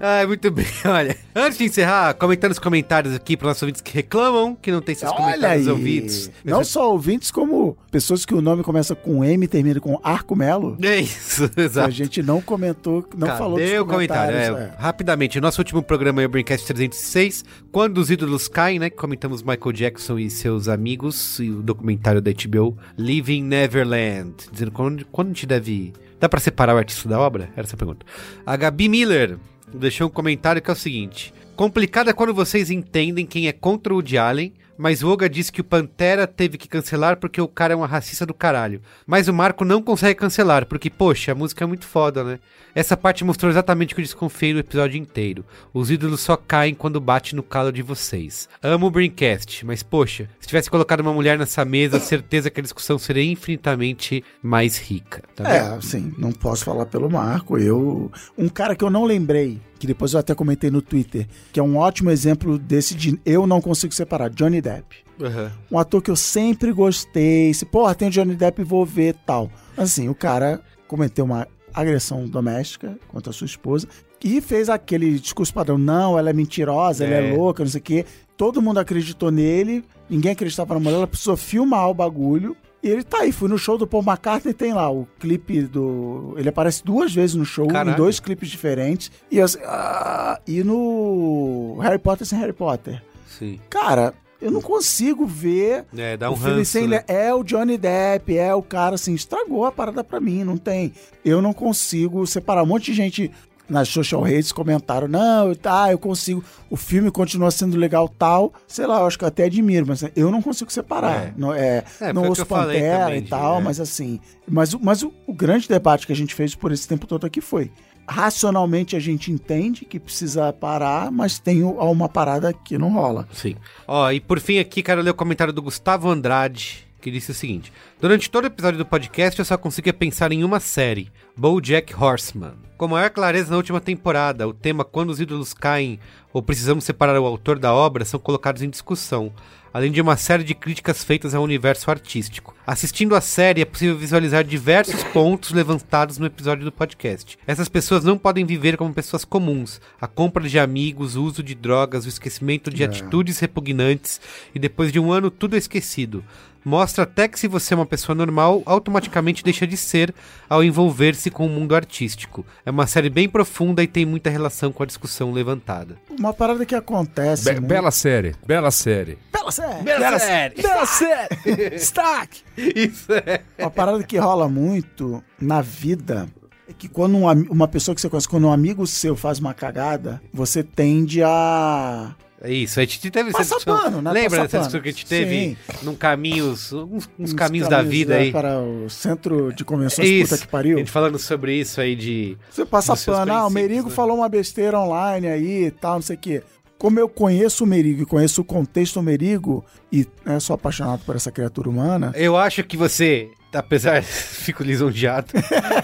[0.01, 0.65] Ah, muito bem.
[0.85, 4.81] Olha, antes de encerrar, comentando os comentários aqui para nossos ouvintes que reclamam que não
[4.81, 5.71] tem seus Olha comentários aí.
[5.71, 6.31] ouvidos.
[6.43, 10.35] Não só ouvintes, como pessoas que o nome começa com M e termina com Arco
[10.35, 10.75] Melo.
[10.81, 11.91] É isso, A exato.
[11.91, 14.35] gente não comentou, não Cadê falou dos o comentário?
[14.35, 14.73] É, é.
[14.77, 18.89] Rapidamente, o nosso último programa é o Braincast 306, quando os ídolos caem, né?
[18.89, 24.33] Comentamos Michael Jackson e seus amigos e o documentário da HBO Living Neverland.
[24.51, 25.93] Dizendo quando, quando a gente deve.
[26.19, 27.49] Dá pra separar o artista da obra?
[27.55, 28.05] Era essa a pergunta.
[28.45, 29.37] A Gabi Miller
[29.73, 33.93] deixou um comentário que é o seguinte: Complicado é quando vocês entendem quem é contra
[33.93, 37.47] o Woody Allen, mas o Oga disse que o Pantera teve que cancelar porque o
[37.47, 38.81] cara é uma racista do caralho.
[39.05, 42.39] Mas o Marco não consegue cancelar, porque, poxa, a música é muito foda, né?
[42.73, 45.43] Essa parte mostrou exatamente o que eu desconfiei no episódio inteiro.
[45.73, 48.47] Os ídolos só caem quando bate no calo de vocês.
[48.63, 52.63] Amo o Braincast, mas poxa, se tivesse colocado uma mulher nessa mesa, certeza que a
[52.63, 55.23] discussão seria infinitamente mais rica.
[55.35, 55.73] Tá É, vendo?
[55.75, 57.57] assim, não posso falar pelo Marco.
[57.57, 58.11] Eu.
[58.37, 61.63] Um cara que eu não lembrei, que depois eu até comentei no Twitter, que é
[61.63, 64.95] um ótimo exemplo desse de eu não consigo separar, Johnny Depp.
[65.21, 65.51] Aham.
[65.71, 67.53] Um ator que eu sempre gostei.
[67.53, 69.51] Se, porra, tem o Johnny Depp, vou ver tal.
[69.77, 73.87] Assim, o cara cometeu uma agressão doméstica contra a sua esposa
[74.23, 77.35] e fez aquele discurso padrão: não, ela é mentirosa, ela é É.
[77.35, 78.05] louca, não sei o quê.
[78.37, 82.55] Todo mundo acreditou nele, ninguém acreditava na mulher, ela precisou filmar o bagulho.
[82.83, 86.33] E ele tá aí, fui no show do Paul McCartney, tem lá o clipe do.
[86.35, 87.91] Ele aparece duas vezes no show, Caralho.
[87.91, 89.11] em dois clipes diferentes.
[89.29, 92.99] E, eu, assim, ah, e no Harry Potter sem Harry Potter.
[93.27, 93.59] Sim.
[93.69, 97.03] Cara, eu não consigo ver É, dá um o filme ranço, sem né?
[97.07, 100.93] é o Johnny Depp, é o cara assim, estragou a parada pra mim, não tem.
[101.23, 102.63] Eu não consigo separar.
[102.63, 103.31] Um monte de gente
[103.69, 106.43] nas social redes comentaram: "Não, tá, eu consigo.
[106.69, 108.53] O filme continua sendo legal tal".
[108.67, 111.27] Sei lá, eu acho que eu até admiro, mas eu não consigo separar.
[111.27, 111.33] É.
[111.37, 113.63] Não é, É, não ouço Pantera e tal, é.
[113.63, 117.07] mas assim, mas, mas o, o grande debate que a gente fez por esse tempo
[117.07, 117.71] todo aqui foi
[118.11, 123.25] Racionalmente a gente entende que precisa parar, mas tem uma parada que não rola.
[123.31, 123.55] Sim.
[123.87, 127.33] Ó, e por fim aqui, quero ler o comentário do Gustavo Andrade, que disse o
[127.33, 127.71] seguinte:
[128.01, 132.55] Durante todo o episódio do podcast, eu só conseguia pensar em uma série, BoJack Horseman.
[132.77, 135.97] Com maior clareza na última temporada, o tema quando os ídolos caem
[136.33, 139.31] ou precisamos separar o autor da obra são colocados em discussão,
[139.73, 142.55] além de uma série de críticas feitas ao universo artístico.
[142.65, 147.37] Assistindo a série, é possível visualizar diversos pontos levantados no episódio do podcast.
[147.45, 149.81] Essas pessoas não podem viver como pessoas comuns.
[149.99, 154.21] A compra de amigos, o uso de drogas, o esquecimento de atitudes repugnantes
[154.53, 156.23] e depois de um ano tudo é esquecido.
[156.63, 160.13] Mostra até que se você é uma pessoa normal, automaticamente deixa de ser
[160.49, 162.45] ao envolver-se com o mundo artístico.
[162.65, 165.97] É uma série bem profunda e tem muita relação com a discussão levantada.
[166.09, 167.45] Uma parada que acontece.
[167.45, 169.17] Be- muito- bela série, bela série.
[169.31, 169.83] Bela série!
[169.83, 170.61] Bela série!
[170.61, 171.69] Bela série!
[171.71, 172.41] Destaque!
[172.55, 173.41] Isso é.
[173.57, 176.27] Uma parada que rola muito na vida
[176.69, 179.39] é que quando um ami- uma pessoa que você conhece, quando um amigo seu faz
[179.39, 182.13] uma cagada, você tende a.
[182.43, 183.81] É Isso, a gente teve essa Passa discussão.
[183.83, 184.11] pano, né?
[184.11, 185.57] Lembra Passa dessa discussão que a gente teve Sim.
[185.83, 188.31] num caminhos, uns, uns uns caminhos da vida né, aí?
[188.31, 190.77] Para o centro de convenções Isso, puta que pariu.
[190.77, 192.35] a gente falando sobre isso aí de...
[192.49, 193.95] Você passa pano, ah, o Merigo né?
[193.95, 196.43] falou uma besteira online aí e tal, não sei o quê.
[196.79, 201.05] Como eu conheço o Merigo e conheço o contexto do Merigo e né, sou apaixonado
[201.05, 205.33] por essa criatura humana, Eu acho que você, apesar, fico lisonjeado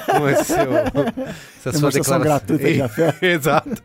[0.05, 0.71] com esse seu,
[1.65, 2.19] essa sua declaração.
[2.19, 3.23] gratuita de afeto.
[3.25, 3.83] Exato.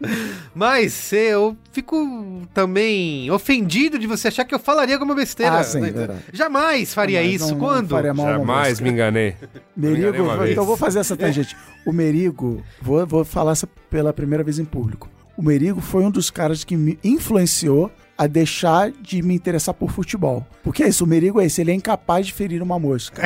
[0.54, 5.58] Mas eu fico também ofendido de você achar que eu falaria alguma besteira.
[5.58, 6.18] Ah, sim, né?
[6.32, 7.44] Jamais faria Mas isso.
[7.46, 7.88] não- não Quando?
[7.90, 9.36] faria mal alguma Jamais me enganei.
[9.76, 10.50] Merigo, enganei uma vez.
[10.52, 11.56] então eu vou fazer essa tangente.
[11.86, 15.10] O Merigo, vou, vou falar essa pela primeira vez em público.
[15.36, 19.90] O Merigo foi um dos caras que me influenciou a deixar de me interessar por
[19.90, 20.46] futebol.
[20.62, 23.22] Porque é isso, o Merigo é esse, ele é incapaz de ferir uma mosca.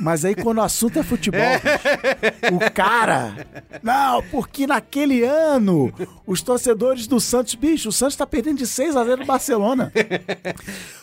[0.00, 3.46] Mas aí quando o assunto é futebol, bicho, o cara.
[3.82, 5.92] Não, porque naquele ano
[6.26, 9.92] os torcedores do Santos, bicho, o Santos tá perdendo de 6 a 0 do Barcelona.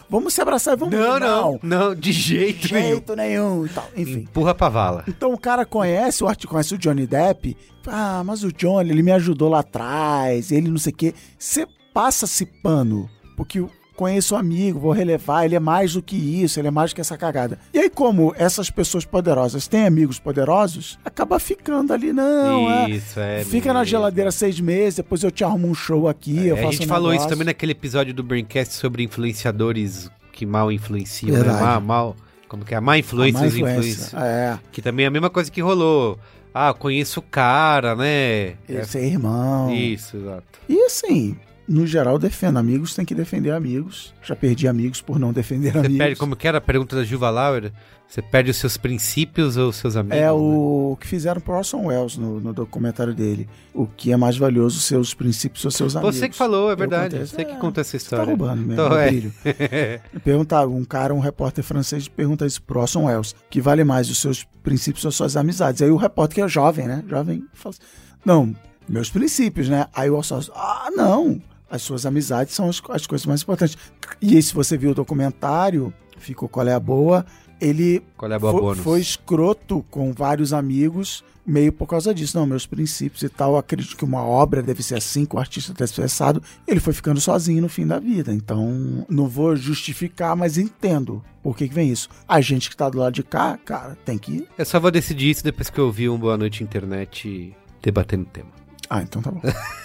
[0.10, 2.88] Vamos se abraçar e vamos Não, não, não, de jeito de nenhum.
[2.90, 3.90] jeito nenhum e tal.
[3.98, 4.20] Enfim.
[4.20, 5.04] Empurra pra vala.
[5.08, 7.58] Então o cara conhece, o arte conhece o Johnny Depp.
[7.88, 11.14] Ah, mas o Johnny, ele me ajudou lá atrás, ele não sei o quê.
[11.38, 13.66] Você passa-se pano, porque
[13.96, 16.96] conheço o amigo, vou relevar, ele é mais do que isso, ele é mais do
[16.96, 17.58] que essa cagada.
[17.74, 22.90] E aí, como essas pessoas poderosas têm amigos poderosos, acaba ficando ali, não, é.
[22.90, 23.44] Isso, é.
[23.44, 23.92] Fica na mesmo.
[23.92, 26.86] geladeira seis meses, depois eu te arrumo um show aqui, eu É, faço a gente
[26.86, 27.30] um falou isso negócio.
[27.30, 31.52] também naquele episódio do Braincast sobre influenciadores que mal influenciam, né?
[31.54, 32.16] Mal, mal,
[32.48, 32.78] como que é?
[32.78, 34.18] A má A influência má influência.
[34.20, 36.20] É, Que também é a mesma coisa que rolou.
[36.54, 38.54] Ah, conheço o cara, né?
[38.70, 39.74] esse é irmão.
[39.74, 40.44] Isso, exato.
[40.70, 41.36] E assim,
[41.68, 44.14] no geral, defendo amigos, tem que defender amigos.
[44.24, 45.98] Já perdi amigos por não defender Você amigos.
[45.98, 47.72] perde, como que era a pergunta da Juva Lauer?
[48.08, 50.16] Você perde os seus princípios ou os seus amigos?
[50.18, 50.32] É né?
[50.32, 53.50] o que fizeram pro Orson Welles no, no documentário dele.
[53.74, 56.16] O que é mais valioso, seus princípios ou seus amigos.
[56.16, 57.16] Você que falou, é verdade.
[57.16, 57.26] contei.
[57.28, 58.26] Você que É, conta essa Tá história.
[58.26, 60.02] roubando mesmo, Então, é.
[60.24, 64.20] Perguntava, um cara, um repórter francês, pergunta isso pro Orson Welles, que vale mais os
[64.20, 65.82] seus princípios ou suas amizades.
[65.82, 67.04] Aí o repórter, que é jovem, né?
[67.08, 67.82] Jovem, fala assim,
[68.24, 68.56] não,
[68.88, 69.88] meus princípios, né?
[69.96, 73.78] Aí o Orson Welles, ah, não, as suas amizades são as, as coisas mais importantes.
[74.22, 77.26] E aí, se você viu o documentário, ficou qual é a boa,
[77.60, 82.38] ele Qual é a boa foi, foi escroto com vários amigos, meio por causa disso.
[82.38, 85.74] Não, meus princípios e tal, acredito que uma obra deve ser assim, que o artista
[85.74, 86.42] deve ser assado.
[86.68, 88.34] Ele foi ficando sozinho no fim da vida.
[88.34, 92.10] Então, não vou justificar, mas entendo por que, que vem isso.
[92.28, 94.48] A gente que tá do lado de cá, cara, tem que.
[94.58, 98.28] Eu só vou decidir isso depois que eu ouvir um Boa Noite Internet debatendo o
[98.28, 98.50] tema.
[98.90, 99.42] Ah, então tá bom.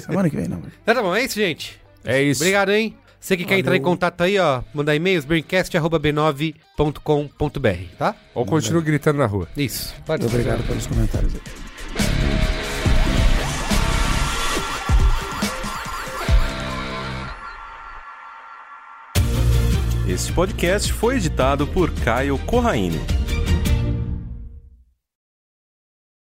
[0.00, 0.62] Semana que vem, não.
[0.84, 1.78] Tá, tá bom, é isso, gente.
[2.04, 2.42] É isso.
[2.42, 2.96] Obrigado, hein?
[3.20, 3.60] Você que quer Valeu.
[3.60, 8.14] entrar em contato aí, ó, mandar e-mails, braincast.b9.com.br, tá?
[8.34, 9.48] Ou continua gritando na rua.
[9.56, 9.92] Isso.
[10.06, 11.40] Pode Muito obrigado pelos comentários aí.
[20.08, 22.98] Este podcast foi editado por Caio Corraine.